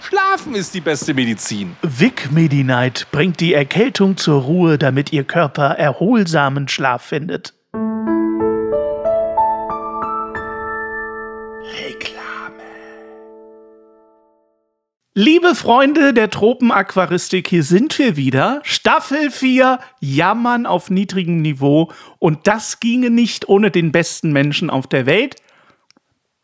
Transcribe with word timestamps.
Schlafen 0.00 0.54
ist 0.54 0.74
die 0.74 0.80
beste 0.80 1.14
Medizin. 1.14 1.76
Vic 1.82 2.30
Medi-Night 2.30 3.08
bringt 3.10 3.40
die 3.40 3.54
Erkältung 3.54 4.16
zur 4.16 4.42
Ruhe, 4.42 4.78
damit 4.78 5.12
Ihr 5.12 5.24
Körper 5.24 5.70
erholsamen 5.70 6.68
Schlaf 6.68 7.02
findet. 7.02 7.54
Reklame. 11.82 12.62
Liebe 15.14 15.54
Freunde 15.54 16.14
der 16.14 16.30
Tropenaquaristik, 16.30 17.48
hier 17.48 17.64
sind 17.64 17.98
wir 17.98 18.16
wieder. 18.16 18.60
Staffel 18.62 19.30
4, 19.30 19.80
Jammern 20.00 20.66
auf 20.66 20.90
niedrigem 20.90 21.42
Niveau. 21.42 21.92
Und 22.18 22.46
das 22.46 22.80
ginge 22.80 23.10
nicht 23.10 23.48
ohne 23.48 23.70
den 23.70 23.90
besten 23.92 24.32
Menschen 24.32 24.70
auf 24.70 24.86
der 24.86 25.06
Welt, 25.06 25.36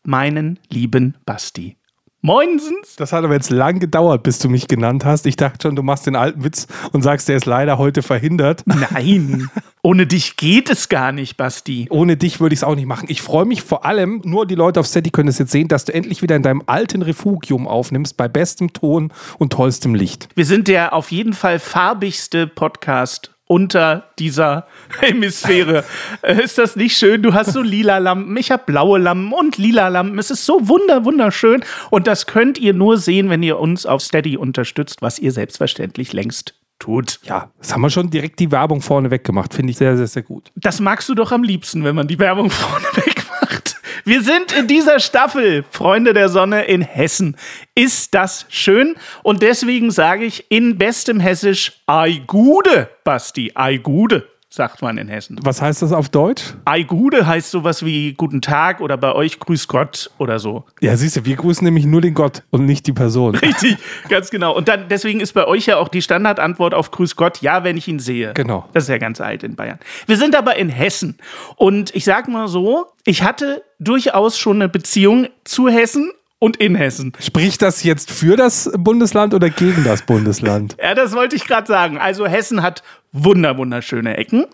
meinen 0.03 0.59
lieben 0.69 1.15
Basti. 1.25 1.77
Moinsens. 2.25 2.95
Das 2.97 3.13
hat 3.13 3.23
aber 3.23 3.35
jetzt 3.35 3.51
lang 3.51 3.79
gedauert, 3.79 4.23
bis 4.23 4.39
du 4.39 4.49
mich 4.49 4.67
genannt 4.67 5.05
hast. 5.05 5.27
Ich 5.27 5.35
dachte 5.35 5.59
schon, 5.61 5.75
du 5.75 5.83
machst 5.83 6.07
den 6.07 6.15
alten 6.15 6.43
Witz 6.43 6.65
und 6.91 7.03
sagst, 7.03 7.29
der 7.29 7.37
ist 7.37 7.45
leider 7.45 7.77
heute 7.77 8.01
verhindert. 8.01 8.63
Nein, 8.65 9.47
ohne 9.83 10.07
dich 10.07 10.35
geht 10.35 10.71
es 10.71 10.89
gar 10.89 11.11
nicht, 11.11 11.37
Basti. 11.37 11.85
Ohne 11.91 12.17
dich 12.17 12.39
würde 12.39 12.53
ich 12.53 12.61
es 12.61 12.63
auch 12.63 12.73
nicht 12.73 12.87
machen. 12.87 13.05
Ich 13.09 13.21
freue 13.21 13.45
mich 13.45 13.61
vor 13.61 13.85
allem, 13.85 14.21
nur 14.25 14.47
die 14.47 14.55
Leute 14.55 14.79
auf 14.79 14.87
Steady 14.87 15.11
können 15.11 15.29
es 15.29 15.37
jetzt 15.37 15.51
sehen, 15.51 15.67
dass 15.67 15.85
du 15.85 15.93
endlich 15.93 16.23
wieder 16.23 16.35
in 16.35 16.41
deinem 16.41 16.63
alten 16.65 17.03
Refugium 17.03 17.67
aufnimmst, 17.67 18.17
bei 18.17 18.27
bestem 18.27 18.73
Ton 18.73 19.13
und 19.37 19.53
tollstem 19.53 19.93
Licht. 19.93 20.27
Wir 20.33 20.45
sind 20.45 20.67
der 20.67 20.93
auf 20.93 21.11
jeden 21.11 21.33
Fall 21.33 21.59
farbigste 21.59 22.47
Podcast 22.47 23.34
unter 23.47 24.09
dieser 24.17 24.67
Hemisphäre. 24.99 25.83
Äh, 26.21 26.43
ist 26.43 26.57
das 26.57 26.75
nicht 26.75 26.97
schön? 26.97 27.21
Du 27.21 27.33
hast 27.33 27.53
so 27.53 27.61
lila 27.61 27.97
Lampen, 27.99 28.35
ich 28.37 28.51
habe 28.51 28.63
blaue 28.65 28.99
Lampen 28.99 29.33
und 29.33 29.57
lila 29.57 29.87
Lampen. 29.87 30.17
Es 30.19 30.31
ist 30.31 30.45
so 30.45 30.67
wunder 30.67 31.05
wunderschön 31.05 31.63
und 31.89 32.07
das 32.07 32.25
könnt 32.25 32.57
ihr 32.57 32.73
nur 32.73 32.97
sehen, 32.97 33.29
wenn 33.29 33.43
ihr 33.43 33.59
uns 33.59 33.85
auf 33.85 34.01
Steady 34.01 34.37
unterstützt, 34.37 35.01
was 35.01 35.19
ihr 35.19 35.31
selbstverständlich 35.31 36.13
längst 36.13 36.55
tut. 36.79 37.19
Ja, 37.23 37.49
das 37.59 37.73
haben 37.73 37.81
wir 37.81 37.89
schon 37.89 38.09
direkt 38.09 38.39
die 38.39 38.51
Werbung 38.51 38.81
vorne 38.81 39.11
weggemacht. 39.11 39.53
Finde 39.53 39.71
ich 39.71 39.77
sehr, 39.77 39.95
sehr, 39.97 40.07
sehr 40.07 40.23
gut. 40.23 40.51
Das 40.55 40.79
magst 40.79 41.07
du 41.09 41.15
doch 41.15 41.31
am 41.31 41.43
liebsten, 41.43 41.83
wenn 41.83 41.95
man 41.95 42.07
die 42.07 42.19
Werbung 42.19 42.49
vorne 42.51 42.85
wegmacht. 42.93 43.74
Wir 44.07 44.21
sind 44.21 44.51
in 44.51 44.67
dieser 44.67 44.99
Staffel, 44.99 45.65
Freunde 45.71 46.13
der 46.13 46.29
Sonne, 46.29 46.65
in 46.65 46.83
Hessen. 46.83 47.35
Ist 47.73 48.13
das 48.13 48.45
schön? 48.49 48.97
Und 49.23 49.41
deswegen 49.41 49.89
sage 49.89 50.25
ich 50.25 50.45
in 50.49 50.77
bestem 50.77 51.19
Hessisch, 51.19 51.81
ei 51.87 52.21
Gude, 52.27 52.87
Basti, 53.03 53.51
ei 53.55 53.77
Gude 53.77 54.27
sagt 54.55 54.81
man 54.81 54.97
in 54.97 55.07
Hessen. 55.07 55.37
Was 55.43 55.61
heißt 55.61 55.81
das 55.81 55.91
auf 55.91 56.09
Deutsch? 56.09 56.53
Ei 56.65 56.83
Gude 56.83 57.27
heißt 57.27 57.51
sowas 57.51 57.85
wie 57.85 58.13
Guten 58.13 58.41
Tag 58.41 58.81
oder 58.81 58.97
bei 58.97 59.13
euch 59.13 59.39
Grüß 59.39 59.67
Gott 59.67 60.09
oder 60.17 60.39
so. 60.39 60.63
Ja, 60.81 60.95
siehst 60.95 61.17
du, 61.17 61.25
wir 61.25 61.35
grüßen 61.35 61.63
nämlich 61.63 61.85
nur 61.85 62.01
den 62.01 62.13
Gott 62.13 62.43
und 62.51 62.65
nicht 62.65 62.87
die 62.87 62.93
Person. 62.93 63.35
Richtig, 63.35 63.77
ganz 64.09 64.29
genau. 64.29 64.55
Und 64.55 64.67
dann 64.67 64.87
deswegen 64.89 65.19
ist 65.19 65.33
bei 65.33 65.45
euch 65.45 65.65
ja 65.65 65.77
auch 65.77 65.89
die 65.89 66.01
Standardantwort 66.01 66.73
auf 66.73 66.91
Grüß 66.91 67.15
Gott 67.15 67.41
ja, 67.41 67.63
wenn 67.63 67.77
ich 67.77 67.87
ihn 67.87 67.99
sehe. 67.99 68.33
Genau. 68.33 68.65
Das 68.73 68.83
ist 68.83 68.89
ja 68.89 68.97
ganz 68.97 69.21
alt 69.21 69.43
in 69.43 69.55
Bayern. 69.55 69.79
Wir 70.07 70.17
sind 70.17 70.35
aber 70.35 70.55
in 70.55 70.69
Hessen 70.69 71.17
und 71.57 71.93
ich 71.93 72.05
sag 72.05 72.27
mal 72.27 72.47
so, 72.47 72.87
ich 73.03 73.23
hatte 73.23 73.63
durchaus 73.79 74.39
schon 74.39 74.57
eine 74.57 74.69
Beziehung 74.69 75.27
zu 75.43 75.67
Hessen 75.67 76.11
und 76.39 76.57
in 76.57 76.75
Hessen. 76.75 77.13
Spricht 77.19 77.61
das 77.61 77.83
jetzt 77.83 78.11
für 78.11 78.35
das 78.35 78.69
Bundesland 78.77 79.33
oder 79.33 79.49
gegen 79.49 79.83
das 79.83 80.03
Bundesland? 80.03 80.75
ja, 80.81 80.93
das 80.93 81.13
wollte 81.13 81.35
ich 81.35 81.45
gerade 81.45 81.67
sagen. 81.67 81.97
Also 81.97 82.27
Hessen 82.27 82.61
hat 82.61 82.83
wunder 83.15 83.57
wunderschöne 83.57 84.17
Ecken. 84.17 84.45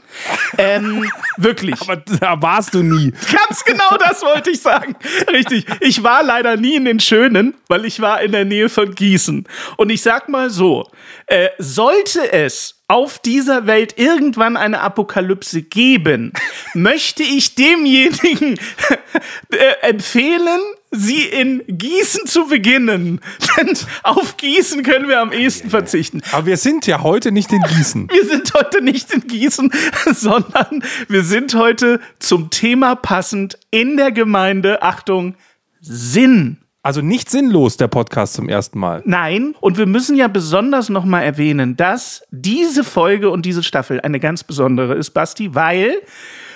Ähm, 0.58 1.10
wirklich. 1.38 1.82
Aber 1.82 1.98
da 1.98 2.42
warst 2.42 2.74
du 2.74 2.84
nie. 2.84 3.12
Ganz 3.12 3.64
genau 3.66 3.98
das 3.98 4.22
wollte 4.22 4.52
ich 4.52 4.62
sagen. 4.62 4.96
Richtig. 5.32 5.66
Ich 5.82 6.04
war 6.04 6.24
leider 6.24 6.58
nie 6.58 6.76
in 6.76 6.86
den 6.86 7.00
Schönen, 7.00 7.56
weil 7.68 7.86
ich 7.86 8.00
war 8.02 8.22
in 8.22 8.32
der 8.32 8.46
Nähe 8.46 8.70
von 8.70 8.94
Gießen. 8.94 9.48
Und 9.78 9.90
ich 9.90 10.02
sag 10.02 10.30
mal 10.30 10.50
so, 10.50 10.90
äh, 11.26 11.50
sollte 11.58 12.32
es 12.32 12.82
auf 12.88 13.20
dieser 13.20 13.68
Welt 13.68 13.98
irgendwann 13.98 14.58
eine 14.58 14.82
Apokalypse 14.82 15.62
geben, 15.62 16.34
möchte 16.74 17.24
ich 17.24 17.56
demjenigen 17.56 18.60
äh, 19.52 19.90
empfehlen, 19.90 20.60
sie 20.91 21.24
in 21.24 21.63
Gießen 21.68 22.28
zu 22.28 22.47
beginnen. 22.47 23.22
Denn 23.57 23.78
auf 24.03 24.38
Gießen 24.38 24.84
können 24.84 25.07
wir 25.07 25.22
am 25.22 25.31
ehesten 25.31 25.69
verzichten. 25.69 26.22
Aber 26.31 26.46
wir 26.46 26.57
sind 26.57 26.85
ja 26.85 27.02
heute 27.02 27.31
nicht 27.31 27.52
in 27.52 27.62
Gießen. 27.62 28.09
Wir 28.12 28.25
sind 28.25 28.53
heute 28.53 28.81
nicht 28.81 29.12
in 29.13 29.22
Gießen, 29.28 29.72
sondern 30.13 30.84
wir 31.07 31.24
sind 31.24 31.56
heute 31.56 32.00
zum 32.19 32.50
Thema 32.50 32.96
passend 32.96 33.57
in 33.72 33.97
der 33.97 34.12
Gemeinde, 34.12 34.81
Achtung, 34.81 35.35
Sinn. 35.80 36.57
Also 36.84 37.01
nicht 37.01 37.30
sinnlos 37.30 37.78
der 37.78 37.88
Podcast 37.88 38.34
zum 38.34 38.50
ersten 38.50 38.80
Mal. 38.80 39.01
Nein, 39.06 39.56
und 39.59 39.78
wir 39.78 39.85
müssen 39.85 40.16
ja 40.16 40.28
besonders 40.28 40.90
nochmal 40.90 41.24
erwähnen, 41.24 41.78
dass 41.78 42.24
diese 42.31 42.84
Folge 42.84 43.30
und 43.30 43.46
diese 43.46 43.63
Staffel 43.63 44.01
eine 44.01 44.19
ganz 44.19 44.44
besondere 44.44 44.96
ist, 44.96 45.12
Basti, 45.12 45.53
weil 45.53 46.01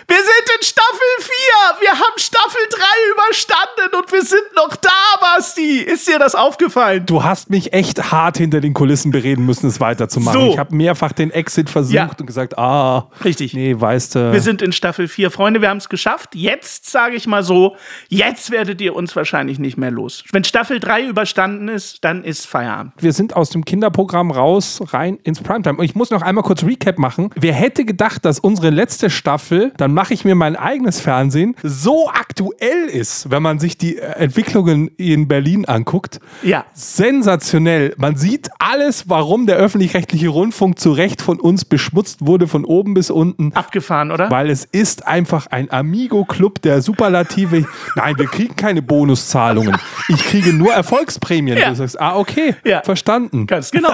wir 0.08 0.18
sind 0.18 0.56
in 0.58 0.64
Staffel 0.64 1.08
4. 1.20 1.34
Wir 1.82 1.92
haben 1.92 2.18
Staffel 2.18 2.62
3 2.70 2.80
überstanden 3.12 3.96
und 3.96 4.12
wir 4.12 4.22
sind 4.24 4.56
noch 4.56 4.76
da, 4.76 4.90
Basti. 5.20 5.82
Ist 6.06 6.14
dir 6.14 6.20
das 6.20 6.36
aufgefallen? 6.36 7.04
Du 7.08 7.24
hast 7.24 7.50
mich 7.50 7.74
echt 7.74 8.12
hart 8.12 8.38
hinter 8.38 8.62
den 8.62 8.76
Kulissen 8.76 9.10
bereden 9.10 9.44
müssen, 9.44 9.66
es 9.66 9.80
weiterzumachen. 9.80 10.40
So. 10.40 10.48
Ich 10.52 10.60
habe 10.60 10.76
mehrfach 10.76 11.14
den 11.14 11.32
Exit 11.32 11.68
versucht 11.68 11.96
ja. 11.96 12.08
und 12.20 12.28
gesagt, 12.28 12.60
ah, 12.60 13.08
richtig. 13.24 13.56
Nee, 13.56 13.74
weißt 13.76 14.14
du. 14.14 14.32
Wir 14.32 14.42
sind 14.42 14.62
in 14.62 14.72
Staffel 14.72 15.08
4. 15.08 15.32
Freunde, 15.32 15.64
wir 15.64 15.70
haben 15.70 15.80
es 15.80 15.90
geschafft. 15.90 16.36
Jetzt 16.36 16.92
sage 16.92 17.16
ich 17.16 17.26
mal 17.26 17.42
so, 17.42 17.76
jetzt 18.08 18.52
werdet 18.52 18.82
ihr 18.82 18.96
uns 18.96 19.16
wahrscheinlich 19.16 19.58
nicht 19.58 19.80
mehr 19.80 19.90
los. 19.90 20.24
Wenn 20.32 20.44
Staffel 20.44 20.80
3 20.80 21.08
überstanden 21.08 21.70
ist, 21.70 22.04
dann 22.04 22.24
ist 22.24 22.46
Feierabend. 22.46 22.94
Wir 23.00 23.12
sind 23.12 23.36
aus 23.36 23.50
dem 23.50 23.66
Kinderprogramm 23.66 24.30
raus, 24.30 24.84
rein 24.90 25.18
ins 25.24 25.42
Primetime. 25.42 25.80
Und 25.80 25.86
ich 25.86 25.96
muss 25.96 26.12
noch 26.12 26.22
einmal 26.22 26.44
kurz 26.44 26.64
Recap 26.64 27.00
machen. 27.00 27.32
Wer 27.34 27.54
hätte 27.54 27.84
gedacht, 27.84 28.26
dass 28.26 28.38
unsere 28.38 28.70
letzte 28.70 29.10
Staffel 29.10 29.74
dann 29.78 29.92
mache 29.92 30.14
ich 30.14 30.24
mir 30.24 30.36
mein 30.36 30.56
eigenes 30.56 31.00
Fernsehen, 31.00 31.56
so 31.64 32.10
aktuell 32.10 32.86
ist, 32.94 33.32
wenn 33.32 33.42
man 33.42 33.58
sich 33.58 33.80
die 33.80 33.98
äh, 33.98 34.02
Entwicklungen 34.20 34.90
in 34.98 35.28
Berlin 35.28 35.66
anguckt. 35.66 35.95
Ja. 36.44 36.66
Sensationell. 36.74 37.94
Man 37.98 38.16
sieht 38.16 38.50
alles, 38.60 39.10
warum 39.10 39.46
der 39.46 39.58
öffentlich-rechtliche 39.58 40.30
Rundfunk 40.30 40.80
zu 40.80 40.92
Recht 40.92 41.22
von 41.22 41.40
uns 41.40 41.66
beschmutzt 41.66 42.26
wurde, 42.26 42.48
von 42.48 42.66
oben 42.66 42.94
bis 42.94 43.10
unten. 43.10 43.54
Abgefahren, 43.54 44.12
oder? 44.12 44.30
Weil 44.30 44.50
es 44.50 44.66
ist 44.66 45.08
einfach 45.08 45.48
ein 45.48 45.72
Amigo-Club 45.72 46.62
der 46.62 46.82
Superlative. 46.82 47.66
Nein, 47.96 48.18
wir 48.18 48.28
kriegen 48.28 48.56
keine 48.56 48.82
Bonuszahlungen. 48.82 49.78
Ich 50.10 50.24
kriege 50.24 50.54
nur 50.54 50.74
Erfolgsprämien. 50.74 51.58
Ja. 51.58 51.70
Du 51.70 51.76
sagst, 51.76 52.00
ah, 52.00 52.18
okay, 52.18 52.56
ja. 52.66 52.82
verstanden. 52.84 53.48
Ganz 53.48 53.72
genau. 53.72 53.94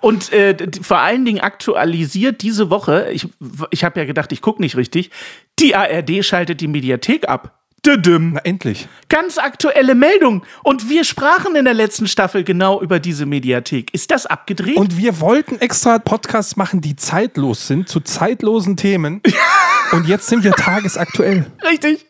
Und 0.00 0.32
äh, 0.32 0.56
vor 0.80 0.98
allen 0.98 1.24
Dingen 1.24 1.40
aktualisiert 1.40 2.42
diese 2.42 2.70
Woche, 2.70 3.08
ich, 3.12 3.28
ich 3.70 3.84
habe 3.84 4.00
ja 4.00 4.06
gedacht, 4.06 4.32
ich 4.32 4.40
gucke 4.40 4.60
nicht 4.62 4.76
richtig, 4.76 5.10
die 5.58 5.74
ARD 5.74 6.24
schaltet 6.24 6.60
die 6.60 6.68
Mediathek 6.68 7.28
ab. 7.28 7.61
Düdüm. 7.84 8.34
Na 8.34 8.40
endlich. 8.44 8.86
Ganz 9.08 9.38
aktuelle 9.38 9.96
Meldung. 9.96 10.44
Und 10.62 10.88
wir 10.88 11.02
sprachen 11.02 11.56
in 11.56 11.64
der 11.64 11.74
letzten 11.74 12.06
Staffel 12.06 12.44
genau 12.44 12.80
über 12.80 13.00
diese 13.00 13.26
Mediathek. 13.26 13.92
Ist 13.92 14.12
das 14.12 14.26
abgedreht? 14.26 14.76
Und 14.76 14.96
wir 14.96 15.18
wollten 15.18 15.56
extra 15.56 15.98
Podcasts 15.98 16.56
machen, 16.56 16.80
die 16.80 16.94
zeitlos 16.94 17.66
sind, 17.66 17.88
zu 17.88 17.98
zeitlosen 17.98 18.76
Themen. 18.76 19.20
Und 19.92 20.06
jetzt 20.06 20.28
sind 20.28 20.44
wir 20.44 20.52
tagesaktuell. 20.52 21.46
Richtig. 21.68 22.06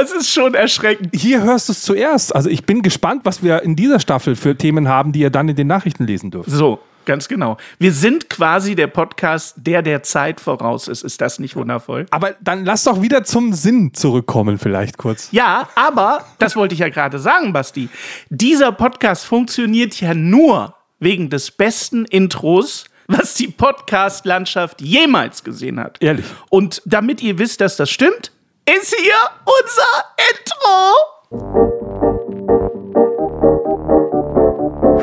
Es 0.00 0.12
ist 0.12 0.30
schon 0.30 0.54
erschreckend. 0.54 1.10
Hier 1.14 1.42
hörst 1.42 1.68
du 1.68 1.72
es 1.72 1.80
zuerst. 1.82 2.34
Also 2.34 2.50
ich 2.50 2.66
bin 2.66 2.82
gespannt, 2.82 3.22
was 3.24 3.42
wir 3.42 3.62
in 3.62 3.74
dieser 3.74 4.00
Staffel 4.00 4.36
für 4.36 4.56
Themen 4.56 4.86
haben, 4.86 5.12
die 5.12 5.20
ihr 5.20 5.30
dann 5.30 5.48
in 5.48 5.56
den 5.56 5.66
Nachrichten 5.66 6.06
lesen 6.06 6.30
dürft. 6.30 6.50
So. 6.50 6.78
Ganz 7.06 7.28
genau. 7.28 7.56
Wir 7.78 7.92
sind 7.92 8.28
quasi 8.28 8.74
der 8.74 8.88
Podcast, 8.88 9.54
der 9.56 9.80
der 9.80 10.02
Zeit 10.02 10.40
voraus 10.40 10.88
ist. 10.88 11.04
Ist 11.04 11.20
das 11.20 11.38
nicht 11.38 11.54
wundervoll? 11.54 12.06
Aber 12.10 12.34
dann 12.40 12.64
lass 12.64 12.82
doch 12.84 13.00
wieder 13.00 13.22
zum 13.24 13.52
Sinn 13.52 13.94
zurückkommen, 13.94 14.58
vielleicht 14.58 14.98
kurz. 14.98 15.28
Ja, 15.30 15.68
aber, 15.76 16.26
das 16.38 16.56
wollte 16.56 16.74
ich 16.74 16.80
ja 16.80 16.88
gerade 16.88 17.20
sagen, 17.20 17.52
Basti. 17.52 17.88
Dieser 18.28 18.72
Podcast 18.72 19.24
funktioniert 19.24 20.00
ja 20.00 20.14
nur 20.14 20.74
wegen 20.98 21.30
des 21.30 21.52
besten 21.52 22.06
Intros, 22.06 22.86
was 23.06 23.34
die 23.34 23.48
Podcast-Landschaft 23.48 24.80
jemals 24.80 25.44
gesehen 25.44 25.78
hat. 25.78 26.02
Ehrlich. 26.02 26.26
Und 26.50 26.82
damit 26.84 27.22
ihr 27.22 27.38
wisst, 27.38 27.60
dass 27.60 27.76
das 27.76 27.88
stimmt, 27.88 28.32
ist 28.68 28.96
hier 28.96 29.14
unser 29.44 30.04
Intro. 30.32 31.85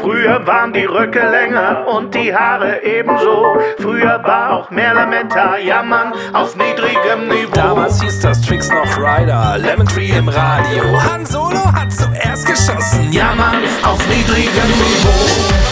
Früher 0.01 0.45
waren 0.45 0.73
die 0.73 0.85
Röcke 0.85 1.19
länger 1.19 1.87
und 1.87 2.13
die 2.13 2.33
Haare 2.33 2.83
ebenso. 2.83 3.57
Früher 3.79 4.21
war 4.23 4.51
auch 4.51 4.69
mehr 4.69 4.93
Lametta, 4.93 5.57
jammern 5.57 6.13
auf 6.33 6.55
niedrigem 6.55 7.27
Niveau. 7.27 7.53
Damals 7.53 8.01
hieß 8.01 8.19
das 8.21 8.41
Tricks 8.41 8.69
noch 8.69 8.97
Rider, 8.97 9.57
Lemon 9.57 9.87
Tree 9.87 10.09
im 10.09 10.27
Radio. 10.27 10.83
Han 11.11 11.25
Solo 11.25 11.65
hat 11.73 11.91
zuerst 11.91 12.45
geschossen, 12.45 13.11
jammern 13.11 13.61
auf 13.83 13.99
niedrigem 14.07 14.69
Niveau. 14.69 15.62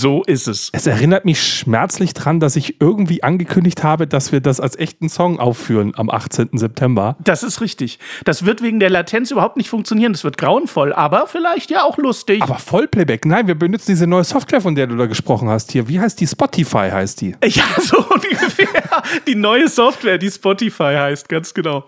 So 0.00 0.22
ist 0.22 0.46
es. 0.46 0.70
Es 0.72 0.86
erinnert 0.86 1.24
mich 1.24 1.42
schmerzlich 1.42 2.14
dran, 2.14 2.38
dass 2.38 2.54
ich 2.54 2.80
irgendwie 2.80 3.24
angekündigt 3.24 3.82
habe, 3.82 4.06
dass 4.06 4.30
wir 4.30 4.40
das 4.40 4.60
als 4.60 4.78
echten 4.78 5.08
Song 5.08 5.40
aufführen 5.40 5.92
am 5.96 6.08
18. 6.08 6.50
September. 6.52 7.16
Das 7.18 7.42
ist 7.42 7.60
richtig. 7.60 7.98
Das 8.24 8.44
wird 8.44 8.62
wegen 8.62 8.78
der 8.78 8.90
Latenz 8.90 9.32
überhaupt 9.32 9.56
nicht 9.56 9.68
funktionieren. 9.68 10.12
Das 10.12 10.22
wird 10.22 10.38
grauenvoll, 10.38 10.92
aber 10.92 11.26
vielleicht 11.26 11.72
ja 11.72 11.82
auch 11.82 11.98
lustig. 11.98 12.42
Aber 12.42 12.60
Vollplayback. 12.60 13.24
Nein, 13.24 13.48
wir 13.48 13.56
benutzen 13.56 13.90
diese 13.90 14.06
neue 14.06 14.22
Software, 14.22 14.60
von 14.60 14.76
der 14.76 14.86
du 14.86 14.96
da 14.96 15.06
gesprochen 15.06 15.48
hast 15.48 15.72
hier. 15.72 15.88
Wie 15.88 15.98
heißt 15.98 16.20
die? 16.20 16.28
Spotify 16.28 16.90
heißt 16.92 17.20
die. 17.20 17.34
Ja, 17.44 17.64
so 17.80 17.96
ungefähr. 17.98 19.02
Die 19.26 19.34
neue 19.34 19.66
Software, 19.66 20.18
die 20.18 20.30
Spotify 20.30 20.94
heißt, 20.96 21.28
ganz 21.28 21.54
genau. 21.54 21.86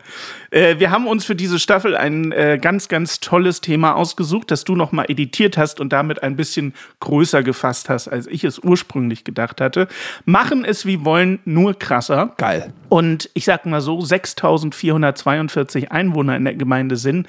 Äh, 0.50 0.78
wir 0.78 0.90
haben 0.90 1.06
uns 1.06 1.24
für 1.24 1.36
diese 1.36 1.58
Staffel 1.58 1.96
ein 1.96 2.32
äh, 2.32 2.58
ganz, 2.60 2.88
ganz 2.88 3.20
tolles 3.20 3.60
Thema 3.60 3.94
ausgesucht, 3.94 4.50
das 4.50 4.64
du 4.64 4.74
nochmal 4.74 5.06
editiert 5.08 5.56
hast 5.56 5.80
und 5.80 5.92
damit 5.92 6.22
ein 6.22 6.36
bisschen 6.36 6.74
größer 6.98 7.42
gefasst 7.42 7.88
hast, 7.88 7.99
als 8.08 8.26
ich 8.26 8.44
es 8.44 8.58
ursprünglich 8.58 9.24
gedacht 9.24 9.60
hatte. 9.60 9.88
Machen 10.24 10.64
es 10.64 10.86
wie 10.86 11.04
wollen, 11.04 11.40
nur 11.44 11.78
krasser. 11.78 12.34
Geil. 12.36 12.72
Und 12.88 13.30
ich 13.34 13.44
sag 13.44 13.66
mal 13.66 13.80
so, 13.80 14.00
6442 14.00 15.92
Einwohner 15.92 16.36
in 16.36 16.44
der 16.44 16.54
Gemeinde 16.54 16.96
sind, 16.96 17.26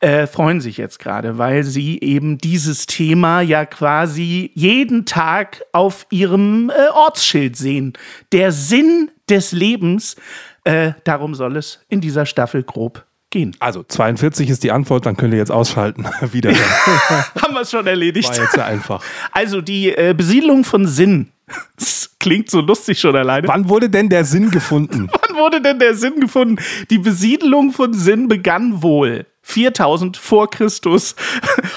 äh, 0.00 0.26
freuen 0.26 0.60
sich 0.60 0.76
jetzt 0.76 0.98
gerade, 0.98 1.38
weil 1.38 1.64
sie 1.64 2.00
eben 2.00 2.38
dieses 2.38 2.86
Thema 2.86 3.40
ja 3.40 3.66
quasi 3.66 4.50
jeden 4.54 5.06
Tag 5.06 5.64
auf 5.72 6.06
ihrem 6.10 6.70
äh, 6.70 6.90
Ortsschild 6.92 7.56
sehen. 7.56 7.92
Der 8.32 8.52
Sinn 8.52 9.10
des 9.28 9.52
Lebens 9.52 10.16
äh, 10.64 10.92
darum 11.04 11.34
soll 11.34 11.56
es 11.56 11.80
in 11.88 12.00
dieser 12.00 12.26
Staffel 12.26 12.62
grob 12.62 13.06
gehen. 13.34 13.54
Also 13.58 13.82
42 13.82 14.48
ist 14.48 14.62
die 14.62 14.72
Antwort, 14.72 15.04
dann 15.04 15.16
könnt 15.16 15.34
ihr 15.34 15.38
jetzt 15.38 15.50
ausschalten. 15.50 16.06
Wieder. 16.32 16.50
Haben 17.42 17.52
wir 17.52 17.60
es 17.60 17.70
schon 17.70 17.86
erledigt. 17.86 18.30
War 18.30 18.44
jetzt 18.44 18.56
ja 18.56 18.64
einfach. 18.64 19.02
Also 19.32 19.60
die 19.60 19.90
äh, 19.90 20.14
Besiedlung 20.16 20.64
von 20.64 20.86
Sinn. 20.86 21.28
Das 21.76 22.16
klingt 22.20 22.48
so 22.48 22.60
lustig 22.60 22.98
schon 23.00 23.14
alleine. 23.14 23.46
Wann 23.48 23.68
wurde 23.68 23.90
denn 23.90 24.08
der 24.08 24.24
Sinn 24.24 24.50
gefunden? 24.50 25.10
Wann 25.28 25.36
wurde 25.36 25.60
denn 25.60 25.78
der 25.78 25.94
Sinn 25.94 26.20
gefunden? 26.20 26.56
Die 26.88 26.98
Besiedlung 26.98 27.72
von 27.72 27.92
Sinn 27.92 28.28
begann 28.28 28.82
wohl 28.82 29.26
4000 29.42 30.16
vor 30.16 30.48
Christus, 30.48 31.16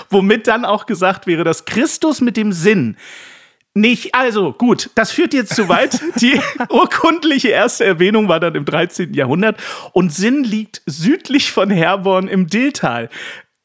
womit 0.09 0.47
dann 0.47 0.63
auch 0.63 0.85
gesagt 0.85 1.27
wäre, 1.27 1.43
dass 1.43 1.65
Christus 1.65 2.21
mit 2.21 2.37
dem 2.37 2.53
Sinn 2.53 2.95
nicht. 3.77 4.13
Also 4.15 4.53
gut, 4.53 4.89
das 4.95 5.11
führt 5.11 5.33
jetzt 5.33 5.55
zu 5.55 5.69
weit. 5.69 5.99
Die 6.21 6.39
urkundliche 6.69 7.49
erste 7.49 7.85
Erwähnung 7.85 8.27
war 8.27 8.39
dann 8.39 8.55
im 8.55 8.65
13. 8.65 9.13
Jahrhundert 9.13 9.57
und 9.93 10.13
Sinn 10.13 10.43
liegt 10.43 10.81
südlich 10.85 11.51
von 11.51 11.69
Herborn 11.69 12.27
im 12.27 12.47
Dilltal. 12.47 13.09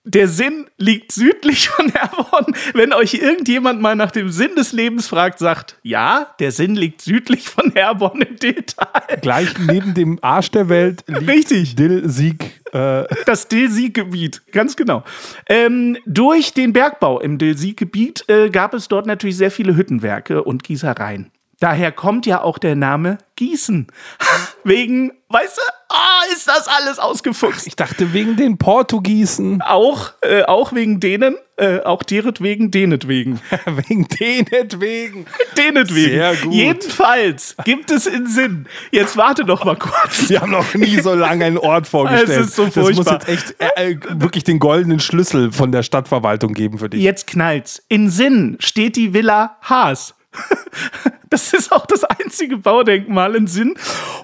Der 0.04 0.26
Sinn 0.26 0.66
liegt 0.78 1.12
südlich 1.12 1.68
von 1.68 1.88
Herborn. 1.90 2.46
Wenn 2.74 2.92
euch 2.92 3.14
irgendjemand 3.14 3.80
mal 3.80 3.94
nach 3.94 4.10
dem 4.10 4.30
Sinn 4.30 4.56
des 4.56 4.72
Lebens 4.72 5.06
fragt, 5.06 5.38
sagt, 5.38 5.78
ja, 5.82 6.34
der 6.40 6.50
Sinn 6.50 6.74
liegt 6.74 7.02
südlich 7.02 7.48
von 7.48 7.70
Herborn 7.72 8.20
im 8.20 8.36
Dilltal. 8.36 8.88
Gleich 9.20 9.54
neben 9.60 9.94
dem 9.94 10.18
Arsch 10.20 10.50
der 10.50 10.68
Welt 10.68 11.04
liegt 11.06 11.28
Richtig. 11.28 11.76
Dill-Sieg. 11.76 12.62
Äh. 12.72 13.04
Das 13.26 13.46
Dill-Sieg-Gebiet, 13.46 14.50
ganz 14.50 14.74
genau. 14.74 15.04
Ähm, 15.48 15.96
durch 16.04 16.52
den 16.52 16.72
Bergbau 16.72 17.20
im 17.20 17.38
Dill-Sieg-Gebiet 17.38 18.24
äh, 18.28 18.50
gab 18.50 18.74
es 18.74 18.88
dort 18.88 19.06
natürlich 19.06 19.36
sehr 19.36 19.52
viele 19.52 19.76
Hüttenwerke 19.76 20.42
und 20.42 20.64
Gießereien. 20.64 21.30
Daher 21.62 21.92
kommt 21.92 22.26
ja 22.26 22.42
auch 22.42 22.58
der 22.58 22.74
Name 22.74 23.18
Gießen. 23.36 23.86
wegen, 24.64 25.12
weißt 25.28 25.58
du, 25.58 25.62
ah, 25.90 26.32
ist 26.32 26.48
das 26.48 26.66
alles 26.66 26.98
ausgefuchst. 26.98 27.68
Ich 27.68 27.76
dachte 27.76 28.12
wegen 28.12 28.34
den 28.34 28.58
Portugiesen. 28.58 29.62
Auch, 29.62 30.10
äh, 30.22 30.42
auch 30.42 30.72
wegen 30.72 30.98
denen, 30.98 31.36
äh, 31.56 31.78
auch 31.82 32.02
deretwegen, 32.02 32.72
denetwegen. 32.72 33.38
wegen 33.66 34.08
denetwegen. 34.08 35.26
denetwegen. 35.56 36.10
Sehr 36.10 36.34
gut. 36.34 36.52
Jedenfalls 36.52 37.54
gibt 37.64 37.92
es 37.92 38.08
in 38.08 38.26
Sinn. 38.26 38.66
Jetzt 38.90 39.16
warte 39.16 39.44
doch 39.44 39.64
mal 39.64 39.76
kurz. 39.76 40.30
Wir 40.30 40.40
haben 40.40 40.50
noch 40.50 40.74
nie 40.74 41.00
so 41.00 41.14
lange 41.14 41.44
einen 41.44 41.58
Ort 41.58 41.86
vorgestellt. 41.86 42.40
Es 42.40 42.46
ist 42.48 42.56
so 42.56 42.64
furchtbar. 42.72 42.88
Das 42.88 42.96
muss 42.96 43.12
jetzt 43.12 43.28
echt 43.28 43.54
äh, 43.78 43.92
äh, 43.92 43.96
wirklich 44.14 44.42
den 44.42 44.58
goldenen 44.58 44.98
Schlüssel 44.98 45.52
von 45.52 45.70
der 45.70 45.84
Stadtverwaltung 45.84 46.54
geben 46.54 46.78
für 46.78 46.90
dich. 46.90 47.00
Jetzt 47.00 47.28
knallt's. 47.28 47.80
In 47.86 48.10
Sinn 48.10 48.56
steht 48.58 48.96
die 48.96 49.14
Villa 49.14 49.58
Haas. 49.62 50.16
Das 51.32 51.54
ist 51.54 51.72
auch 51.72 51.86
das 51.86 52.04
einzige 52.04 52.58
Baudenkmal 52.58 53.34
in 53.36 53.46
Sinn. 53.46 53.74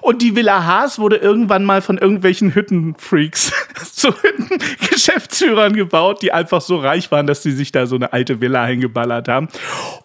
Und 0.01 0.21
die 0.21 0.35
Villa 0.35 0.65
Haas 0.65 0.99
wurde 0.99 1.15
irgendwann 1.15 1.65
mal 1.65 1.81
von 1.81 1.97
irgendwelchen 1.97 2.53
Hüttenfreaks, 2.53 3.51
so 3.91 4.13
Hüttengeschäftsführern 4.13 5.73
gebaut, 5.73 6.21
die 6.21 6.31
einfach 6.31 6.61
so 6.61 6.77
reich 6.77 7.09
waren, 7.09 7.25
dass 7.25 7.41
sie 7.41 7.51
sich 7.51 7.71
da 7.71 7.87
so 7.87 7.95
eine 7.95 8.13
alte 8.13 8.41
Villa 8.41 8.63
hingeballert 8.63 9.27
haben. 9.27 9.47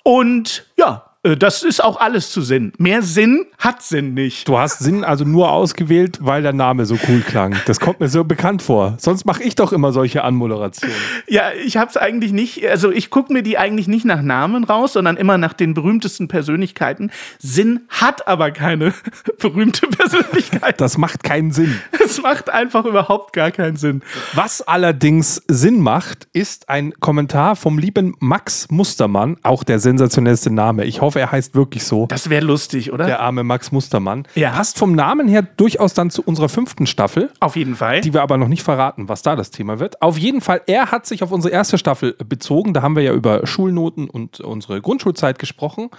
Und 0.03 0.65
ja, 0.79 1.14
das 1.25 1.63
ist 1.63 1.83
auch 1.83 1.99
alles 1.99 2.31
zu 2.31 2.43
Sinn. 2.43 2.73
Mehr 2.77 3.01
Sinn 3.01 3.47
hat 3.59 3.83
Sinn 3.83 4.13
nicht. 4.13 4.47
Du 4.47 4.59
hast 4.59 4.81
Sinn 4.81 5.05
also 5.05 5.25
nur 5.25 5.51
ausgewählt, 5.51 6.19
weil 6.21 6.43
der 6.43 6.53
Name 6.53 6.85
so 6.85 6.99
cool 7.09 7.21
klang. 7.21 7.57
Das 7.67 7.81
kommt 7.81 8.01
mir 8.01 8.09
so 8.09 8.25
bekannt 8.25 8.61
vor. 8.61 8.97
Sonst 8.99 9.25
mache 9.25 9.43
ich 9.43 9.55
doch 9.55 9.73
immer 9.73 9.93
solche 9.93 10.23
Anmoderationen. 10.23 10.95
Ja, 11.27 11.45
ich 11.65 11.79
habe 11.79 11.89
es 11.89 11.97
eigentlich 11.97 12.33
nicht, 12.33 12.69
also 12.69 12.91
ich 12.91 13.09
gucke 13.09 13.33
mir 13.33 13.43
die 13.43 13.57
eigentlich 13.57 13.89
nicht 13.89 14.05
nach 14.05 14.21
Namen 14.21 14.65
raus, 14.65 14.93
sondern 14.93 15.17
immer 15.17 15.39
nach 15.39 15.55
den 15.55 15.73
berühmtesten 15.73 16.29
Persönlichkeiten. 16.29 17.11
Sinn 17.39 17.81
hat 17.89 18.29
aber 18.29 18.51
keine 18.51 18.93
berühmte 19.39 19.87
Persönlichkeit. 19.87 20.79
Das 20.79 20.99
macht 20.99 21.23
keinen 21.23 21.53
Sinn. 21.53 21.81
Es 22.05 22.21
macht 22.21 22.51
einfach 22.51 22.85
überhaupt 22.85 23.33
gar 23.33 23.51
keinen 23.51 23.77
Sinn. 23.77 24.03
Was 24.35 24.61
allerdings 24.61 25.43
Sinn 25.49 25.81
macht, 25.81 26.29
ist 26.35 26.69
ein 26.69 26.93
Kommentar 27.01 27.57
vom 27.57 27.79
lieben 27.79 28.15
Max 28.21 28.71
Mustermann, 28.71 29.39
auch 29.43 29.65
der 29.65 29.79
sensationellste 29.79 30.51
Name. 30.51 30.85
Ich 30.85 31.01
hoffe, 31.01 31.14
hoffe, 31.15 31.21
er 31.21 31.33
heißt 31.33 31.55
wirklich 31.55 31.85
so. 31.85 32.07
Das 32.07 32.29
wäre 32.29 32.45
lustig, 32.45 32.93
oder? 32.93 33.07
Der 33.07 33.21
arme 33.21 33.45
Max 33.45 33.73
Mustermann. 33.73 34.27
Ja. 34.35 34.51
Passt 34.51 34.79
vom 34.79 34.95
Namen 34.95 35.29
her 35.29 35.43
durchaus 35.43 35.95
dann 35.95 36.11
zu 36.11 36.23
unserer 36.23 36.49
fünften 36.49 36.87
Staffel. 36.87 37.31
Auf 37.41 37.57
jeden 37.57 37.77
Fall. 37.77 38.01
Die 38.01 38.13
wir 38.13 38.23
aber 38.23 38.37
noch 38.37 38.49
nicht 38.49 38.63
verraten, 38.63 39.09
was 39.09 39.23
da 39.23 39.37
das 39.37 39.51
Thema 39.51 39.79
wird. 39.79 40.03
Auf 40.03 40.19
jeden 40.19 40.41
Fall, 40.41 40.63
er 40.67 40.91
hat 40.91 41.07
sich 41.07 41.23
auf 41.23 41.31
unsere 41.31 41.53
erste 41.53 41.79
Staffel 41.79 42.15
bezogen. 42.15 42.75
Da 42.75 42.83
haben 42.83 42.97
wir 42.97 43.03
ja 43.03 43.13
über 43.13 43.47
Schulnoten 43.47 44.09
und 44.09 44.41
unsere 44.41 44.81
Grundschulzeit 44.81 45.39
gesprochen. 45.39 45.91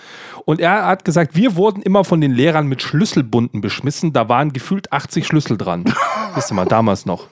Und 0.45 0.59
er 0.59 0.85
hat 0.85 1.05
gesagt, 1.05 1.35
wir 1.35 1.55
wurden 1.55 1.81
immer 1.81 2.03
von 2.03 2.21
den 2.21 2.31
Lehrern 2.31 2.67
mit 2.67 2.81
Schlüsselbunden 2.81 3.61
beschmissen. 3.61 4.13
Da 4.13 4.27
waren 4.29 4.51
gefühlt 4.53 4.91
80 4.91 5.25
Schlüssel 5.25 5.57
dran. 5.57 5.85
Wisst 6.35 6.51
ihr 6.51 6.55
mal, 6.55 6.65
damals 6.65 7.05
noch. 7.05 7.27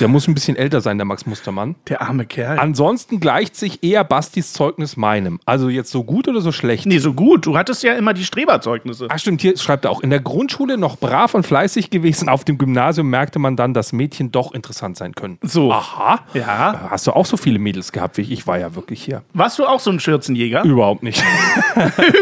Der 0.00 0.08
muss 0.08 0.28
ein 0.28 0.34
bisschen 0.34 0.56
älter 0.56 0.80
sein, 0.80 0.98
der 0.98 1.04
Max 1.04 1.26
Mustermann. 1.26 1.74
Der 1.88 2.02
arme 2.02 2.26
Kerl. 2.26 2.58
Ansonsten 2.58 3.20
gleicht 3.20 3.56
sich 3.56 3.82
eher 3.82 4.04
Bastis 4.04 4.52
Zeugnis 4.52 4.96
meinem. 4.96 5.40
Also 5.46 5.68
jetzt 5.68 5.90
so 5.90 6.04
gut 6.04 6.28
oder 6.28 6.40
so 6.40 6.52
schlecht? 6.52 6.86
Nee, 6.86 6.98
so 6.98 7.12
gut. 7.12 7.46
Du 7.46 7.56
hattest 7.56 7.82
ja 7.82 7.94
immer 7.94 8.14
die 8.14 8.24
Streberzeugnisse. 8.24 9.08
Ach 9.10 9.18
stimmt, 9.18 9.40
hier 9.40 9.56
schreibt 9.56 9.84
er 9.84 9.90
auch. 9.90 10.00
In 10.00 10.10
der 10.10 10.20
Grundschule 10.20 10.78
noch 10.78 10.98
brav 10.98 11.34
und 11.34 11.46
fleißig 11.46 11.90
gewesen. 11.90 12.28
Auf 12.28 12.44
dem 12.44 12.58
Gymnasium 12.58 13.08
merkte 13.08 13.38
man 13.38 13.56
dann, 13.56 13.74
dass 13.74 13.92
Mädchen 13.92 14.32
doch 14.32 14.52
interessant 14.52 14.96
sein 14.96 15.14
können. 15.14 15.38
So. 15.42 15.72
Aha. 15.72 16.20
Ja. 16.34 16.88
Hast 16.90 17.06
du 17.06 17.12
auch 17.12 17.26
so 17.26 17.36
viele 17.36 17.58
Mädels 17.58 17.92
gehabt 17.92 18.16
wie 18.16 18.22
ich? 18.22 18.32
Ich 18.32 18.46
war 18.46 18.58
ja 18.58 18.74
wirklich 18.74 19.02
hier. 19.02 19.22
Warst 19.34 19.58
du 19.58 19.66
auch 19.66 19.80
so 19.80 19.90
ein 19.90 20.00
Schürzenjäger? 20.00 20.62
Überhaupt 20.64 21.02
nicht. 21.02 21.22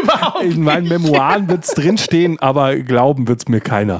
Überhaupt 0.03 0.43
nicht. 0.43 0.57
In 0.57 0.63
meinen 0.63 0.87
Memoiren 0.87 1.49
wird 1.49 1.63
es 1.63 1.73
drinstehen, 1.73 2.39
aber 2.39 2.75
glauben 2.77 3.27
wird 3.27 3.39
es 3.39 3.47
mir 3.47 3.61
keiner. 3.61 3.99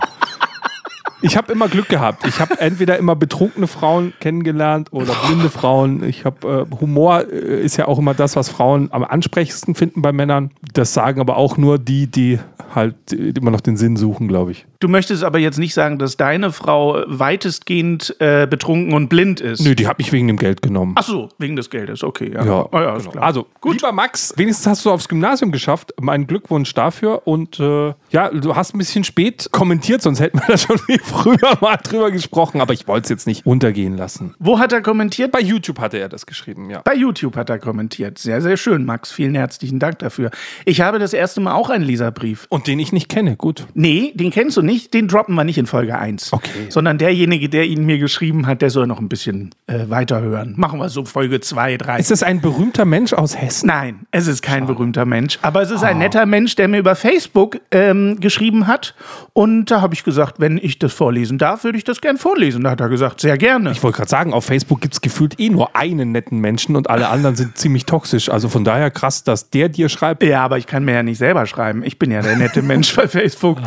Ich 1.21 1.37
habe 1.37 1.51
immer 1.51 1.67
Glück 1.67 1.89
gehabt. 1.89 2.25
Ich 2.27 2.39
habe 2.39 2.59
entweder 2.59 2.97
immer 2.97 3.15
betrunkene 3.15 3.67
Frauen 3.67 4.13
kennengelernt 4.19 4.91
oder 4.91 5.13
blinde 5.27 5.49
Frauen. 5.49 6.03
Ich 6.03 6.25
habe 6.25 6.67
äh, 6.71 6.75
Humor 6.79 7.25
äh, 7.31 7.61
ist 7.61 7.77
ja 7.77 7.87
auch 7.87 7.99
immer 7.99 8.13
das, 8.13 8.35
was 8.35 8.49
Frauen 8.49 8.89
am 8.91 9.03
ansprechendsten 9.03 9.75
finden 9.75 10.01
bei 10.01 10.11
Männern. 10.11 10.51
Das 10.73 10.93
sagen 10.93 11.21
aber 11.21 11.37
auch 11.37 11.57
nur 11.57 11.77
die, 11.77 12.07
die 12.07 12.39
halt 12.73 13.11
immer 13.13 13.51
noch 13.51 13.61
den 13.61 13.77
Sinn 13.77 13.97
suchen, 13.97 14.27
glaube 14.27 14.51
ich. 14.51 14.65
Du 14.81 14.87
möchtest 14.87 15.23
aber 15.23 15.37
jetzt 15.37 15.59
nicht 15.59 15.75
sagen, 15.75 15.99
dass 15.99 16.17
deine 16.17 16.51
Frau 16.51 17.03
weitestgehend 17.05 18.15
äh, 18.19 18.47
betrunken 18.49 18.93
und 18.95 19.09
blind 19.09 19.39
ist. 19.39 19.61
Nö, 19.63 19.75
die 19.75 19.87
hat 19.87 19.99
mich 19.99 20.11
wegen 20.11 20.27
dem 20.27 20.37
Geld 20.37 20.63
genommen. 20.63 20.95
Ach 20.97 21.03
so, 21.03 21.29
wegen 21.37 21.55
des 21.55 21.69
Geldes, 21.69 22.03
okay. 22.03 22.31
Ja, 22.33 22.43
Ja, 22.43 22.67
Ah, 22.71 22.81
ja 22.81 22.97
genau. 22.97 23.11
klar. 23.11 23.23
Also, 23.23 23.45
lieber 23.63 23.91
Max, 23.91 24.33
wenigstens 24.37 24.65
hast 24.65 24.83
du 24.83 24.89
aufs 24.89 25.07
Gymnasium 25.07 25.51
geschafft. 25.51 25.93
Mein 26.01 26.25
Glückwunsch 26.25 26.73
dafür. 26.73 27.27
Und 27.27 27.59
äh, 27.59 27.93
ja, 28.09 28.29
du 28.29 28.55
hast 28.55 28.73
ein 28.73 28.79
bisschen 28.79 29.03
spät 29.03 29.49
kommentiert, 29.51 30.01
sonst 30.01 30.19
hätten 30.19 30.39
wir 30.39 30.47
da 30.47 30.57
schon 30.57 30.77
viel 30.87 30.99
früher 30.99 31.57
mal 31.61 31.77
drüber 31.77 32.09
gesprochen. 32.09 32.59
Aber 32.59 32.73
ich 32.73 32.87
wollte 32.87 33.03
es 33.03 33.09
jetzt 33.09 33.27
nicht 33.27 33.45
untergehen 33.45 33.95
lassen. 33.97 34.33
Wo 34.39 34.57
hat 34.57 34.73
er 34.73 34.81
kommentiert? 34.81 35.31
Bei 35.31 35.41
YouTube 35.41 35.79
hatte 35.79 35.99
er 35.99 36.09
das 36.09 36.25
geschrieben, 36.25 36.71
ja. 36.71 36.81
Bei 36.83 36.95
YouTube 36.95 37.35
hat 37.35 37.51
er 37.51 37.59
kommentiert. 37.59 38.17
Sehr, 38.17 38.41
sehr 38.41 38.57
schön, 38.57 38.83
Max. 38.85 39.11
Vielen 39.11 39.35
herzlichen 39.35 39.77
Dank 39.77 39.99
dafür. 39.99 40.31
Ich 40.65 40.81
habe 40.81 40.97
das 40.97 41.13
erste 41.13 41.39
Mal 41.39 41.53
auch 41.53 41.69
einen 41.69 41.83
Leserbrief. 41.83 42.47
Und 42.49 42.65
den 42.65 42.79
ich 42.79 42.91
nicht 42.91 43.09
kenne, 43.09 43.35
gut. 43.35 43.67
Nee, 43.75 44.11
den 44.15 44.31
kennst 44.31 44.57
du 44.57 44.63
nicht. 44.63 44.70
Den 44.93 45.07
droppen 45.07 45.35
wir 45.35 45.43
nicht 45.43 45.57
in 45.57 45.65
Folge 45.65 45.97
1. 45.97 46.33
Okay. 46.33 46.49
Sondern 46.69 46.97
derjenige, 46.97 47.49
der 47.49 47.65
ihn 47.65 47.85
mir 47.85 47.97
geschrieben 47.97 48.47
hat, 48.47 48.61
der 48.61 48.69
soll 48.69 48.87
noch 48.87 48.99
ein 48.99 49.09
bisschen 49.09 49.51
äh, 49.67 49.85
weiterhören. 49.89 50.53
Machen 50.57 50.79
wir 50.79 50.89
so 50.89 51.05
Folge 51.05 51.39
2, 51.41 51.77
3. 51.77 51.99
Ist 51.99 52.11
das 52.11 52.23
ein 52.23 52.41
berühmter 52.41 52.85
Mensch 52.85 53.13
aus 53.13 53.35
Hessen? 53.37 53.67
Nein, 53.67 53.99
es 54.11 54.27
ist 54.27 54.41
kein 54.41 54.65
berühmter 54.65 55.05
Mensch. 55.05 55.37
Aber 55.41 55.61
es 55.61 55.71
ist 55.71 55.83
Ah. 55.83 55.87
ein 55.87 55.97
netter 55.97 56.25
Mensch, 56.25 56.55
der 56.55 56.67
mir 56.67 56.79
über 56.79 56.95
Facebook 56.95 57.59
ähm, 57.71 58.19
geschrieben 58.19 58.67
hat. 58.67 58.95
Und 59.33 59.65
da 59.71 59.81
habe 59.81 59.93
ich 59.93 60.03
gesagt, 60.03 60.39
wenn 60.39 60.57
ich 60.57 60.79
das 60.79 60.93
vorlesen 60.93 61.37
darf, 61.37 61.63
würde 61.63 61.77
ich 61.77 61.83
das 61.83 62.01
gern 62.01 62.17
vorlesen. 62.17 62.63
Da 62.63 62.71
hat 62.71 62.81
er 62.81 62.89
gesagt, 62.89 63.21
sehr 63.21 63.37
gerne. 63.37 63.71
Ich 63.71 63.83
wollte 63.83 63.97
gerade 63.97 64.09
sagen, 64.09 64.33
auf 64.33 64.45
Facebook 64.45 64.81
gibt 64.81 64.93
es 64.93 65.01
gefühlt 65.01 65.39
eh 65.39 65.49
nur 65.49 65.75
einen 65.75 66.11
netten 66.11 66.39
Menschen 66.39 66.75
und 66.75 66.89
alle 66.89 67.09
anderen 67.09 67.35
sind 67.35 67.57
ziemlich 67.57 67.85
toxisch. 67.85 68.29
Also 68.29 68.49
von 68.49 68.63
daher 68.63 68.91
krass, 68.91 69.23
dass 69.23 69.49
der 69.49 69.69
dir 69.69 69.89
schreibt. 69.89 70.23
Ja, 70.23 70.43
aber 70.43 70.57
ich 70.57 70.67
kann 70.67 70.83
mir 70.85 70.93
ja 70.93 71.03
nicht 71.03 71.17
selber 71.17 71.45
schreiben. 71.45 71.83
Ich 71.83 71.97
bin 71.99 72.11
ja 72.11 72.21
der 72.21 72.35
nette 72.35 72.61
Mensch 72.61 72.95
bei 72.95 73.07
Facebook. 73.07 73.57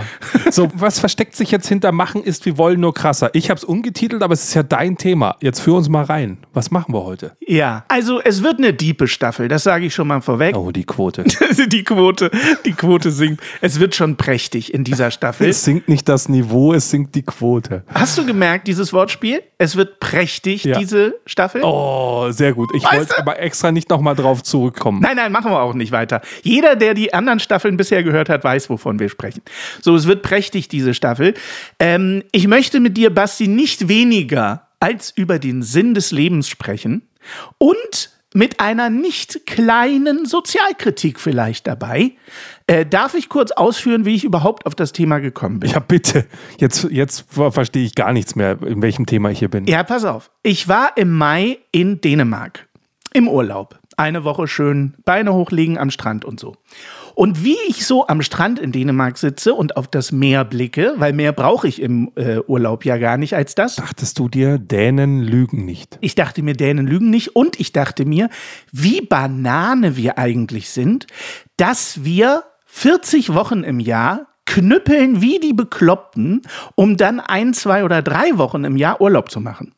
So, 0.51 0.69
was 0.75 0.94
versteckt 0.99 1.35
sich 1.37 1.51
jetzt 1.51 1.69
hinter 1.69 1.93
Machen 1.93 2.23
ist, 2.23 2.47
wir 2.47 2.59
wollen 2.59 2.81
nur 2.81 2.95
krasser. 2.95 3.31
Ich 3.35 3.51
habe 3.51 3.59
es 3.59 3.65
umgetitelt, 3.65 4.23
aber 4.23 4.35
es 4.35 4.45
ist 4.45 4.55
ja 4.55 4.63
dein 4.63 4.97
Thema. 4.97 5.37
Jetzt 5.41 5.61
führ 5.61 5.77
uns 5.77 5.89
mal 5.89 6.05
rein. 6.05 6.39
Was 6.53 6.71
machen 6.71 6.95
wir 6.95 7.05
heute? 7.05 7.33
Ja, 7.47 7.85
also 7.89 8.21
es 8.21 8.43
wird 8.43 8.59
eine 8.59 8.73
diepe 8.75 9.09
Staffel, 9.09 9.49
das 9.49 9.63
sage 9.63 9.87
ich 9.87 9.95
schon 9.95 10.09
mal 10.09 10.21
vorweg. 10.21 10.57
Oh, 10.57 10.71
die 10.71 10.85
Quote. 10.85 11.25
die 11.69 11.85
Quote, 11.85 12.31
die 12.65 12.73
Quote 12.73 13.11
sinkt. 13.11 13.43
Es 13.61 13.81
wird 13.81 13.95
schon 13.95 14.17
prächtig 14.17 14.73
in 14.75 14.85
dieser 14.85 15.11
Staffel. 15.11 15.49
Es 15.49 15.65
sinkt 15.65 15.89
nicht 15.89 16.09
das 16.09 16.29
Niveau, 16.29 16.73
es 16.73 16.91
sinkt 16.91 17.15
die 17.15 17.23
Quote. 17.23 17.85
Hast 17.95 18.19
du 18.19 18.27
gemerkt, 18.27 18.67
dieses 18.69 18.93
Wortspiel? 18.93 19.43
Es 19.59 19.77
wird 19.77 20.01
prächtig, 20.01 20.65
Ja. 20.65 20.79
diese 20.79 21.15
Staffel. 21.27 21.63
Oh, 21.65 22.31
sehr 22.31 22.53
gut. 22.53 22.71
Ich 22.75 22.85
wollte 22.85 23.19
aber 23.19 23.39
extra 23.41 23.73
nicht 23.73 23.89
nochmal 23.89 24.15
drauf 24.15 24.43
zurückkommen. 24.43 25.01
Nein, 25.01 25.17
nein, 25.17 25.33
machen 25.33 25.51
wir 25.51 25.61
auch 25.63 25.75
nicht 25.75 25.93
weiter. 25.93 26.21
Jeder, 26.43 26.77
der 26.77 26.95
die 26.95 27.15
anderen 27.15 27.41
Staffeln 27.41 27.77
bisher 27.77 28.03
gehört 28.03 28.29
hat, 28.29 28.45
weiß, 28.45 28.69
wovon 28.69 28.99
wir 28.99 29.09
sprechen. 29.09 29.43
So, 29.81 29.95
es 29.95 30.07
wird 30.07 30.23
prächtig, 30.23 30.69
diese 30.69 30.84
Staffel. 30.93 31.33
Ähm, 31.79 32.23
ich 32.33 32.47
möchte 32.47 32.81
mit 32.81 32.99
dir, 32.99 33.09
Basti, 33.09 33.49
nicht 33.49 33.89
weniger 33.89 34.69
als 34.81 35.13
über 35.17 35.39
den 35.39 35.63
Sinn 35.63 35.95
des 35.95 36.11
Lebens 36.11 36.49
sprechen 36.49 37.09
und 37.57 38.11
mit 38.35 38.59
einer 38.59 38.91
nicht 38.91 39.47
kleinen 39.47 40.27
Sozialkritik 40.27 41.21
vielleicht 41.21 41.69
dabei. 41.69 42.13
Äh, 42.67 42.85
darf 42.85 43.15
ich 43.15 43.29
kurz 43.29 43.53
ausführen, 43.53 44.05
wie 44.05 44.17
ich 44.17 44.25
überhaupt 44.25 44.67
auf 44.67 44.75
das 44.75 44.91
Thema 44.91 45.21
gekommen 45.21 45.61
bin? 45.61 45.71
Ja, 45.71 45.79
bitte. 45.79 46.27
Jetzt, 46.59 46.89
jetzt 46.91 47.27
ver- 47.33 47.53
verstehe 47.53 47.87
ich 47.87 47.95
gar 47.95 48.13
nichts 48.13 48.35
mehr, 48.35 48.59
in 48.63 48.83
welchem 48.83 49.07
Thema 49.07 49.31
ich 49.31 49.39
hier 49.39 49.49
bin. 49.49 49.67
Ja, 49.67 49.85
pass 49.85 50.05
auf. 50.05 50.33
Ich 50.43 50.67
war 50.67 50.97
im 50.97 51.13
Mai 51.13 51.59
in 51.71 52.01
Dänemark 52.01 52.67
im 53.13 53.29
Urlaub. 53.29 53.79
Eine 53.97 54.25
Woche 54.25 54.49
schön 54.49 54.95
Beine 55.05 55.33
hochlegen 55.33 55.79
am 55.79 55.91
Strand 55.91 56.25
und 56.25 56.41
so. 56.41 56.57
Und 57.15 57.45
wie 57.45 57.57
ich 57.69 57.87
so 57.87 58.07
am 58.07 58.23
Strand 58.23 58.59
in 58.59 58.73
Dänemark 58.73 59.19
sitze 59.19 59.55
und 59.55 59.77
auf 59.77 59.89
das 59.89 60.13
Meer 60.13 60.45
blicke, 60.45 60.95
weil 60.97 61.13
mehr 61.13 61.33
brauche 61.33 61.69
ich 61.69 61.81
im 61.81 62.11
äh, 62.17 62.39
Urlaub 62.41 62.85
ja 62.85 62.99
gar 62.99 63.17
nicht 63.17 63.35
als 63.35 63.55
das. 63.55 63.77
Dachtest 63.77 64.19
du 64.19 64.29
dir, 64.29 64.59
Dänen 64.59 65.21
lügen 65.21 65.65
nicht? 65.65 65.99
Ich 66.01 66.15
dachte 66.15 66.43
mir, 66.43 66.55
Dänen 66.55 66.87
lügen 66.87 67.11
nicht. 67.11 67.37
Und 67.37 67.61
ich 67.61 67.73
dachte 67.73 68.05
mir, 68.05 68.29
wie 68.73 69.01
Banane 69.01 69.97
wir 69.97 70.19
eigentlich 70.19 70.71
sind, 70.71 71.07
dass 71.57 72.05
wir 72.05 72.45
40 72.67 73.35
Wochen 73.35 73.63
im 73.63 73.79
Jahr 73.79 74.27
knüppeln 74.47 75.21
wie 75.21 75.39
die 75.39 75.53
Bekloppten, 75.53 76.43
um 76.75 76.97
dann 76.97 77.21
ein, 77.21 77.55
zwei 77.55 77.85
oder 77.85 78.03
drei 78.03 78.37
Wochen 78.37 78.65
im 78.65 78.77
Jahr 78.77 79.01
Urlaub 79.01 79.31
zu 79.31 79.41
machen. 79.41 79.73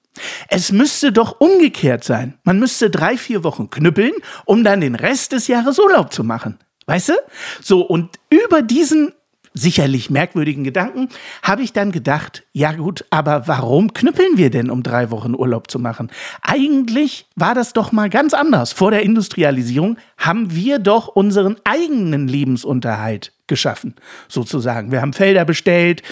Es 0.48 0.72
müsste 0.72 1.12
doch 1.12 1.40
umgekehrt 1.40 2.04
sein. 2.04 2.38
Man 2.42 2.58
müsste 2.58 2.90
drei, 2.90 3.16
vier 3.16 3.44
Wochen 3.44 3.70
knüppeln, 3.70 4.12
um 4.44 4.64
dann 4.64 4.80
den 4.80 4.94
Rest 4.94 5.32
des 5.32 5.46
Jahres 5.46 5.78
Urlaub 5.78 6.12
zu 6.12 6.24
machen. 6.24 6.58
Weißt 6.86 7.10
du? 7.10 7.14
So, 7.60 7.82
und 7.82 8.18
über 8.30 8.62
diesen 8.62 9.12
sicherlich 9.56 10.10
merkwürdigen 10.10 10.64
Gedanken 10.64 11.08
habe 11.42 11.62
ich 11.62 11.72
dann 11.72 11.90
gedacht, 11.90 12.44
ja 12.52 12.72
gut, 12.72 13.04
aber 13.10 13.48
warum 13.48 13.94
knüppeln 13.94 14.36
wir 14.36 14.50
denn, 14.50 14.70
um 14.70 14.82
drei 14.82 15.10
Wochen 15.10 15.34
Urlaub 15.34 15.70
zu 15.70 15.78
machen? 15.78 16.10
Eigentlich 16.42 17.26
war 17.36 17.54
das 17.54 17.72
doch 17.72 17.90
mal 17.90 18.10
ganz 18.10 18.34
anders. 18.34 18.72
Vor 18.72 18.90
der 18.90 19.02
Industrialisierung 19.02 19.96
haben 20.18 20.54
wir 20.54 20.78
doch 20.78 21.08
unseren 21.08 21.56
eigenen 21.64 22.28
Lebensunterhalt 22.28 23.32
geschaffen, 23.46 23.94
sozusagen. 24.28 24.92
Wir 24.92 25.00
haben 25.00 25.12
Felder 25.12 25.44
bestellt, 25.44 26.02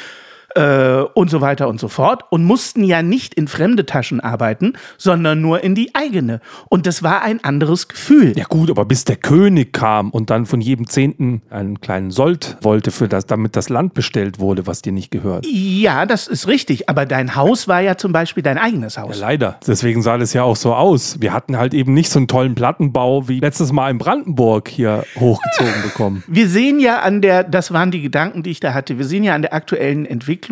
äh, 0.54 1.02
und 1.14 1.30
so 1.30 1.40
weiter 1.40 1.68
und 1.68 1.80
so 1.80 1.88
fort 1.88 2.24
und 2.30 2.44
mussten 2.44 2.84
ja 2.84 3.02
nicht 3.02 3.34
in 3.34 3.48
fremde 3.48 3.86
Taschen 3.86 4.20
arbeiten, 4.20 4.74
sondern 4.98 5.40
nur 5.40 5.62
in 5.62 5.74
die 5.74 5.94
eigene. 5.94 6.40
Und 6.68 6.86
das 6.86 7.02
war 7.02 7.22
ein 7.22 7.42
anderes 7.44 7.88
Gefühl. 7.88 8.32
Ja 8.36 8.44
gut, 8.44 8.70
aber 8.70 8.84
bis 8.84 9.04
der 9.04 9.16
König 9.16 9.72
kam 9.72 10.10
und 10.10 10.30
dann 10.30 10.46
von 10.46 10.60
jedem 10.60 10.88
Zehnten 10.88 11.42
einen 11.50 11.80
kleinen 11.80 12.10
Sold 12.10 12.56
wollte, 12.60 12.90
für 12.90 13.08
das, 13.08 13.26
damit 13.26 13.56
das 13.56 13.68
Land 13.68 13.94
bestellt 13.94 14.38
wurde, 14.38 14.66
was 14.66 14.82
dir 14.82 14.92
nicht 14.92 15.10
gehört. 15.10 15.46
Ja, 15.46 16.06
das 16.06 16.28
ist 16.28 16.46
richtig. 16.46 16.88
Aber 16.88 17.06
dein 17.06 17.34
Haus 17.34 17.68
war 17.68 17.80
ja 17.80 17.96
zum 17.96 18.12
Beispiel 18.12 18.42
dein 18.42 18.58
eigenes 18.58 18.98
Haus. 18.98 19.18
Leider. 19.18 19.58
Deswegen 19.66 20.02
sah 20.02 20.18
das 20.18 20.32
ja 20.32 20.42
auch 20.42 20.56
so 20.56 20.74
aus. 20.74 21.20
Wir 21.20 21.32
hatten 21.32 21.56
halt 21.56 21.74
eben 21.74 21.94
nicht 21.94 22.10
so 22.10 22.18
einen 22.18 22.28
tollen 22.28 22.54
Plattenbau 22.54 23.28
wie 23.28 23.40
letztes 23.40 23.72
Mal 23.72 23.90
in 23.90 23.98
Brandenburg 23.98 24.68
hier 24.68 25.04
hochgezogen 25.18 25.82
bekommen. 25.82 26.24
Wir 26.26 26.48
sehen 26.48 26.80
ja 26.80 27.00
an 27.00 27.20
der, 27.20 27.44
das 27.44 27.72
waren 27.72 27.90
die 27.90 28.02
Gedanken, 28.02 28.42
die 28.42 28.50
ich 28.50 28.60
da 28.60 28.74
hatte, 28.74 28.98
wir 28.98 29.04
sehen 29.04 29.24
ja 29.24 29.34
an 29.34 29.42
der 29.42 29.52
aktuellen 29.52 30.06
Entwicklung 30.06 30.43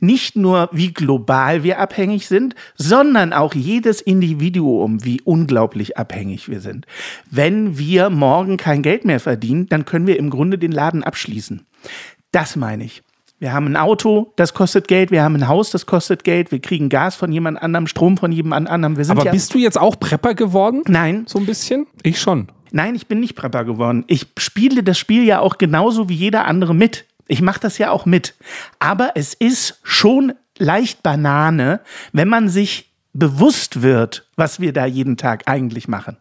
nicht 0.00 0.36
nur, 0.36 0.68
wie 0.72 0.92
global 0.92 1.62
wir 1.62 1.78
abhängig 1.78 2.26
sind, 2.28 2.54
sondern 2.76 3.32
auch 3.32 3.54
jedes 3.54 4.00
Individuum, 4.00 5.04
wie 5.04 5.20
unglaublich 5.22 5.96
abhängig 5.96 6.48
wir 6.48 6.60
sind. 6.60 6.86
Wenn 7.30 7.78
wir 7.78 8.10
morgen 8.10 8.56
kein 8.56 8.82
Geld 8.82 9.04
mehr 9.04 9.20
verdienen, 9.20 9.66
dann 9.68 9.84
können 9.84 10.06
wir 10.06 10.18
im 10.18 10.30
Grunde 10.30 10.58
den 10.58 10.72
Laden 10.72 11.02
abschließen. 11.02 11.66
Das 12.32 12.56
meine 12.56 12.84
ich. 12.84 13.02
Wir 13.40 13.54
haben 13.54 13.68
ein 13.68 13.76
Auto, 13.76 14.34
das 14.36 14.52
kostet 14.52 14.86
Geld. 14.86 15.10
Wir 15.10 15.22
haben 15.22 15.34
ein 15.34 15.48
Haus, 15.48 15.70
das 15.70 15.86
kostet 15.86 16.24
Geld. 16.24 16.52
Wir 16.52 16.60
kriegen 16.60 16.90
Gas 16.90 17.16
von 17.16 17.32
jemand 17.32 17.62
anderem, 17.62 17.86
Strom 17.86 18.18
von 18.18 18.32
jemand 18.32 18.68
anderem. 18.68 18.98
Wir 18.98 19.04
sind 19.06 19.16
Aber 19.16 19.24
ja 19.24 19.32
bist 19.32 19.54
du 19.54 19.58
jetzt 19.58 19.80
auch 19.80 19.98
Prepper 19.98 20.34
geworden? 20.34 20.82
Nein, 20.86 21.24
So 21.26 21.38
ein 21.38 21.46
bisschen? 21.46 21.86
Ich 22.02 22.20
schon. 22.20 22.48
Nein, 22.70 22.94
ich 22.94 23.06
bin 23.06 23.18
nicht 23.18 23.36
Prepper 23.36 23.64
geworden. 23.64 24.04
Ich 24.08 24.26
spiele 24.36 24.82
das 24.82 24.98
Spiel 24.98 25.24
ja 25.24 25.40
auch 25.40 25.56
genauso 25.56 26.10
wie 26.10 26.14
jeder 26.14 26.44
andere 26.44 26.74
mit. 26.74 27.06
Ich 27.30 27.42
mache 27.42 27.60
das 27.60 27.78
ja 27.78 27.92
auch 27.92 28.06
mit. 28.06 28.34
Aber 28.80 29.12
es 29.14 29.34
ist 29.34 29.78
schon 29.84 30.32
leicht 30.58 31.04
Banane, 31.04 31.80
wenn 32.12 32.26
man 32.26 32.48
sich 32.48 32.92
bewusst 33.12 33.82
wird, 33.82 34.28
was 34.34 34.58
wir 34.58 34.72
da 34.72 34.84
jeden 34.84 35.16
Tag 35.16 35.44
eigentlich 35.46 35.86
machen. 35.86 36.16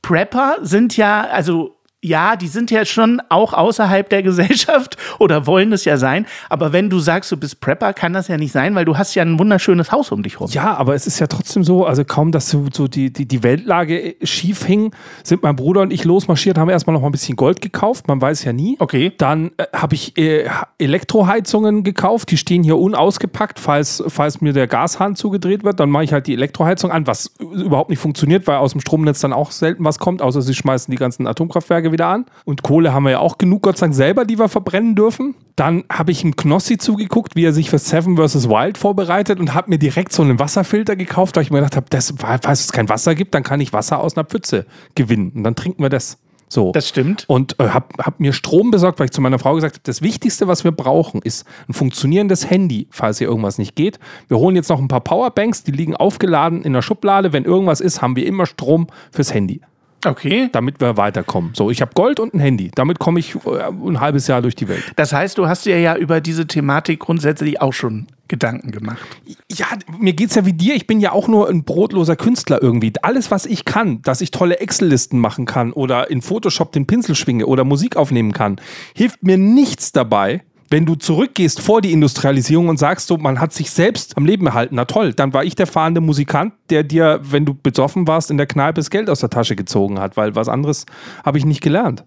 Prepper 0.00 0.58
sind 0.62 0.96
ja, 0.96 1.22
also 1.22 1.77
ja, 2.00 2.36
die 2.36 2.46
sind 2.46 2.70
ja 2.70 2.84
schon 2.84 3.20
auch 3.28 3.52
außerhalb 3.52 4.08
der 4.08 4.22
Gesellschaft 4.28 4.96
oder 5.18 5.46
wollen 5.46 5.72
es 5.72 5.84
ja 5.84 5.96
sein. 5.96 6.26
Aber 6.48 6.72
wenn 6.72 6.90
du 6.90 7.00
sagst, 7.00 7.32
du 7.32 7.36
bist 7.36 7.60
Prepper, 7.60 7.92
kann 7.92 8.12
das 8.12 8.28
ja 8.28 8.36
nicht 8.36 8.52
sein, 8.52 8.74
weil 8.74 8.84
du 8.84 8.96
hast 8.96 9.14
ja 9.14 9.22
ein 9.22 9.38
wunderschönes 9.38 9.90
Haus 9.90 10.12
um 10.12 10.22
dich 10.22 10.38
rum. 10.38 10.48
Ja, 10.50 10.76
aber 10.76 10.94
es 10.94 11.06
ist 11.06 11.18
ja 11.18 11.26
trotzdem 11.26 11.64
so, 11.64 11.84
also 11.84 12.04
kaum, 12.04 12.30
dass 12.30 12.48
so, 12.48 12.66
so 12.72 12.86
die, 12.86 13.12
die, 13.12 13.26
die 13.26 13.42
Weltlage 13.42 14.16
schief 14.22 14.64
hing, 14.64 14.92
sind 15.24 15.42
mein 15.42 15.56
Bruder 15.56 15.80
und 15.82 15.92
ich 15.92 16.04
losmarschiert, 16.04 16.56
haben 16.58 16.68
erstmal 16.68 16.94
noch 16.94 17.00
mal 17.00 17.08
ein 17.08 17.12
bisschen 17.12 17.36
Gold 17.36 17.60
gekauft, 17.60 18.06
man 18.06 18.20
weiß 18.20 18.44
ja 18.44 18.52
nie. 18.52 18.76
Okay. 18.78 19.12
Dann 19.18 19.50
äh, 19.56 19.64
habe 19.74 19.94
ich 19.94 20.16
äh, 20.16 20.48
Elektroheizungen 20.78 21.82
gekauft, 21.82 22.30
die 22.30 22.36
stehen 22.36 22.62
hier 22.62 22.78
unausgepackt, 22.78 23.58
falls, 23.58 24.02
falls 24.06 24.40
mir 24.40 24.52
der 24.52 24.68
Gashahn 24.68 25.16
zugedreht 25.16 25.64
wird, 25.64 25.80
dann 25.80 25.90
mache 25.90 26.04
ich 26.04 26.12
halt 26.12 26.26
die 26.28 26.34
Elektroheizung 26.34 26.92
an, 26.92 27.06
was 27.06 27.32
überhaupt 27.40 27.90
nicht 27.90 27.98
funktioniert, 27.98 28.46
weil 28.46 28.58
aus 28.58 28.72
dem 28.72 28.80
Stromnetz 28.80 29.20
dann 29.20 29.32
auch 29.32 29.50
selten 29.50 29.84
was 29.84 29.98
kommt, 29.98 30.22
außer 30.22 30.42
sie 30.42 30.54
schmeißen 30.54 30.90
die 30.92 30.96
ganzen 30.96 31.26
Atomkraftwerke 31.26 31.87
wieder 31.92 32.06
an. 32.06 32.26
Und 32.44 32.62
Kohle 32.62 32.92
haben 32.92 33.04
wir 33.04 33.10
ja 33.10 33.18
auch 33.20 33.38
genug, 33.38 33.62
Gott 33.62 33.78
sei 33.78 33.86
Dank, 33.86 33.94
selber, 33.94 34.24
die 34.24 34.38
wir 34.38 34.48
verbrennen 34.48 34.94
dürfen. 34.94 35.34
Dann 35.56 35.84
habe 35.90 36.12
ich 36.12 36.22
ihm 36.22 36.36
Knossi 36.36 36.78
zugeguckt, 36.78 37.34
wie 37.34 37.44
er 37.44 37.52
sich 37.52 37.70
für 37.70 37.78
Seven 37.78 38.16
vs. 38.16 38.48
Wild 38.48 38.78
vorbereitet 38.78 39.40
und 39.40 39.54
habe 39.54 39.70
mir 39.70 39.78
direkt 39.78 40.12
so 40.12 40.22
einen 40.22 40.38
Wasserfilter 40.38 40.96
gekauft, 40.96 41.36
weil 41.36 41.42
ich 41.42 41.50
mir 41.50 41.58
gedacht 41.58 41.76
habe, 41.76 41.86
das, 41.90 42.14
falls 42.18 42.60
es 42.60 42.72
kein 42.72 42.88
Wasser 42.88 43.14
gibt, 43.14 43.34
dann 43.34 43.42
kann 43.42 43.60
ich 43.60 43.72
Wasser 43.72 44.00
aus 44.00 44.16
einer 44.16 44.24
Pfütze 44.24 44.66
gewinnen. 44.94 45.32
Und 45.34 45.44
dann 45.44 45.56
trinken 45.56 45.82
wir 45.82 45.90
das. 45.90 46.18
So. 46.48 46.72
Das 46.72 46.88
stimmt. 46.88 47.24
Und 47.28 47.58
äh, 47.60 47.68
habe 47.68 47.86
hab 47.98 48.20
mir 48.20 48.32
Strom 48.32 48.70
besorgt, 48.70 48.98
weil 48.98 49.06
ich 49.06 49.12
zu 49.12 49.20
meiner 49.20 49.38
Frau 49.38 49.54
gesagt 49.54 49.76
habe, 49.76 49.82
das 49.84 50.02
Wichtigste, 50.02 50.48
was 50.48 50.64
wir 50.64 50.72
brauchen, 50.72 51.20
ist 51.22 51.46
ein 51.68 51.74
funktionierendes 51.74 52.48
Handy, 52.48 52.88
falls 52.90 53.18
hier 53.18 53.28
irgendwas 53.28 53.58
nicht 53.58 53.76
geht. 53.76 53.98
Wir 54.28 54.38
holen 54.38 54.56
jetzt 54.56 54.70
noch 54.70 54.80
ein 54.80 54.88
paar 54.88 55.02
Powerbanks, 55.02 55.62
die 55.62 55.72
liegen 55.72 55.94
aufgeladen 55.94 56.62
in 56.62 56.72
der 56.72 56.82
Schublade. 56.82 57.32
Wenn 57.32 57.44
irgendwas 57.44 57.80
ist, 57.80 58.00
haben 58.00 58.16
wir 58.16 58.26
immer 58.26 58.46
Strom 58.46 58.86
fürs 59.12 59.34
Handy. 59.34 59.60
Okay. 60.04 60.48
damit 60.52 60.80
wir 60.80 60.96
weiterkommen. 60.96 61.52
So, 61.54 61.70
ich 61.70 61.80
habe 61.80 61.92
Gold 61.94 62.20
und 62.20 62.34
ein 62.34 62.40
Handy. 62.40 62.70
Damit 62.74 62.98
komme 62.98 63.18
ich 63.20 63.34
äh, 63.34 63.64
ein 63.68 64.00
halbes 64.00 64.26
Jahr 64.26 64.42
durch 64.42 64.54
die 64.54 64.68
Welt. 64.68 64.84
Das 64.96 65.12
heißt, 65.12 65.38
du 65.38 65.48
hast 65.48 65.66
dir 65.66 65.78
ja 65.80 65.96
über 65.96 66.20
diese 66.20 66.46
Thematik 66.46 67.00
grundsätzlich 67.00 67.60
auch 67.60 67.72
schon 67.72 68.06
Gedanken 68.28 68.70
gemacht. 68.70 69.06
Ja, 69.50 69.66
mir 69.98 70.12
geht's 70.12 70.34
ja 70.34 70.44
wie 70.44 70.52
dir. 70.52 70.74
Ich 70.74 70.86
bin 70.86 71.00
ja 71.00 71.12
auch 71.12 71.28
nur 71.28 71.48
ein 71.48 71.64
brotloser 71.64 72.14
Künstler 72.14 72.62
irgendwie. 72.62 72.92
Alles, 73.02 73.30
was 73.30 73.46
ich 73.46 73.64
kann, 73.64 74.02
dass 74.02 74.20
ich 74.20 74.30
tolle 74.30 74.60
Excel-Listen 74.60 75.18
machen 75.18 75.46
kann 75.46 75.72
oder 75.72 76.10
in 76.10 76.20
Photoshop 76.20 76.72
den 76.72 76.86
Pinsel 76.86 77.14
schwinge 77.14 77.46
oder 77.46 77.64
Musik 77.64 77.96
aufnehmen 77.96 78.32
kann, 78.32 78.60
hilft 78.94 79.22
mir 79.22 79.38
nichts 79.38 79.92
dabei, 79.92 80.42
wenn 80.70 80.86
du 80.86 80.94
zurückgehst 80.94 81.60
vor 81.60 81.80
die 81.80 81.92
Industrialisierung 81.92 82.68
und 82.68 82.78
sagst 82.78 83.06
so, 83.06 83.16
man 83.16 83.40
hat 83.40 83.52
sich 83.52 83.70
selbst 83.70 84.16
am 84.16 84.26
Leben 84.26 84.46
erhalten, 84.46 84.74
na 84.74 84.84
toll, 84.84 85.14
dann 85.14 85.32
war 85.32 85.44
ich 85.44 85.54
der 85.54 85.66
fahrende 85.66 86.00
Musikant, 86.00 86.52
der 86.70 86.82
dir, 86.82 87.20
wenn 87.22 87.44
du 87.44 87.54
besoffen 87.54 88.06
warst, 88.06 88.30
in 88.30 88.36
der 88.36 88.46
Kneipe 88.46 88.74
das 88.74 88.90
Geld 88.90 89.08
aus 89.08 89.20
der 89.20 89.30
Tasche 89.30 89.56
gezogen 89.56 89.98
hat, 89.98 90.16
weil 90.16 90.34
was 90.34 90.48
anderes 90.48 90.86
habe 91.24 91.38
ich 91.38 91.44
nicht 91.44 91.62
gelernt. 91.62 92.04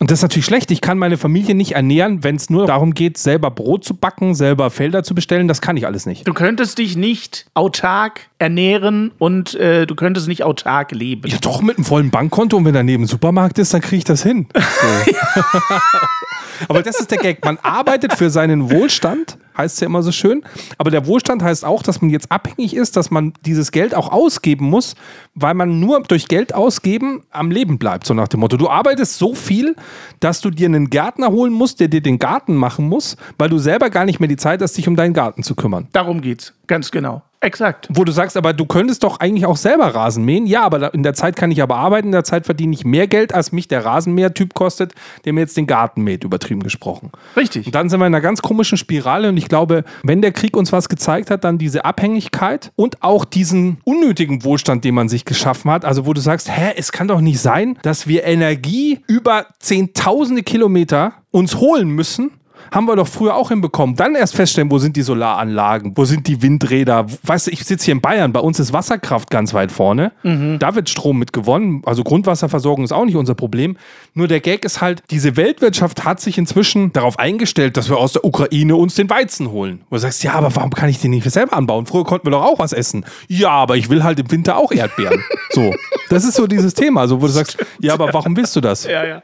Und 0.00 0.10
das 0.10 0.20
ist 0.20 0.22
natürlich 0.22 0.44
schlecht. 0.44 0.70
Ich 0.70 0.80
kann 0.80 0.96
meine 0.96 1.16
Familie 1.16 1.56
nicht 1.56 1.72
ernähren, 1.72 2.22
wenn 2.22 2.36
es 2.36 2.50
nur 2.50 2.66
darum 2.66 2.94
geht, 2.94 3.18
selber 3.18 3.50
Brot 3.50 3.84
zu 3.84 3.94
backen, 3.94 4.34
selber 4.34 4.70
Felder 4.70 5.02
zu 5.02 5.14
bestellen. 5.14 5.48
Das 5.48 5.60
kann 5.60 5.76
ich 5.76 5.86
alles 5.86 6.06
nicht. 6.06 6.26
Du 6.26 6.34
könntest 6.34 6.78
dich 6.78 6.96
nicht 6.96 7.46
autark 7.54 8.28
ernähren 8.38 9.10
und 9.18 9.56
äh, 9.56 9.86
du 9.86 9.96
könntest 9.96 10.28
nicht 10.28 10.44
autark 10.44 10.92
leben. 10.92 11.28
Ja, 11.28 11.38
doch 11.40 11.62
mit 11.62 11.78
einem 11.78 11.84
vollen 11.84 12.10
Bankkonto 12.10 12.56
und 12.56 12.64
wenn 12.64 12.74
daneben 12.74 13.04
ein 13.04 13.06
Supermarkt 13.08 13.58
ist, 13.58 13.74
dann 13.74 13.80
kriege 13.80 13.98
ich 13.98 14.04
das 14.04 14.22
hin. 14.22 14.46
So. 14.54 15.12
Aber 16.68 16.82
das 16.82 17.00
ist 17.00 17.10
der 17.10 17.18
Gag. 17.18 17.44
Man 17.44 17.58
arbeitet 17.62 18.14
für 18.14 18.30
seinen 18.30 18.70
Wohlstand, 18.70 19.38
heißt 19.58 19.74
es 19.74 19.80
ja 19.80 19.86
immer 19.86 20.02
so 20.02 20.12
schön. 20.12 20.42
Aber 20.78 20.90
der 20.90 21.06
Wohlstand 21.06 21.42
heißt 21.42 21.64
auch, 21.64 21.82
dass 21.82 22.00
man 22.00 22.10
jetzt 22.10 22.30
abhängig 22.32 22.74
ist, 22.74 22.96
dass 22.96 23.10
man 23.10 23.34
dieses 23.44 23.72
Geld 23.72 23.94
auch 23.94 24.10
ausgeben 24.10 24.66
muss, 24.66 24.94
weil 25.34 25.54
man 25.54 25.80
nur 25.80 26.02
durch 26.02 26.28
Geld 26.28 26.54
ausgeben 26.54 27.24
am 27.30 27.50
Leben 27.50 27.78
bleibt. 27.78 28.06
So 28.06 28.14
nach 28.14 28.28
dem 28.28 28.40
Motto, 28.40 28.56
du 28.56 28.68
arbeitest 28.68 29.18
so 29.18 29.34
viel, 29.34 29.76
dass 30.20 30.40
du 30.40 30.50
dir 30.50 30.66
einen 30.66 30.88
Gärtner 30.90 31.30
holen 31.30 31.52
musst, 31.52 31.80
der 31.80 31.88
dir 31.88 32.00
den 32.00 32.18
Garten 32.18 32.54
machen 32.54 32.88
muss, 32.88 33.16
weil 33.36 33.50
du 33.50 33.58
selber 33.58 33.90
gar 33.90 34.04
nicht 34.04 34.20
mehr 34.20 34.28
die 34.28 34.36
Zeit 34.36 34.62
hast, 34.62 34.78
dich 34.78 34.88
um 34.88 34.96
deinen 34.96 35.14
Garten 35.14 35.42
zu 35.42 35.54
kümmern. 35.54 35.88
Darum 35.92 36.20
geht's. 36.20 36.54
Ganz 36.66 36.90
genau. 36.90 37.22
Exakt. 37.40 37.86
Wo 37.90 38.02
du 38.02 38.10
sagst, 38.10 38.36
aber 38.36 38.52
du 38.52 38.66
könntest 38.66 39.04
doch 39.04 39.20
eigentlich 39.20 39.46
auch 39.46 39.56
selber 39.56 39.94
Rasen 39.94 40.24
mähen. 40.24 40.46
Ja, 40.46 40.62
aber 40.62 40.92
in 40.92 41.04
der 41.04 41.14
Zeit 41.14 41.36
kann 41.36 41.52
ich 41.52 41.62
aber 41.62 41.76
arbeiten. 41.76 42.08
In 42.08 42.12
der 42.12 42.24
Zeit 42.24 42.46
verdiene 42.46 42.74
ich 42.74 42.84
mehr 42.84 43.06
Geld, 43.06 43.32
als 43.32 43.52
mich 43.52 43.68
der 43.68 43.84
Rasenmäher-Typ 43.84 44.54
kostet, 44.54 44.92
der 45.24 45.32
mir 45.32 45.40
jetzt 45.40 45.56
den 45.56 45.68
Garten 45.68 46.02
mäht, 46.02 46.24
übertrieben 46.24 46.62
gesprochen. 46.62 47.12
Richtig. 47.36 47.66
Und 47.66 47.74
dann 47.74 47.88
sind 47.88 48.00
wir 48.00 48.06
in 48.06 48.14
einer 48.14 48.20
ganz 48.20 48.42
komischen 48.42 48.76
Spirale. 48.76 49.28
Und 49.28 49.36
ich 49.36 49.48
glaube, 49.48 49.84
wenn 50.02 50.20
der 50.20 50.32
Krieg 50.32 50.56
uns 50.56 50.72
was 50.72 50.88
gezeigt 50.88 51.30
hat, 51.30 51.44
dann 51.44 51.58
diese 51.58 51.84
Abhängigkeit 51.84 52.72
und 52.74 53.02
auch 53.04 53.24
diesen 53.24 53.78
unnötigen 53.84 54.42
Wohlstand, 54.42 54.84
den 54.84 54.94
man 54.94 55.08
sich 55.08 55.24
geschaffen 55.24 55.70
hat. 55.70 55.84
Also, 55.84 56.06
wo 56.06 56.14
du 56.14 56.20
sagst, 56.20 56.50
hä, 56.50 56.72
es 56.76 56.90
kann 56.90 57.06
doch 57.06 57.20
nicht 57.20 57.38
sein, 57.38 57.78
dass 57.82 58.08
wir 58.08 58.24
Energie 58.24 59.00
über 59.06 59.46
zehntausende 59.60 60.42
Kilometer 60.42 61.12
uns 61.30 61.56
holen 61.56 61.88
müssen. 61.90 62.32
Haben 62.72 62.86
wir 62.86 62.96
doch 62.96 63.08
früher 63.08 63.34
auch 63.34 63.48
hinbekommen. 63.48 63.96
Dann 63.96 64.14
erst 64.14 64.34
feststellen, 64.34 64.70
wo 64.70 64.78
sind 64.78 64.96
die 64.96 65.02
Solaranlagen, 65.02 65.96
wo 65.96 66.04
sind 66.04 66.26
die 66.26 66.42
Windräder. 66.42 67.06
Weißt 67.22 67.46
du, 67.46 67.50
ich 67.50 67.64
sitze 67.64 67.86
hier 67.86 67.92
in 67.92 68.00
Bayern, 68.00 68.32
bei 68.32 68.40
uns 68.40 68.58
ist 68.60 68.72
Wasserkraft 68.72 69.30
ganz 69.30 69.54
weit 69.54 69.72
vorne. 69.72 70.12
Da 70.58 70.74
wird 70.74 70.88
Strom 70.88 71.18
mit 71.18 71.32
gewonnen. 71.32 71.82
Also 71.86 72.02
Grundwasserversorgung 72.04 72.84
ist 72.84 72.92
auch 72.92 73.04
nicht 73.04 73.16
unser 73.16 73.34
Problem. 73.34 73.76
Nur 74.14 74.28
der 74.28 74.40
Gag 74.40 74.64
ist 74.64 74.80
halt, 74.80 75.02
diese 75.10 75.36
Weltwirtschaft 75.36 76.04
hat 76.04 76.20
sich 76.20 76.38
inzwischen 76.38 76.92
darauf 76.92 77.18
eingestellt, 77.18 77.76
dass 77.76 77.88
wir 77.88 77.96
aus 77.98 78.12
der 78.12 78.24
Ukraine 78.24 78.76
uns 78.76 78.94
den 78.94 79.08
Weizen 79.10 79.50
holen. 79.50 79.82
Wo 79.90 79.96
du 79.96 80.00
sagst, 80.00 80.22
ja, 80.24 80.32
aber 80.34 80.54
warum 80.54 80.70
kann 80.70 80.88
ich 80.88 81.00
den 81.00 81.10
nicht 81.10 81.28
selber 81.30 81.56
anbauen? 81.56 81.86
Früher 81.86 82.04
konnten 82.04 82.26
wir 82.26 82.32
doch 82.32 82.44
auch 82.44 82.58
was 82.58 82.72
essen. 82.72 83.04
Ja, 83.28 83.50
aber 83.50 83.76
ich 83.76 83.90
will 83.90 84.04
halt 84.04 84.18
im 84.20 84.30
Winter 84.30 84.56
auch 84.56 84.72
Erdbeeren. 84.72 85.22
so. 85.50 85.74
Das 86.10 86.24
ist 86.24 86.34
so 86.34 86.46
dieses 86.46 86.74
Thema, 86.74 87.06
so, 87.06 87.20
wo 87.20 87.26
du 87.26 87.32
sagst, 87.32 87.58
ja, 87.80 87.94
aber 87.94 88.12
warum 88.12 88.36
willst 88.36 88.56
du 88.56 88.60
das? 88.60 88.84
ja, 88.84 89.04
ja. 89.04 89.22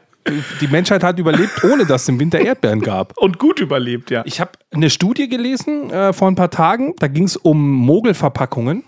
Die 0.59 0.67
Menschheit 0.67 1.03
hat 1.03 1.19
überlebt, 1.19 1.63
ohne 1.63 1.85
dass 1.85 2.03
es 2.03 2.09
im 2.09 2.19
Winter 2.19 2.39
Erdbeeren 2.39 2.81
gab. 2.81 3.15
Und 3.17 3.37
gut 3.37 3.59
überlebt, 3.59 4.09
ja. 4.09 4.23
Ich 4.25 4.39
habe 4.39 4.51
eine 4.71 4.89
Studie 4.89 5.29
gelesen 5.29 5.91
äh, 5.91 6.13
vor 6.13 6.27
ein 6.27 6.35
paar 6.35 6.49
Tagen. 6.49 6.95
Da 6.97 7.07
ging 7.07 7.25
es 7.25 7.37
um 7.37 7.71
Mogelverpackungen. 7.71 8.83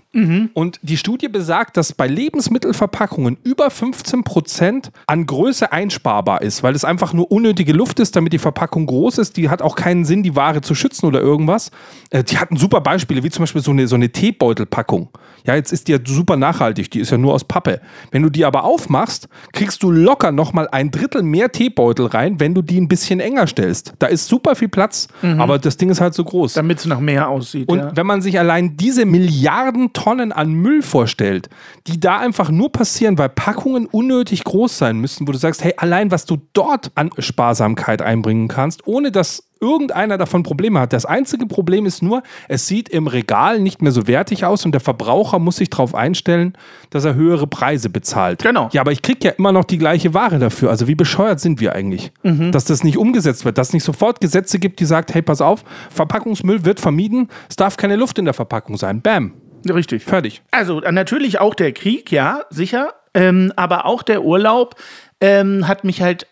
Und 0.54 0.80
die 0.82 0.98
Studie 0.98 1.28
besagt, 1.28 1.78
dass 1.78 1.94
bei 1.94 2.08
Lebensmittelverpackungen 2.08 3.38
über 3.44 3.70
15 3.70 4.24
Prozent 4.24 4.92
an 5.06 5.26
Größe 5.26 5.72
einsparbar 5.72 6.42
ist, 6.42 6.64
weil 6.64 6.76
es 6.76 6.86
einfach 6.86 7.14
nur 7.14 7.32
unnötige 7.32 7.74
Luft 7.74 8.00
ist, 8.00 8.16
damit 8.16 8.34
die 8.34 8.40
Verpackung 8.40 8.86
groß 8.86 9.18
ist. 9.18 9.38
Die 9.38 9.50
hat 9.50 9.62
auch 9.62 9.76
keinen 9.76 10.06
Sinn, 10.06 10.24
die 10.24 10.36
Ware 10.36 10.62
zu 10.62 10.76
schützen 10.76 11.06
oder 11.06 11.20
irgendwas. 11.20 11.72
Äh, 12.10 12.24
die 12.24 12.38
hatten 12.38 12.56
super 12.56 12.82
Beispiele, 12.82 13.24
wie 13.24 13.30
zum 13.30 13.44
Beispiel 13.44 13.62
so 13.62 13.72
eine, 13.72 13.88
so 13.88 13.96
eine 13.96 14.10
Teebeutelpackung. 14.10 15.10
Ja, 15.46 15.56
jetzt 15.56 15.72
ist 15.72 15.88
die 15.88 15.94
ja 15.94 16.00
super 16.04 16.36
nachhaltig, 16.36 16.90
die 16.92 17.00
ist 17.00 17.12
ja 17.12 17.18
nur 17.18 17.34
aus 17.34 17.44
Pappe. 17.44 17.80
Wenn 18.12 18.24
du 18.24 18.30
die 18.30 18.44
aber 18.44 18.64
aufmachst, 18.64 19.30
kriegst 19.54 19.84
du 19.84 19.92
locker 19.92 20.32
nochmal 20.32 20.68
ein 20.72 20.92
Drittel 20.92 21.22
mehr 21.24 21.52
Teebeutel 21.52 22.08
rein, 22.08 22.40
wenn 22.40 22.54
du 22.54 22.62
die 22.62 22.80
ein 22.80 22.88
bisschen 22.88 23.20
enger 23.20 23.48
stellst. 23.48 23.94
Da 24.00 24.08
ist 24.08 24.28
super 24.28 24.56
viel 24.56 24.68
Platz, 24.68 25.08
aber 25.22 25.58
das 25.58 25.78
Ding 25.78 25.90
ist 25.90 26.02
halt 26.02 26.14
so 26.14 26.24
groß. 26.24 26.54
Damit 26.54 26.80
es 26.80 26.86
nach 26.86 27.00
mehr 27.00 27.30
aussieht. 27.30 27.70
Und 27.70 27.80
ja. 27.80 27.92
wenn 27.96 28.06
man 28.06 28.22
sich 28.22 28.38
allein 28.38 28.76
diese 28.76 29.06
Milliarden 29.06 29.94
Tonnen 29.98 30.32
an 30.32 30.54
Müll 30.54 30.84
vorstellt, 30.84 31.50
die 31.88 32.00
da 32.00 32.20
einfach 32.20 32.52
nur 32.52 32.72
passieren, 32.72 33.18
weil 33.18 33.30
Packungen 33.30 33.88
unnötig 33.88 34.44
groß 34.44 34.78
sein 34.78 35.00
müssen, 35.00 35.28
wo 35.28 35.32
du 35.32 35.40
sagst, 35.40 35.64
hey, 35.64 35.74
allein 35.78 36.12
was 36.12 36.26
du 36.26 36.38
dort 36.54 36.92
an 36.94 37.10
Sparsamkeit 37.18 38.04
einbringen 38.04 38.48
kannst, 38.48 38.86
ohne 38.86 39.12
dass 39.12 39.48
irgendeiner 39.60 40.20
davon 40.20 40.44
Probleme 40.44 40.80
hat. 40.80 40.94
Das 40.94 41.06
einzige 41.06 41.48
Problem 41.48 41.88
ist 41.88 42.04
nur, 42.04 42.22
es 42.48 42.68
sieht 42.68 42.90
im 42.90 43.08
Regal 43.08 43.60
nicht 43.60 43.82
mehr 43.82 43.92
so 43.92 44.06
wertig 44.06 44.46
aus 44.46 44.66
und 44.66 44.72
der 44.72 44.82
Verbraucher 44.82 45.40
muss 45.40 45.56
sich 45.56 45.72
darauf 45.72 45.96
einstellen, 45.96 46.54
dass 46.92 47.06
er 47.06 47.16
höhere 47.16 47.48
Preise 47.48 47.90
bezahlt. 47.90 48.44
Genau. 48.44 48.70
Ja, 48.74 48.82
aber 48.82 48.92
ich 48.92 49.02
kriege 49.02 49.30
ja 49.30 49.32
immer 49.32 49.52
noch 49.52 49.64
die 49.64 49.80
gleiche 49.80 50.14
Ware 50.14 50.38
dafür. 50.38 50.70
Also 50.70 50.88
wie 50.88 50.94
bescheuert 50.94 51.40
sind 51.40 51.60
wir 51.60 51.74
eigentlich, 51.74 52.12
dass 52.22 52.66
das 52.66 52.84
nicht 52.84 53.00
umgesetzt 53.00 53.46
wird, 53.46 53.58
dass 53.58 53.70
es 53.70 53.74
nicht 53.74 53.84
sofort 53.84 54.22
Gesetze 54.22 54.60
gibt, 54.60 54.80
die 54.80 54.86
sagt, 54.86 55.16
hey, 55.16 55.24
pass 55.24 55.42
auf, 55.42 55.64
Verpackungsmüll 55.90 56.66
wird 56.66 56.80
vermieden, 56.80 57.30
es 57.50 57.56
darf 57.56 57.78
keine 57.78 57.96
Luft 57.96 58.20
in 58.20 58.26
der 58.26 58.36
Verpackung 58.36 58.78
sein. 58.78 59.02
Bam, 59.02 59.34
Richtig. 59.70 60.04
fertig. 60.04 60.42
Also 60.52 60.82
äh, 60.82 60.92
natürlich 60.92 61.40
auch 61.40 61.56
der 61.56 61.72
Krieg, 61.72 62.12
ja, 62.12 62.42
sicher. 62.50 62.94
Ähm, 63.14 63.52
aber 63.56 63.86
auch 63.86 64.04
der 64.04 64.24
Urlaub 64.24 64.76
ähm, 65.22 65.68
hat 65.68 65.84
mich 65.84 66.02
halt, 66.02 66.28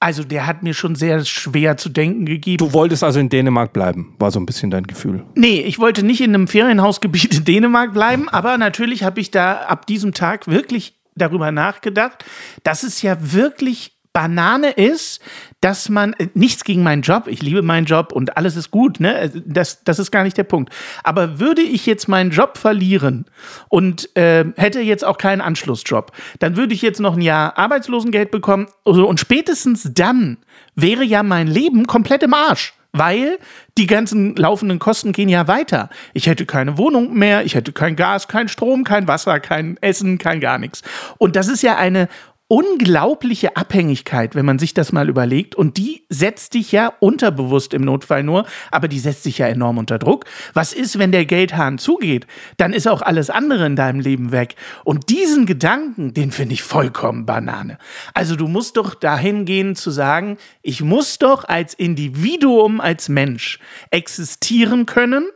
also 0.00 0.24
der 0.24 0.46
hat 0.46 0.62
mir 0.62 0.74
schon 0.74 0.94
sehr 0.94 1.24
schwer 1.24 1.76
zu 1.76 1.88
denken 1.88 2.24
gegeben. 2.24 2.56
Du 2.56 2.72
wolltest 2.72 3.04
also 3.04 3.20
in 3.20 3.28
Dänemark 3.28 3.72
bleiben, 3.72 4.14
war 4.18 4.30
so 4.30 4.40
ein 4.40 4.46
bisschen 4.46 4.70
dein 4.70 4.86
Gefühl. 4.86 5.24
Nee, 5.34 5.60
ich 5.60 5.78
wollte 5.78 6.02
nicht 6.02 6.20
in 6.20 6.34
einem 6.34 6.48
Ferienhausgebiet 6.48 7.34
in 7.36 7.44
Dänemark 7.44 7.92
bleiben, 7.92 8.28
aber 8.28 8.56
natürlich 8.58 9.04
habe 9.04 9.20
ich 9.20 9.30
da 9.30 9.56
ab 9.56 9.86
diesem 9.86 10.14
Tag 10.14 10.48
wirklich 10.48 10.94
darüber 11.14 11.52
nachgedacht, 11.52 12.24
dass 12.62 12.82
es 12.82 13.02
ja 13.02 13.16
wirklich 13.20 13.91
Banane 14.12 14.70
ist, 14.70 15.20
dass 15.60 15.88
man 15.88 16.12
äh, 16.14 16.28
nichts 16.34 16.64
gegen 16.64 16.82
meinen 16.82 17.02
Job, 17.02 17.26
ich 17.28 17.42
liebe 17.42 17.62
meinen 17.62 17.86
Job 17.86 18.12
und 18.12 18.36
alles 18.36 18.56
ist 18.56 18.70
gut, 18.70 19.00
ne? 19.00 19.14
Also, 19.14 19.40
Das, 19.44 19.84
das 19.84 19.98
ist 19.98 20.10
gar 20.10 20.24
nicht 20.24 20.36
der 20.36 20.44
Punkt. 20.44 20.72
Aber 21.02 21.40
würde 21.40 21.62
ich 21.62 21.86
jetzt 21.86 22.08
meinen 22.08 22.30
Job 22.30 22.58
verlieren 22.58 23.26
und 23.68 24.14
äh, 24.16 24.44
hätte 24.56 24.80
jetzt 24.80 25.04
auch 25.04 25.18
keinen 25.18 25.40
Anschlussjob, 25.40 26.12
dann 26.40 26.56
würde 26.56 26.74
ich 26.74 26.82
jetzt 26.82 27.00
noch 27.00 27.16
ein 27.16 27.22
Jahr 27.22 27.58
Arbeitslosengeld 27.58 28.30
bekommen 28.30 28.66
also, 28.84 29.08
und 29.08 29.20
spätestens 29.20 29.88
dann 29.94 30.38
wäre 30.74 31.04
ja 31.04 31.22
mein 31.22 31.46
Leben 31.46 31.86
komplett 31.86 32.22
im 32.22 32.34
Arsch. 32.34 32.74
Weil 32.94 33.38
die 33.78 33.86
ganzen 33.86 34.36
laufenden 34.36 34.78
Kosten 34.78 35.12
gehen 35.12 35.30
ja 35.30 35.48
weiter. 35.48 35.88
Ich 36.12 36.26
hätte 36.26 36.44
keine 36.44 36.76
Wohnung 36.76 37.14
mehr, 37.14 37.42
ich 37.42 37.54
hätte 37.54 37.72
kein 37.72 37.96
Gas, 37.96 38.28
kein 38.28 38.48
Strom, 38.48 38.84
kein 38.84 39.08
Wasser, 39.08 39.40
kein 39.40 39.78
Essen, 39.80 40.18
kein 40.18 40.40
gar 40.40 40.58
nichts. 40.58 40.82
Und 41.16 41.34
das 41.34 41.48
ist 41.48 41.62
ja 41.62 41.76
eine 41.76 42.08
unglaubliche 42.52 43.56
Abhängigkeit, 43.56 44.34
wenn 44.34 44.44
man 44.44 44.58
sich 44.58 44.74
das 44.74 44.92
mal 44.92 45.08
überlegt. 45.08 45.54
Und 45.54 45.78
die 45.78 46.04
setzt 46.10 46.52
dich 46.52 46.70
ja 46.70 46.92
unterbewusst 47.00 47.72
im 47.72 47.80
Notfall 47.80 48.22
nur, 48.22 48.44
aber 48.70 48.88
die 48.88 48.98
setzt 48.98 49.24
dich 49.24 49.38
ja 49.38 49.46
enorm 49.46 49.78
unter 49.78 49.98
Druck. 49.98 50.26
Was 50.52 50.74
ist, 50.74 50.98
wenn 50.98 51.12
der 51.12 51.24
Geldhahn 51.24 51.78
zugeht? 51.78 52.26
Dann 52.58 52.74
ist 52.74 52.86
auch 52.86 53.00
alles 53.00 53.30
andere 53.30 53.64
in 53.64 53.74
deinem 53.74 54.00
Leben 54.00 54.32
weg. 54.32 54.56
Und 54.84 55.08
diesen 55.08 55.46
Gedanken, 55.46 56.12
den 56.12 56.30
finde 56.30 56.52
ich 56.52 56.62
vollkommen 56.62 57.24
Banane. 57.24 57.78
Also 58.12 58.36
du 58.36 58.46
musst 58.48 58.76
doch 58.76 58.94
dahin 58.94 59.46
gehen 59.46 59.74
zu 59.74 59.90
sagen, 59.90 60.36
ich 60.60 60.82
muss 60.82 61.16
doch 61.16 61.48
als 61.48 61.72
Individuum, 61.72 62.82
als 62.82 63.08
Mensch 63.08 63.60
existieren 63.90 64.84
können, 64.84 65.26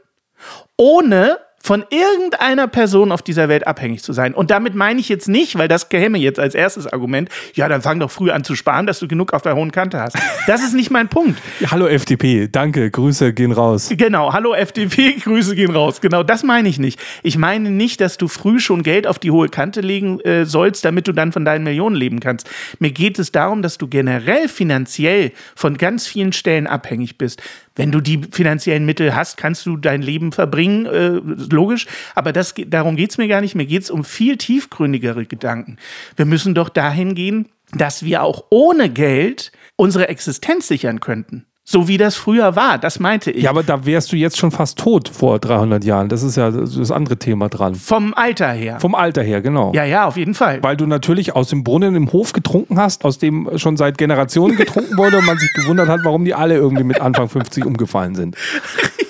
ohne 0.76 1.38
von 1.66 1.84
irgendeiner 1.90 2.68
Person 2.68 3.10
auf 3.10 3.22
dieser 3.22 3.48
Welt 3.48 3.66
abhängig 3.66 4.00
zu 4.00 4.12
sein. 4.12 4.34
Und 4.34 4.52
damit 4.52 4.76
meine 4.76 5.00
ich 5.00 5.08
jetzt 5.08 5.26
nicht, 5.26 5.58
weil 5.58 5.66
das 5.66 5.88
käme 5.88 6.16
jetzt 6.16 6.38
als 6.38 6.54
erstes 6.54 6.86
Argument, 6.86 7.28
ja, 7.54 7.68
dann 7.68 7.82
fang 7.82 7.98
doch 7.98 8.12
früh 8.12 8.30
an 8.30 8.44
zu 8.44 8.54
sparen, 8.54 8.86
dass 8.86 9.00
du 9.00 9.08
genug 9.08 9.32
auf 9.32 9.42
der 9.42 9.56
hohen 9.56 9.72
Kante 9.72 9.98
hast. 9.98 10.16
Das 10.46 10.62
ist 10.62 10.74
nicht 10.74 10.92
mein 10.92 11.08
Punkt. 11.08 11.42
Ja, 11.58 11.70
hallo 11.70 11.86
FDP, 11.86 12.48
danke, 12.48 12.90
Grüße 12.90 13.32
gehen 13.32 13.50
raus. 13.50 13.88
Genau, 13.90 14.34
hallo 14.34 14.52
FDP, 14.52 15.12
Grüße 15.24 15.54
gehen 15.56 15.70
raus. 15.70 16.02
Genau, 16.02 16.22
das 16.22 16.42
meine 16.42 16.68
ich 16.68 16.78
nicht. 16.78 17.00
Ich 17.22 17.38
meine 17.38 17.70
nicht, 17.70 18.02
dass 18.02 18.18
du 18.18 18.28
früh 18.28 18.60
schon 18.60 18.82
Geld 18.82 19.06
auf 19.06 19.18
die 19.18 19.30
hohe 19.30 19.48
Kante 19.48 19.80
legen 19.80 20.20
äh, 20.20 20.44
sollst, 20.44 20.84
damit 20.84 21.08
du 21.08 21.12
dann 21.12 21.32
von 21.32 21.46
deinen 21.46 21.64
Millionen 21.64 21.96
leben 21.96 22.20
kannst. 22.20 22.48
Mir 22.78 22.90
geht 22.90 23.18
es 23.18 23.32
darum, 23.32 23.62
dass 23.62 23.78
du 23.78 23.88
generell 23.88 24.48
finanziell 24.48 25.32
von 25.54 25.78
ganz 25.78 26.06
vielen 26.06 26.34
Stellen 26.34 26.66
abhängig 26.66 27.16
bist. 27.16 27.42
Wenn 27.76 27.92
du 27.92 28.00
die 28.00 28.22
finanziellen 28.30 28.86
Mittel 28.86 29.14
hast, 29.14 29.36
kannst 29.36 29.66
du 29.66 29.76
dein 29.76 30.02
Leben 30.02 30.32
verbringen, 30.32 30.86
äh, 30.86 31.20
logisch. 31.54 31.86
Aber 32.14 32.32
das, 32.32 32.54
darum 32.66 32.96
geht's 32.96 33.18
mir 33.18 33.28
gar 33.28 33.42
nicht. 33.42 33.54
Mir 33.54 33.66
geht's 33.66 33.90
um 33.90 34.02
viel 34.02 34.38
tiefgründigere 34.38 35.26
Gedanken. 35.26 35.76
Wir 36.16 36.24
müssen 36.24 36.54
doch 36.54 36.70
dahin 36.70 37.14
gehen, 37.14 37.48
dass 37.72 38.02
wir 38.02 38.22
auch 38.22 38.44
ohne 38.50 38.90
Geld 38.90 39.52
unsere 39.76 40.08
Existenz 40.08 40.66
sichern 40.66 41.00
könnten. 41.00 41.44
So 41.68 41.88
wie 41.88 41.96
das 41.98 42.14
früher 42.14 42.54
war, 42.54 42.78
das 42.78 43.00
meinte 43.00 43.32
ich. 43.32 43.42
Ja, 43.42 43.50
aber 43.50 43.64
da 43.64 43.84
wärst 43.84 44.12
du 44.12 44.16
jetzt 44.16 44.38
schon 44.38 44.52
fast 44.52 44.78
tot 44.78 45.08
vor 45.08 45.40
300 45.40 45.82
Jahren. 45.82 46.08
Das 46.08 46.22
ist 46.22 46.36
ja 46.36 46.52
das 46.52 46.92
andere 46.92 47.16
Thema 47.16 47.48
dran. 47.48 47.74
Vom 47.74 48.14
Alter 48.14 48.52
her. 48.52 48.78
Vom 48.78 48.94
Alter 48.94 49.24
her, 49.24 49.40
genau. 49.40 49.72
Ja, 49.74 49.82
ja, 49.82 50.06
auf 50.06 50.16
jeden 50.16 50.34
Fall. 50.34 50.62
Weil 50.62 50.76
du 50.76 50.86
natürlich 50.86 51.34
aus 51.34 51.48
dem 51.48 51.64
Brunnen 51.64 51.96
im 51.96 52.12
Hof 52.12 52.32
getrunken 52.32 52.78
hast, 52.78 53.04
aus 53.04 53.18
dem 53.18 53.50
schon 53.56 53.76
seit 53.76 53.98
Generationen 53.98 54.56
getrunken 54.56 54.96
wurde 54.96 55.18
und 55.18 55.26
man 55.26 55.38
sich 55.38 55.52
gewundert 55.54 55.88
hat, 55.88 56.04
warum 56.04 56.24
die 56.24 56.34
alle 56.34 56.54
irgendwie 56.54 56.84
mit 56.84 57.00
Anfang 57.00 57.28
50 57.28 57.66
umgefallen 57.66 58.14
sind. 58.14 58.36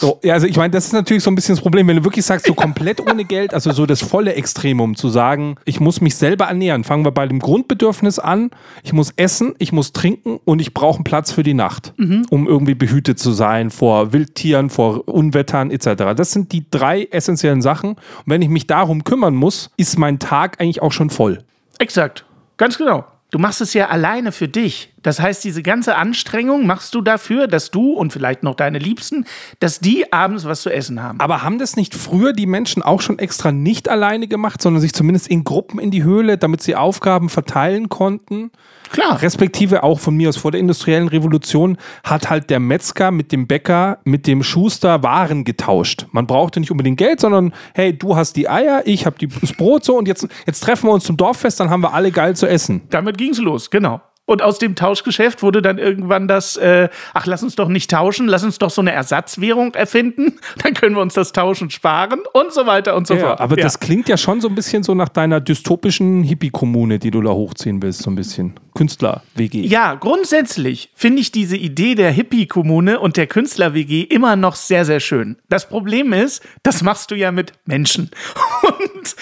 So, 0.00 0.20
ja, 0.22 0.34
also 0.34 0.46
ich 0.46 0.56
meine, 0.56 0.70
das 0.70 0.86
ist 0.86 0.92
natürlich 0.92 1.24
so 1.24 1.30
ein 1.30 1.34
bisschen 1.34 1.56
das 1.56 1.62
Problem, 1.62 1.88
wenn 1.88 1.96
du 1.96 2.04
wirklich 2.04 2.24
sagst, 2.24 2.46
so 2.46 2.54
komplett 2.54 3.00
ohne 3.00 3.24
Geld, 3.24 3.52
also 3.52 3.72
so 3.72 3.84
das 3.84 4.00
volle 4.00 4.34
Extremum 4.34 4.94
zu 4.94 5.08
sagen, 5.08 5.56
ich 5.64 5.80
muss 5.80 6.00
mich 6.00 6.14
selber 6.14 6.44
ernähren. 6.44 6.84
Fangen 6.84 7.04
wir 7.04 7.10
bei 7.10 7.26
dem 7.26 7.40
Grundbedürfnis 7.40 8.20
an. 8.20 8.50
Ich 8.84 8.92
muss 8.92 9.12
essen, 9.16 9.54
ich 9.58 9.72
muss 9.72 9.92
trinken 9.92 10.38
und 10.44 10.60
ich 10.60 10.72
brauche 10.72 10.98
einen 10.98 11.04
Platz 11.04 11.32
für 11.32 11.42
die 11.42 11.54
Nacht, 11.54 11.94
mhm. 11.96 12.26
um 12.30 12.46
irgendwie 12.46 12.76
behütet 12.76 13.18
zu 13.18 13.32
sein 13.32 13.70
vor 13.70 14.12
Wildtieren, 14.12 14.70
vor 14.70 15.08
Unwettern 15.08 15.72
etc. 15.72 16.14
Das 16.16 16.30
sind 16.30 16.52
die 16.52 16.66
drei 16.70 17.08
essentiellen 17.10 17.60
Sachen. 17.60 17.90
Und 17.90 18.26
wenn 18.26 18.42
ich 18.42 18.48
mich 18.48 18.68
darum 18.68 19.02
kümmern 19.02 19.34
muss, 19.34 19.70
ist 19.76 19.98
mein 19.98 20.20
Tag 20.20 20.60
eigentlich 20.60 20.80
auch 20.80 20.92
schon 20.92 21.10
voll. 21.10 21.42
Exakt. 21.80 22.24
Ganz 22.56 22.78
genau. 22.78 23.04
Du 23.30 23.38
machst 23.38 23.60
es 23.60 23.74
ja 23.74 23.88
alleine 23.88 24.32
für 24.32 24.48
dich. 24.48 24.94
Das 25.02 25.20
heißt, 25.20 25.44
diese 25.44 25.62
ganze 25.62 25.96
Anstrengung 25.96 26.66
machst 26.66 26.94
du 26.94 27.02
dafür, 27.02 27.46
dass 27.46 27.70
du 27.70 27.92
und 27.92 28.10
vielleicht 28.10 28.42
noch 28.42 28.54
deine 28.54 28.78
Liebsten, 28.78 29.26
dass 29.60 29.80
die 29.80 30.12
abends 30.14 30.46
was 30.46 30.62
zu 30.62 30.70
essen 30.70 31.02
haben. 31.02 31.20
Aber 31.20 31.42
haben 31.42 31.58
das 31.58 31.76
nicht 31.76 31.94
früher 31.94 32.32
die 32.32 32.46
Menschen 32.46 32.82
auch 32.82 33.02
schon 33.02 33.18
extra 33.18 33.52
nicht 33.52 33.90
alleine 33.90 34.28
gemacht, 34.28 34.62
sondern 34.62 34.80
sich 34.80 34.94
zumindest 34.94 35.28
in 35.28 35.44
Gruppen 35.44 35.78
in 35.78 35.90
die 35.90 36.04
Höhle, 36.04 36.38
damit 36.38 36.62
sie 36.62 36.74
Aufgaben 36.74 37.28
verteilen 37.28 37.90
konnten? 37.90 38.50
Klar. 38.90 39.20
Respektive 39.22 39.82
auch 39.82 40.00
von 40.00 40.16
mir 40.16 40.28
aus 40.28 40.36
vor 40.36 40.50
der 40.50 40.60
industriellen 40.60 41.08
Revolution 41.08 41.76
hat 42.04 42.30
halt 42.30 42.50
der 42.50 42.60
Metzger 42.60 43.10
mit 43.10 43.32
dem 43.32 43.46
Bäcker, 43.46 43.98
mit 44.04 44.26
dem 44.26 44.42
Schuster 44.42 45.02
Waren 45.02 45.44
getauscht. 45.44 46.06
Man 46.12 46.26
brauchte 46.26 46.60
nicht 46.60 46.70
unbedingt 46.70 46.98
Geld, 46.98 47.20
sondern 47.20 47.52
hey, 47.74 47.96
du 47.96 48.16
hast 48.16 48.36
die 48.36 48.48
Eier, 48.48 48.82
ich 48.84 49.06
habe 49.06 49.16
das 49.40 49.52
Brot 49.52 49.84
so 49.84 49.96
und 49.96 50.08
jetzt, 50.08 50.26
jetzt 50.46 50.60
treffen 50.60 50.88
wir 50.88 50.92
uns 50.92 51.04
zum 51.04 51.16
Dorffest, 51.16 51.60
dann 51.60 51.70
haben 51.70 51.82
wir 51.82 51.92
alle 51.92 52.10
geil 52.10 52.36
zu 52.36 52.46
essen. 52.46 52.82
Damit 52.90 53.18
ging 53.18 53.30
es 53.30 53.38
los, 53.38 53.70
genau. 53.70 54.00
Und 54.28 54.42
aus 54.42 54.58
dem 54.58 54.74
Tauschgeschäft 54.74 55.42
wurde 55.42 55.62
dann 55.62 55.78
irgendwann 55.78 56.28
das, 56.28 56.58
äh, 56.58 56.90
ach, 57.14 57.24
lass 57.24 57.42
uns 57.42 57.56
doch 57.56 57.68
nicht 57.68 57.90
tauschen, 57.90 58.28
lass 58.28 58.44
uns 58.44 58.58
doch 58.58 58.68
so 58.68 58.82
eine 58.82 58.92
Ersatzwährung 58.92 59.74
erfinden, 59.74 60.38
dann 60.62 60.74
können 60.74 60.94
wir 60.96 61.00
uns 61.00 61.14
das 61.14 61.32
Tauschen 61.32 61.70
sparen 61.70 62.20
und 62.34 62.52
so 62.52 62.66
weiter 62.66 62.94
und 62.94 63.06
so 63.06 63.14
ja, 63.14 63.20
fort. 63.20 63.40
Aber 63.40 63.56
ja. 63.56 63.62
das 63.62 63.80
klingt 63.80 64.06
ja 64.06 64.18
schon 64.18 64.42
so 64.42 64.48
ein 64.48 64.54
bisschen 64.54 64.82
so 64.82 64.94
nach 64.94 65.08
deiner 65.08 65.40
dystopischen 65.40 66.24
Hippie-Kommune, 66.24 66.98
die 66.98 67.10
du 67.10 67.22
da 67.22 67.30
hochziehen 67.30 67.80
willst, 67.80 68.02
so 68.02 68.10
ein 68.10 68.16
bisschen. 68.16 68.52
Künstler-WG. 68.78 69.62
Ja, 69.66 69.96
grundsätzlich 69.96 70.90
finde 70.94 71.20
ich 71.20 71.32
diese 71.32 71.56
Idee 71.56 71.96
der 71.96 72.12
Hippie-Kommune 72.12 73.00
und 73.00 73.16
der 73.16 73.26
Künstler-WG 73.26 74.02
immer 74.02 74.36
noch 74.36 74.54
sehr, 74.54 74.84
sehr 74.84 75.00
schön. 75.00 75.36
Das 75.48 75.68
Problem 75.68 76.12
ist, 76.12 76.46
das 76.62 76.84
machst 76.84 77.10
du 77.10 77.16
ja 77.16 77.32
mit 77.32 77.54
Menschen. 77.66 78.10
Und 78.62 79.16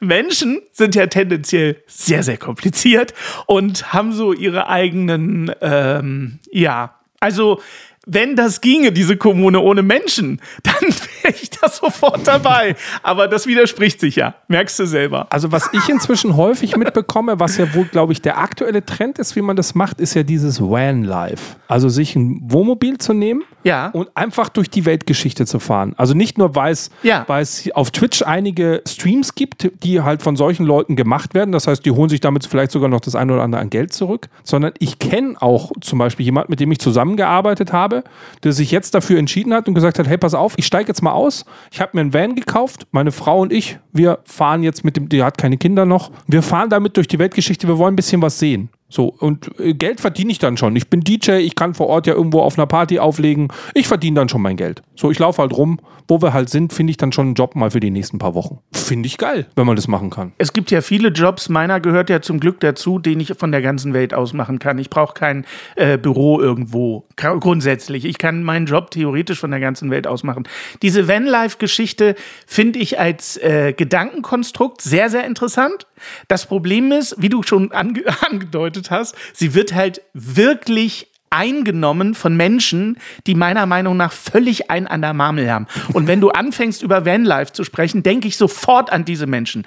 Menschen 0.00 0.60
sind 0.72 0.94
ja 0.94 1.06
tendenziell 1.06 1.76
sehr, 1.86 2.22
sehr 2.22 2.38
kompliziert 2.38 3.12
und 3.46 3.92
haben 3.92 4.12
so 4.12 4.32
ihre 4.32 4.68
eigenen, 4.68 5.52
ähm, 5.60 6.38
ja, 6.50 6.94
also 7.20 7.60
wenn 8.06 8.36
das 8.36 8.60
ginge, 8.60 8.92
diese 8.92 9.16
Kommune 9.16 9.60
ohne 9.60 9.82
Menschen, 9.82 10.40
dann 10.62 10.74
wäre 11.22 11.34
ich 11.42 11.50
da 11.50 11.68
sofort 11.68 12.26
dabei. 12.26 12.76
Aber 13.02 13.26
das 13.28 13.46
widerspricht 13.46 14.00
sich 14.00 14.16
ja, 14.16 14.34
merkst 14.48 14.78
du 14.78 14.86
selber. 14.86 15.26
Also 15.30 15.50
was 15.52 15.68
ich 15.72 15.88
inzwischen 15.88 16.36
häufig 16.36 16.76
mitbekomme, 16.76 17.40
was 17.40 17.56
ja 17.56 17.74
wohl, 17.74 17.84
glaube 17.84 18.12
ich, 18.12 18.22
der 18.22 18.38
aktuelle 18.38 18.86
Trend 18.86 19.18
ist, 19.18 19.34
wie 19.34 19.42
man 19.42 19.56
das 19.56 19.74
macht, 19.74 20.00
ist 20.00 20.14
ja 20.14 20.22
dieses 20.22 20.60
Van-Life. 20.60 21.56
Also 21.66 21.88
sich 21.88 22.14
ein 22.14 22.40
Wohnmobil 22.44 22.98
zu 22.98 23.12
nehmen 23.12 23.42
ja. 23.64 23.88
und 23.88 24.08
einfach 24.14 24.48
durch 24.48 24.70
die 24.70 24.84
Weltgeschichte 24.84 25.44
zu 25.44 25.58
fahren. 25.58 25.94
Also 25.96 26.14
nicht 26.14 26.38
nur, 26.38 26.54
weil 26.54 26.72
es, 26.72 26.90
ja. 27.02 27.24
weil 27.26 27.42
es 27.42 27.68
auf 27.74 27.90
Twitch 27.90 28.22
einige 28.22 28.82
Streams 28.86 29.34
gibt, 29.34 29.68
die 29.82 30.00
halt 30.00 30.22
von 30.22 30.36
solchen 30.36 30.64
Leuten 30.64 30.94
gemacht 30.94 31.34
werden. 31.34 31.50
Das 31.50 31.66
heißt, 31.66 31.84
die 31.84 31.90
holen 31.90 32.08
sich 32.08 32.20
damit 32.20 32.46
vielleicht 32.46 32.70
sogar 32.70 32.88
noch 32.88 33.00
das 33.00 33.16
eine 33.16 33.32
oder 33.32 33.42
andere 33.42 33.60
an 33.60 33.70
Geld 33.70 33.92
zurück. 33.92 34.28
Sondern 34.44 34.72
ich 34.78 35.00
kenne 35.00 35.34
auch 35.40 35.72
zum 35.80 35.98
Beispiel 35.98 36.24
jemanden, 36.24 36.52
mit 36.52 36.60
dem 36.60 36.70
ich 36.70 36.78
zusammengearbeitet 36.78 37.72
habe, 37.72 37.95
der 38.44 38.52
sich 38.52 38.70
jetzt 38.70 38.94
dafür 38.94 39.18
entschieden 39.18 39.54
hat 39.54 39.68
und 39.68 39.74
gesagt 39.74 39.98
hat, 39.98 40.08
hey, 40.08 40.18
pass 40.18 40.34
auf, 40.34 40.54
ich 40.56 40.66
steige 40.66 40.88
jetzt 40.88 41.02
mal 41.02 41.12
aus. 41.12 41.44
Ich 41.70 41.80
habe 41.80 41.92
mir 41.94 42.00
einen 42.00 42.14
Van 42.14 42.34
gekauft, 42.34 42.86
meine 42.90 43.12
Frau 43.12 43.40
und 43.40 43.52
ich, 43.52 43.78
wir 43.92 44.18
fahren 44.24 44.62
jetzt 44.62 44.84
mit 44.84 44.96
dem, 44.96 45.08
die 45.08 45.22
hat 45.22 45.38
keine 45.38 45.56
Kinder 45.56 45.84
noch. 45.84 46.10
Wir 46.26 46.42
fahren 46.42 46.70
damit 46.70 46.96
durch 46.96 47.08
die 47.08 47.18
Weltgeschichte, 47.18 47.68
wir 47.68 47.78
wollen 47.78 47.94
ein 47.94 47.96
bisschen 47.96 48.22
was 48.22 48.38
sehen. 48.38 48.70
So, 48.88 49.08
und 49.08 49.50
äh, 49.58 49.74
Geld 49.74 50.00
verdiene 50.00 50.30
ich 50.30 50.38
dann 50.38 50.56
schon. 50.56 50.76
Ich 50.76 50.88
bin 50.88 51.00
DJ, 51.00 51.32
ich 51.38 51.54
kann 51.54 51.74
vor 51.74 51.88
Ort 51.88 52.06
ja 52.06 52.14
irgendwo 52.14 52.40
auf 52.40 52.56
einer 52.56 52.66
Party 52.66 52.98
auflegen. 52.98 53.48
Ich 53.74 53.88
verdiene 53.88 54.16
dann 54.16 54.28
schon 54.28 54.42
mein 54.42 54.56
Geld. 54.56 54.82
So, 54.94 55.10
ich 55.10 55.18
laufe 55.18 55.42
halt 55.42 55.52
rum. 55.52 55.80
Wo 56.08 56.22
wir 56.22 56.32
halt 56.32 56.50
sind, 56.50 56.72
finde 56.72 56.92
ich 56.92 56.96
dann 56.98 57.10
schon 57.10 57.26
einen 57.26 57.34
Job 57.34 57.56
mal 57.56 57.72
für 57.72 57.80
die 57.80 57.90
nächsten 57.90 58.18
paar 58.18 58.34
Wochen. 58.34 58.60
Finde 58.72 59.08
ich 59.08 59.18
geil, 59.18 59.46
wenn 59.56 59.66
man 59.66 59.74
das 59.74 59.88
machen 59.88 60.10
kann. 60.10 60.32
Es 60.38 60.52
gibt 60.52 60.70
ja 60.70 60.80
viele 60.80 61.08
Jobs, 61.08 61.48
meiner 61.48 61.80
gehört 61.80 62.10
ja 62.10 62.22
zum 62.22 62.38
Glück 62.38 62.60
dazu, 62.60 63.00
den 63.00 63.18
ich 63.18 63.32
von 63.36 63.50
der 63.50 63.60
ganzen 63.60 63.92
Welt 63.92 64.14
aus 64.14 64.32
machen 64.32 64.60
kann. 64.60 64.78
Ich 64.78 64.88
brauche 64.88 65.14
kein 65.14 65.44
äh, 65.74 65.98
Büro 65.98 66.40
irgendwo. 66.40 67.06
Grundsätzlich. 67.16 68.04
Ich 68.04 68.18
kann 68.18 68.44
meinen 68.44 68.66
Job 68.66 68.92
theoretisch 68.92 69.40
von 69.40 69.50
der 69.50 69.58
ganzen 69.58 69.90
Welt 69.90 70.06
aus 70.06 70.22
machen. 70.22 70.44
Diese 70.82 71.08
Vanlife-Geschichte 71.08 72.14
finde 72.46 72.78
ich 72.78 73.00
als 73.00 73.36
äh, 73.38 73.72
Gedankenkonstrukt 73.76 74.82
sehr, 74.82 75.10
sehr 75.10 75.26
interessant. 75.26 75.88
Das 76.28 76.46
Problem 76.46 76.92
ist, 76.92 77.14
wie 77.18 77.28
du 77.28 77.42
schon 77.42 77.72
ange 77.72 78.04
angedeutet 78.22 78.90
hast, 78.90 79.14
sie 79.32 79.54
wird 79.54 79.74
halt 79.74 80.02
wirklich 80.12 81.08
eingenommen 81.30 82.14
von 82.14 82.36
Menschen, 82.36 82.98
die 83.26 83.34
meiner 83.34 83.66
Meinung 83.66 83.96
nach 83.96 84.12
völlig 84.12 84.70
ein 84.70 84.86
an 84.86 85.02
der 85.02 85.14
Marmel 85.14 85.50
haben. 85.50 85.66
Und 85.92 86.06
wenn 86.06 86.20
du 86.20 86.30
anfängst, 86.30 86.82
über 86.82 87.04
Vanlife 87.04 87.52
zu 87.52 87.64
sprechen, 87.64 88.02
denke 88.02 88.28
ich 88.28 88.36
sofort 88.36 88.92
an 88.92 89.04
diese 89.04 89.26
Menschen. 89.26 89.64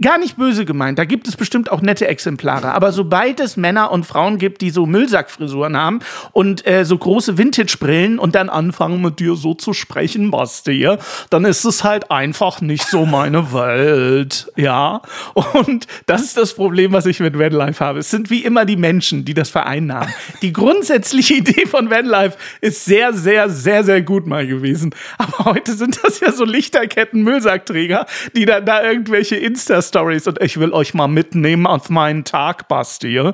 Gar 0.00 0.18
nicht 0.18 0.38
böse 0.38 0.64
gemeint, 0.64 0.98
da 0.98 1.04
gibt 1.04 1.28
es 1.28 1.36
bestimmt 1.36 1.70
auch 1.70 1.82
nette 1.82 2.08
Exemplare. 2.08 2.72
Aber 2.72 2.90
sobald 2.92 3.38
es 3.38 3.58
Männer 3.58 3.90
und 3.90 4.06
Frauen 4.06 4.38
gibt, 4.38 4.62
die 4.62 4.70
so 4.70 4.86
Müllsackfrisuren 4.86 5.76
haben 5.76 5.98
und 6.32 6.66
äh, 6.66 6.84
so 6.84 6.96
große 6.96 7.36
Vintage-Brillen 7.36 8.18
und 8.18 8.34
dann 8.34 8.48
anfangen 8.48 9.02
mit 9.02 9.18
dir 9.18 9.34
so 9.34 9.52
zu 9.52 9.74
sprechen, 9.74 10.30
Basti, 10.30 10.88
dann 11.28 11.44
ist 11.44 11.64
es 11.64 11.84
halt 11.84 12.10
einfach 12.10 12.62
nicht 12.62 12.86
so 12.86 13.04
meine 13.04 13.52
Welt. 13.52 14.50
Ja. 14.56 15.02
Und 15.34 15.86
das 16.06 16.22
ist 16.22 16.36
das 16.36 16.54
Problem, 16.54 16.92
was 16.92 17.04
ich 17.04 17.20
mit 17.20 17.38
Vanlife 17.38 17.84
habe. 17.84 17.98
Es 17.98 18.10
sind 18.10 18.30
wie 18.30 18.44
immer 18.44 18.64
die 18.64 18.76
Menschen, 18.76 19.24
die 19.24 19.34
das 19.34 19.50
vereinnahmen. 19.50 20.08
Die 20.40 20.52
grundsätzliche 20.70 21.34
Idee 21.40 21.66
von 21.66 21.90
Vanlife 21.90 22.36
ist 22.60 22.84
sehr, 22.84 23.12
sehr, 23.12 23.48
sehr, 23.50 23.84
sehr 23.84 24.02
gut 24.02 24.26
mal 24.26 24.46
gewesen. 24.46 24.94
Aber 25.18 25.52
heute 25.52 25.74
sind 25.74 25.98
das 26.02 26.20
ja 26.20 26.32
so 26.32 26.44
Lichterketten 26.44 27.22
Müllsackträger, 27.22 28.06
die 28.36 28.44
dann 28.44 28.64
da 28.64 28.82
irgendwelche 28.82 29.36
Insta-Stories 29.36 30.26
und 30.26 30.40
ich 30.40 30.58
will 30.58 30.72
euch 30.72 30.94
mal 30.94 31.08
mitnehmen 31.08 31.66
auf 31.66 31.90
meinen 31.90 32.24
Tag, 32.24 32.68
Basti. 32.68 33.16
Äh, 33.18 33.32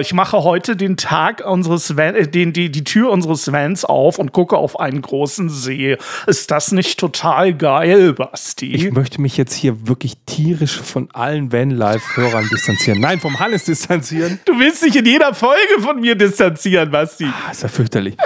ich 0.00 0.12
mache 0.12 0.44
heute 0.44 0.76
den 0.76 0.96
Tag 0.96 1.44
unseres 1.46 1.96
Van, 1.96 2.14
äh, 2.14 2.28
den, 2.28 2.52
die, 2.52 2.70
die 2.70 2.84
Tür 2.84 3.10
unseres 3.10 3.50
Vans 3.50 3.84
auf 3.84 4.18
und 4.18 4.32
gucke 4.32 4.56
auf 4.56 4.78
einen 4.78 5.00
großen 5.00 5.48
See. 5.48 5.96
Ist 6.26 6.50
das 6.50 6.72
nicht 6.72 6.98
total 7.00 7.54
geil, 7.54 8.12
Basti? 8.12 8.74
Ich 8.74 8.92
möchte 8.92 9.20
mich 9.20 9.36
jetzt 9.36 9.54
hier 9.54 9.88
wirklich 9.88 10.16
tierisch 10.26 10.80
von 10.80 11.08
allen 11.12 11.52
Vanlife-Hörern 11.52 12.48
distanzieren. 12.50 13.00
Nein, 13.00 13.20
vom 13.20 13.38
Hannes 13.38 13.64
distanzieren. 13.64 14.40
Du 14.44 14.58
willst 14.58 14.84
dich 14.84 14.96
in 14.96 15.06
jeder 15.06 15.34
Folge 15.34 15.80
von 15.80 16.00
mir 16.00 16.14
distanzieren 16.14 16.73
passieren, 16.74 16.90
Basti. 16.90 17.24
Ah, 17.26 17.50
ist 17.50 17.62
ja 17.62 17.68
fürchterlich. 17.68 18.16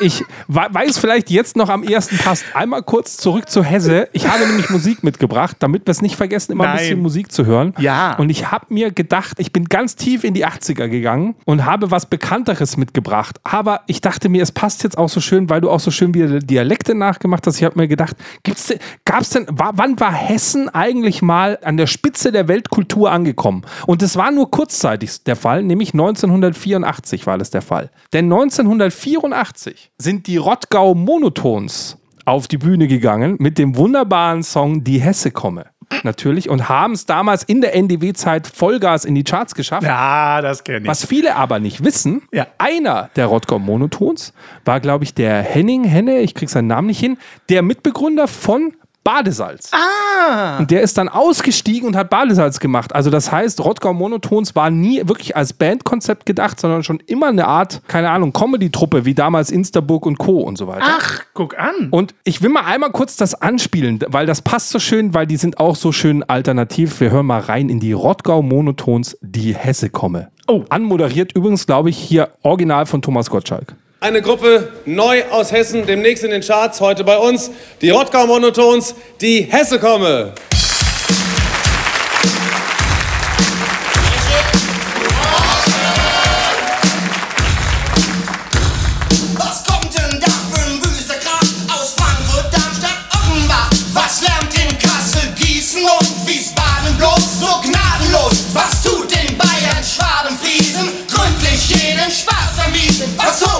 ich, 0.00 0.20
ich 0.20 0.24
weiß 0.48 0.98
vielleicht 0.98 1.30
jetzt 1.30 1.56
noch 1.56 1.68
am 1.68 1.82
ersten 1.82 2.18
passt. 2.18 2.44
Einmal 2.54 2.82
kurz 2.82 3.16
zurück 3.16 3.48
zu 3.48 3.62
Hesse. 3.62 4.08
Ich 4.12 4.28
habe 4.28 4.46
nämlich 4.46 4.70
Musik 4.70 5.02
mitgebracht, 5.04 5.56
damit 5.60 5.86
wir 5.86 5.92
es 5.92 6.02
nicht 6.02 6.16
vergessen, 6.16 6.52
immer 6.52 6.64
Nein. 6.64 6.72
ein 6.72 6.78
bisschen 6.78 7.02
Musik 7.02 7.32
zu 7.32 7.46
hören. 7.46 7.74
Ja. 7.78 8.16
Und 8.16 8.30
ich 8.30 8.50
habe 8.50 8.66
mir 8.70 8.90
gedacht, 8.90 9.38
ich 9.38 9.52
bin 9.52 9.64
ganz 9.66 9.96
tief 9.96 10.24
in 10.24 10.34
die 10.34 10.46
80er 10.46 10.88
gegangen 10.88 11.34
und 11.44 11.64
habe 11.64 11.90
was 11.90 12.06
Bekannteres 12.06 12.76
mitgebracht. 12.76 13.38
Aber 13.44 13.82
ich 13.86 14.00
dachte 14.00 14.28
mir, 14.28 14.42
es 14.42 14.52
passt 14.52 14.82
jetzt 14.82 14.98
auch 14.98 15.08
so 15.08 15.20
schön, 15.20 15.50
weil 15.50 15.60
du 15.60 15.70
auch 15.70 15.80
so 15.80 15.90
schön 15.90 16.14
wieder 16.14 16.40
Dialekte 16.40 16.94
nachgemacht 16.94 17.46
hast. 17.46 17.58
Ich 17.58 17.64
habe 17.64 17.78
mir 17.78 17.88
gedacht, 17.88 18.16
gab 19.04 19.22
es 19.22 19.30
denn, 19.30 19.46
war, 19.50 19.72
wann 19.76 19.98
war 20.00 20.12
Hessen 20.12 20.68
eigentlich 20.68 21.22
mal 21.22 21.58
an 21.62 21.76
der 21.76 21.86
Spitze 21.86 22.32
der 22.32 22.48
Weltkultur 22.48 23.10
angekommen? 23.10 23.62
Und 23.86 24.02
es 24.02 24.16
war 24.16 24.30
nur 24.30 24.50
kurzzeitig 24.50 25.22
der 25.24 25.36
Fall, 25.36 25.62
nämlich 25.62 25.92
1984 25.92 27.26
war 27.26 27.38
das 27.38 27.50
der 27.50 27.59
der 27.60 27.66
Fall. 27.66 27.90
Denn 28.12 28.24
1984 28.26 29.92
sind 29.98 30.26
die 30.26 30.36
Rottgau 30.36 30.94
Monotons 30.94 31.96
auf 32.24 32.48
die 32.48 32.58
Bühne 32.58 32.86
gegangen 32.88 33.36
mit 33.38 33.58
dem 33.58 33.76
wunderbaren 33.76 34.42
Song 34.42 34.84
Die 34.84 35.00
Hesse 35.00 35.30
komme. 35.30 35.66
natürlich, 36.04 36.48
und 36.48 36.68
haben 36.68 36.92
es 36.92 37.04
damals 37.04 37.42
in 37.42 37.60
der 37.60 37.74
NDW-Zeit 37.74 38.46
Vollgas 38.46 39.04
in 39.04 39.16
die 39.16 39.24
Charts 39.24 39.56
geschafft. 39.56 39.82
Ja, 39.82 40.40
das 40.40 40.62
kenne 40.62 40.82
ich. 40.82 40.86
Was 40.86 41.04
viele 41.04 41.34
aber 41.34 41.58
nicht 41.58 41.82
wissen, 41.82 42.22
Ja. 42.32 42.46
einer 42.58 43.10
der 43.16 43.26
Rottgau 43.26 43.58
Monotons 43.58 44.32
war, 44.64 44.78
glaube 44.78 45.02
ich, 45.02 45.14
der 45.14 45.42
Henning 45.42 45.82
Henne, 45.82 46.20
ich 46.20 46.34
krieg 46.36 46.48
seinen 46.48 46.68
Namen 46.68 46.86
nicht 46.86 47.00
hin, 47.00 47.18
der 47.48 47.62
Mitbegründer 47.62 48.28
von 48.28 48.72
Badesalz. 49.14 49.70
ah, 49.72 50.58
Und 50.58 50.70
der 50.70 50.82
ist 50.82 50.96
dann 50.96 51.08
ausgestiegen 51.08 51.88
und 51.88 51.96
hat 51.96 52.10
Badesalz 52.10 52.60
gemacht. 52.60 52.94
Also 52.94 53.10
das 53.10 53.32
heißt, 53.32 53.58
Rottgau 53.64 53.92
Monotons 53.92 54.54
war 54.54 54.70
nie 54.70 55.02
wirklich 55.04 55.36
als 55.36 55.52
Bandkonzept 55.52 56.26
gedacht, 56.26 56.60
sondern 56.60 56.84
schon 56.84 57.00
immer 57.06 57.26
eine 57.26 57.48
Art, 57.48 57.82
keine 57.88 58.10
Ahnung, 58.10 58.32
Comedy-Truppe, 58.32 59.04
wie 59.04 59.14
damals 59.14 59.50
Instaburg 59.50 60.06
und 60.06 60.18
Co. 60.18 60.38
und 60.42 60.56
so 60.56 60.68
weiter. 60.68 60.84
ach, 60.86 61.22
guck 61.34 61.58
an. 61.58 61.88
Und 61.90 62.14
ich 62.22 62.40
will 62.40 62.50
mal 62.50 62.64
einmal 62.66 62.92
kurz 62.92 63.16
das 63.16 63.34
anspielen, 63.34 63.98
weil 64.06 64.26
das 64.26 64.42
passt 64.42 64.70
so 64.70 64.78
schön, 64.78 65.12
weil 65.12 65.26
die 65.26 65.36
sind 65.38 65.58
auch 65.58 65.74
so 65.74 65.90
schön 65.90 66.22
alternativ. 66.22 67.00
Wir 67.00 67.10
hören 67.10 67.26
mal 67.26 67.40
rein 67.40 67.68
in 67.68 67.80
die 67.80 67.92
Rottgau 67.92 68.42
Monotons, 68.42 69.18
die 69.22 69.56
Hesse 69.56 69.90
komme. 69.90 70.28
Oh. 70.46 70.64
Anmoderiert 70.68 71.32
übrigens, 71.34 71.66
glaube 71.66 71.90
ich, 71.90 71.98
hier 71.98 72.30
original 72.42 72.86
von 72.86 73.02
Thomas 73.02 73.28
Gottschalk. 73.28 73.74
Eine 74.02 74.22
Gruppe 74.22 74.72
neu 74.86 75.24
aus 75.30 75.52
Hessen, 75.52 75.84
demnächst 75.84 76.24
in 76.24 76.30
den 76.30 76.40
Charts, 76.40 76.80
heute 76.80 77.04
bei 77.04 77.18
uns. 77.18 77.50
Die 77.82 77.90
Rottgau 77.90 78.26
Monotons, 78.26 78.94
die 79.20 79.42
Hesse 79.42 79.78
komme. 79.78 80.32
Was 98.52 98.82
tut 98.82 99.12
in 99.12 99.38
Bayern, 99.38 99.84
Schwaben, 99.84 100.36
Friesen 100.36 100.88
gründlich 101.06 101.68
jeden 101.68 102.10
Spaß 102.10 102.60
vermiesen? 102.60 103.14
Was 103.16 103.38
tobt 103.38 103.59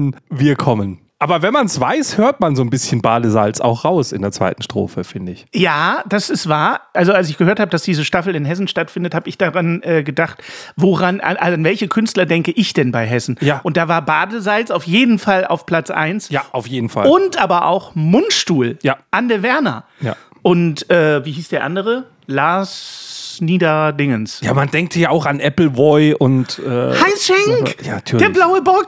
Erbarmen, 0.00 0.16
wir 0.30 0.56
kommen. 0.56 0.98
Aber 1.22 1.42
wenn 1.42 1.52
man 1.52 1.66
es 1.66 1.78
weiß, 1.78 2.16
hört 2.16 2.40
man 2.40 2.56
so 2.56 2.62
ein 2.62 2.70
bisschen 2.70 3.02
Badesalz 3.02 3.60
auch 3.60 3.84
raus 3.84 4.10
in 4.10 4.22
der 4.22 4.32
zweiten 4.32 4.62
Strophe, 4.62 5.04
finde 5.04 5.32
ich. 5.32 5.44
Ja, 5.52 6.02
das 6.08 6.30
ist 6.30 6.48
wahr. 6.48 6.80
Also 6.94 7.12
als 7.12 7.28
ich 7.28 7.36
gehört 7.36 7.60
habe, 7.60 7.70
dass 7.70 7.82
diese 7.82 8.06
Staffel 8.06 8.34
in 8.34 8.46
Hessen 8.46 8.68
stattfindet, 8.68 9.14
habe 9.14 9.28
ich 9.28 9.36
daran 9.36 9.82
äh, 9.82 10.02
gedacht, 10.02 10.42
woran, 10.76 11.20
an, 11.20 11.36
an 11.36 11.62
welche 11.62 11.88
Künstler 11.88 12.24
denke 12.24 12.52
ich 12.52 12.72
denn 12.72 12.90
bei 12.90 13.04
Hessen? 13.04 13.36
Ja. 13.42 13.60
Und 13.62 13.76
da 13.76 13.86
war 13.86 14.02
Badesalz 14.02 14.70
auf 14.70 14.84
jeden 14.84 15.18
Fall 15.18 15.46
auf 15.46 15.66
Platz 15.66 15.90
1. 15.90 16.30
Ja, 16.30 16.42
auf 16.52 16.66
jeden 16.66 16.88
Fall. 16.88 17.06
Und 17.06 17.38
aber 17.38 17.66
auch 17.66 17.94
Mundstuhl. 17.94 18.78
Ja. 18.82 18.96
Anne 19.10 19.42
Werner. 19.42 19.84
Ja. 20.00 20.16
Und 20.40 20.88
äh, 20.88 21.22
wie 21.26 21.32
hieß 21.32 21.50
der 21.50 21.64
andere? 21.64 22.06
Lars 22.28 23.38
Niederdingens. 23.42 24.40
ja, 24.42 24.54
man 24.54 24.70
denkt 24.70 24.96
ja 24.96 25.10
auch 25.10 25.26
an 25.26 25.38
Appleboy 25.38 26.14
und 26.14 26.58
äh, 26.58 26.94
Heinz 26.94 27.26
Schenk! 27.26 27.76
Ja, 27.84 27.96
natürlich. 27.96 28.26
Der 28.26 28.32
blaue 28.32 28.62
Bock! 28.62 28.86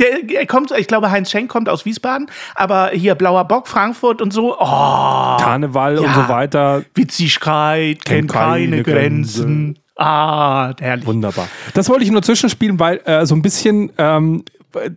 Der, 0.00 0.46
kommt, 0.46 0.70
ich 0.72 0.86
glaube, 0.86 1.10
Heinz 1.10 1.30
Schenk 1.30 1.50
kommt 1.50 1.68
aus 1.68 1.84
Wiesbaden, 1.84 2.28
aber 2.54 2.88
hier 2.92 3.14
blauer 3.14 3.44
Bock, 3.44 3.68
Frankfurt 3.68 4.22
und 4.22 4.32
so. 4.32 4.56
Oh, 4.58 5.36
Karneval 5.38 5.98
und 5.98 6.04
Ja. 6.04 6.14
so 6.14 6.28
weiter. 6.32 6.82
Witzigkeit 6.94 8.04
kennt 8.04 8.32
keine, 8.32 8.70
keine 8.70 8.82
Grenzen. 8.82 9.78
Ah, 9.96 10.72
herrlich. 10.80 11.06
Wunderbar. 11.06 11.46
Das 11.74 11.88
wollte 11.90 12.04
ich 12.04 12.10
nur 12.10 12.22
zwischenspielen, 12.22 12.80
weil 12.80 13.00
äh, 13.04 13.26
so 13.26 13.34
ein 13.34 13.42
bisschen, 13.42 13.92
ähm, 13.98 14.44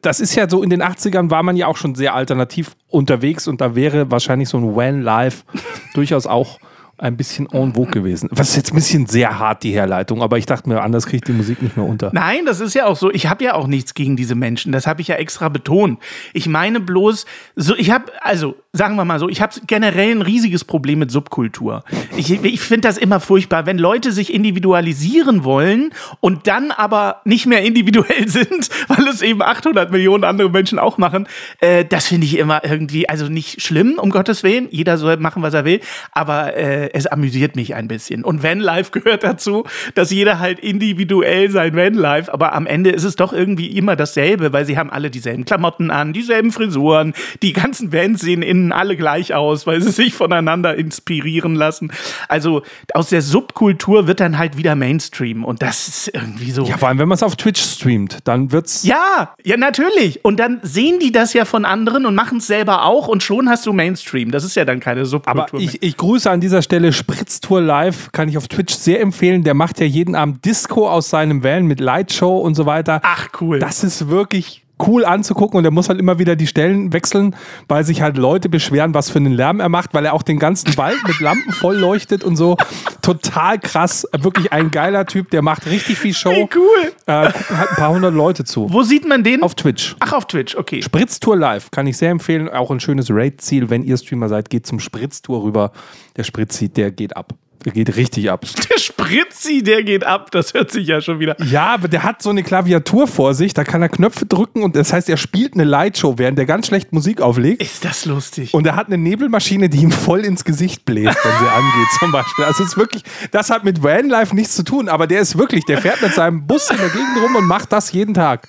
das 0.02 0.20
ist 0.22 0.36
ja 0.36 0.48
so 0.50 0.64
in 0.64 0.70
den 0.70 0.82
80ern 0.82 1.30
war 1.30 1.44
man 1.44 1.58
ja 1.58 1.68
auch 1.68 1.76
schon 1.78 1.96
sehr 1.96 2.14
alternativ 2.14 2.72
unterwegs 2.90 3.48
und 3.48 3.60
da 3.60 3.76
wäre 3.76 4.10
wahrscheinlich 4.12 4.48
so 4.48 4.58
ein 4.58 4.76
When 4.76 5.02
Live 5.02 5.44
durchaus 5.94 6.26
auch 6.28 6.60
ein 7.04 7.18
bisschen 7.18 7.48
en 7.52 7.74
vogue 7.74 7.92
gewesen. 7.92 8.30
Was 8.32 8.50
ist 8.50 8.56
jetzt 8.56 8.72
ein 8.72 8.76
bisschen 8.76 9.06
sehr 9.08 9.38
hart, 9.38 9.64
die 9.64 9.72
Herleitung, 9.72 10.22
aber 10.22 10.38
ich 10.38 10.46
dachte 10.46 10.70
mir, 10.70 10.82
anders 10.82 11.06
kriege 11.06 11.18
ich 11.18 11.24
die 11.24 11.34
Musik 11.34 11.62
nicht 11.62 11.76
mehr 11.76 11.86
unter. 11.86 12.12
Nein, 12.14 12.46
das 12.46 12.62
ist 12.62 12.74
ja 12.74 12.86
auch 12.86 12.96
so. 12.96 13.12
Ich 13.12 13.28
habe 13.28 13.44
ja 13.44 13.56
auch 13.56 13.68
nichts 13.68 13.94
gegen 13.94 14.16
diese 14.16 14.36
Menschen. 14.36 14.72
Das 14.72 14.88
habe 14.88 15.02
ich 15.02 15.10
ja 15.10 15.16
extra 15.16 15.50
betont. 15.50 16.00
Ich 16.34 16.48
meine 16.48 16.80
bloß, 16.80 17.26
so 17.56 17.76
ich 17.76 17.92
habe, 17.92 18.06
also 18.22 18.56
sagen 18.76 18.96
wir 18.96 19.06
mal 19.06 19.20
so, 19.20 19.30
ich 19.30 19.40
habe 19.40 19.54
generell 19.68 20.10
ein 20.10 20.24
riesiges 20.24 20.64
Problem 20.64 20.98
mit 20.98 21.12
Subkultur. 21.12 21.84
Ich, 22.18 22.32
ich 22.32 22.60
finde 22.60 22.88
das 22.88 22.98
immer 22.98 23.20
furchtbar, 23.20 23.68
wenn 23.68 23.78
Leute 23.78 24.12
sich 24.12 24.34
individualisieren 24.34 25.44
wollen 25.44 25.94
und 26.22 26.48
dann 26.48 26.72
aber 26.72 27.22
nicht 27.24 27.46
mehr 27.46 27.62
individuell 27.62 28.28
sind, 28.28 28.70
weil 28.88 29.08
es 29.08 29.22
eben 29.22 29.44
800 29.44 29.92
Millionen 29.92 30.24
andere 30.24 30.50
Menschen 30.50 30.80
auch 30.80 30.98
machen. 30.98 31.28
Äh, 31.60 31.86
das 31.86 32.08
finde 32.08 32.26
ich 32.26 32.40
immer 32.40 32.62
irgendwie, 32.64 33.08
also 33.08 33.28
nicht 33.28 33.62
schlimm, 33.62 34.00
um 34.00 34.10
Gottes 34.10 34.42
Willen. 34.42 34.68
Jeder 34.72 34.98
soll 34.98 35.18
machen, 35.18 35.44
was 35.44 35.54
er 35.54 35.66
will. 35.66 35.80
Aber 36.12 36.56
äh, 36.56 36.90
es 36.94 37.06
amüsiert 37.06 37.56
mich 37.56 37.76
ein 37.76 37.88
bisschen. 37.88 38.24
Und 38.24 38.42
Vanlife 38.42 38.90
gehört 39.00 39.24
dazu, 39.24 39.66
dass 39.94 40.10
jeder 40.10 40.40
halt 40.40 40.60
individuell 40.60 41.52
sein 41.52 41.76
Vanlife, 41.76 42.34
aber 42.34 42.54
am 42.54 42.66
Ende 42.66 42.90
ist 42.90 43.04
es 43.04 43.18
doch 43.18 43.34
irgendwie 43.34 43.68
immer 43.68 43.96
dasselbe, 43.96 44.52
weil 44.52 44.66
sie 44.66 44.80
haben 44.80 44.90
alle 44.90 45.12
dieselben 45.12 45.46
Klamotten 45.46 45.92
an, 45.92 46.12
dieselben 46.12 46.52
Frisuren, 46.52 47.14
die 47.44 47.54
ganzen 47.54 47.92
Bands 47.92 48.22
sehen 48.22 48.42
innen 48.64 48.72
alle 48.72 48.96
gleich 48.96 49.34
aus, 49.34 49.68
weil 49.68 49.82
sie 49.82 49.92
sich 49.92 50.14
voneinander 50.14 50.76
inspirieren 50.76 51.56
lassen. 51.56 51.92
Also 52.28 52.64
aus 52.94 53.10
der 53.10 53.22
Subkultur 53.22 54.08
wird 54.08 54.20
dann 54.20 54.38
halt 54.38 54.58
wieder 54.58 54.76
Mainstream 54.76 55.44
und 55.44 55.62
das 55.62 55.88
ist 55.88 56.08
irgendwie 56.14 56.52
so. 56.52 56.66
Ja, 56.66 56.78
vor 56.78 56.88
allem, 56.88 57.00
wenn 57.00 57.08
man 57.08 57.16
es 57.16 57.24
auf 57.24 57.36
Twitch 57.36 57.62
streamt, 57.62 58.20
dann 58.24 58.52
wird's. 58.52 58.84
Ja, 58.84 59.36
ja, 59.44 59.58
natürlich. 59.58 60.24
Und 60.24 60.40
dann 60.40 60.60
sehen 60.64 61.00
die 61.00 61.12
das 61.12 61.34
ja 61.34 61.46
von 61.46 61.66
anderen 61.66 62.06
und 62.06 62.16
machen 62.16 62.38
es 62.38 62.48
selber 62.48 62.86
auch 62.86 63.08
und 63.08 63.22
schon 63.22 63.50
hast 63.50 63.66
du 63.66 63.74
Mainstream. 63.74 64.32
Das 64.32 64.44
ist 64.44 64.56
ja 64.56 64.66
dann 64.66 64.80
keine 64.80 65.06
Subkultur. 65.06 65.44
Aber 65.44 65.60
ich, 65.60 65.84
ich 65.84 65.98
grüße 65.98 66.30
an 66.30 66.40
dieser 66.40 66.62
Stelle 66.62 66.94
Spritztour 66.94 67.62
Live, 67.62 68.12
kann 68.12 68.30
ich 68.30 68.38
auf 68.38 68.48
Twitch 68.48 68.74
sehr 68.74 69.02
empfehlen. 69.02 69.44
Der 69.44 69.54
macht 69.54 69.80
ja 69.80 69.86
jeden 69.86 70.16
Abend 70.16 70.46
Disco 70.46 70.90
aus 70.90 71.10
seinem 71.10 71.44
Van 71.44 71.66
mit 71.66 71.80
Lightshow 71.80 72.38
und 72.38 72.56
so 72.56 72.66
weiter. 72.66 73.02
Ach, 73.04 73.28
cool. 73.42 73.60
Das 73.60 73.84
ist 73.84 74.08
wirklich 74.08 74.63
cool 74.88 75.06
anzugucken 75.06 75.58
und 75.58 75.66
er 75.66 75.72
muss 75.72 75.90
halt 75.90 76.00
immer 76.00 76.20
wieder 76.20 76.36
die 76.36 76.48
Stellen 76.48 76.94
wechseln, 76.94 77.36
weil 77.68 77.84
sich 77.84 78.02
halt 78.02 78.18
Leute 78.18 78.50
beschweren, 78.50 78.94
was 78.94 79.10
für 79.10 79.20
einen 79.20 79.34
Lärm 79.34 79.60
er 79.60 79.70
macht, 79.70 79.94
weil 79.94 80.06
er 80.06 80.14
auch 80.14 80.24
den 80.24 80.40
ganzen 80.40 80.76
Wald 80.78 80.98
mit 81.08 81.20
Lampen 81.20 81.52
voll 81.52 81.78
leuchtet 81.78 82.24
und 82.24 82.36
so. 82.36 82.58
Total 83.02 83.60
krass. 83.60 84.08
Wirklich 84.18 84.52
ein 84.54 84.72
geiler 84.72 85.06
Typ, 85.06 85.30
der 85.32 85.42
macht 85.42 85.66
richtig 85.68 85.98
viel 85.98 86.14
Show. 86.14 86.32
Wie 86.32 86.50
cool. 86.56 86.92
Äh, 87.06 87.32
gucken 87.32 87.58
halt 87.58 87.70
ein 87.70 87.76
paar 87.76 87.90
hundert 87.90 88.14
Leute 88.14 88.44
zu. 88.44 88.72
Wo 88.72 88.84
sieht 88.84 89.08
man 89.08 89.24
den? 89.24 89.44
Auf 89.44 89.56
Twitch. 89.56 89.96
Ach, 90.00 90.14
auf 90.14 90.26
Twitch, 90.26 90.56
okay. 90.56 90.82
Spritztour 90.82 91.36
Live 91.36 91.72
kann 91.72 91.88
ich 91.88 91.98
sehr 91.98 92.12
empfehlen. 92.12 92.50
Auch 92.50 92.72
ein 92.72 92.80
schönes 92.80 93.08
Raid-Ziel. 93.10 93.70
Wenn 93.70 93.84
ihr 93.84 93.98
Streamer 93.98 94.30
seid, 94.30 94.50
geht 94.50 94.66
zum 94.66 94.80
Spritztour 94.80 95.44
rüber. 95.44 95.72
Der 96.16 96.24
Spritzi, 96.24 96.70
der 96.70 96.92
geht 96.92 97.16
ab. 97.16 97.34
Der 97.66 97.72
geht 97.72 97.96
richtig 97.96 98.30
ab. 98.30 98.46
Der 98.70 98.80
Spritzi, 98.80 99.64
der 99.64 99.84
geht 99.84 100.04
ab. 100.04 100.32
Das 100.32 100.54
hört 100.54 100.72
sich 100.72 100.88
ja 100.88 101.02
schon 101.02 101.20
wieder. 101.20 101.36
Ja, 101.44 101.74
aber 101.74 101.88
der 101.88 102.04
hat 102.04 102.22
so 102.22 102.30
eine 102.30 102.44
Klaviatur 102.44 103.08
vor 103.08 103.34
sich, 103.34 103.54
da 103.54 103.64
kann 103.64 103.82
er 103.82 103.90
Knöpfe 103.90 104.26
drücken 104.26 104.64
und 104.64 104.76
das 104.76 104.94
heißt, 104.94 105.10
er 105.10 105.18
spielt 105.18 105.54
eine 105.54 105.64
Lightshow, 105.64 106.18
während 106.18 106.38
der 106.38 106.46
ganz 106.46 106.68
schlecht 106.68 106.94
Musik 106.94 107.22
auflegt. 107.22 107.62
Ist 107.62 107.86
das 107.86 108.06
lustig? 108.06 108.54
Und 108.54 108.66
er 108.66 108.76
hat 108.76 108.88
eine 108.88 108.98
Nebelmaschine, 108.98 109.70
die 109.70 109.80
ihm 109.80 109.92
voll 109.92 110.26
ins 110.26 110.44
Gesicht 110.44 110.86
bläst, 110.86 111.18
wenn 111.24 111.40
sie 111.40 111.52
angeht, 111.54 111.88
zum 112.00 112.12
Beispiel. 112.12 112.46
Also 112.46 112.64
es 112.64 112.72
ist 112.72 112.78
wirklich, 112.78 113.04
das 113.32 113.50
hat 113.50 113.64
mit 113.64 113.84
Vanlife 113.84 114.36
nichts 114.36 114.56
zu 114.56 114.64
tun, 114.64 114.90
aber 114.90 115.08
der 115.08 115.22
ist 115.22 115.38
wirklich, 115.38 115.66
der 115.66 115.78
fährt 115.80 116.02
mit 116.02 116.14
seinem 116.14 116.46
Bus 116.48 116.70
in 116.70 116.78
der 116.78 116.90
Gegend 116.90 117.18
rum 117.22 117.36
und 117.36 117.46
macht 117.46 117.72
das 117.72 117.92
jeden 117.92 118.14
Tag. 118.14 118.48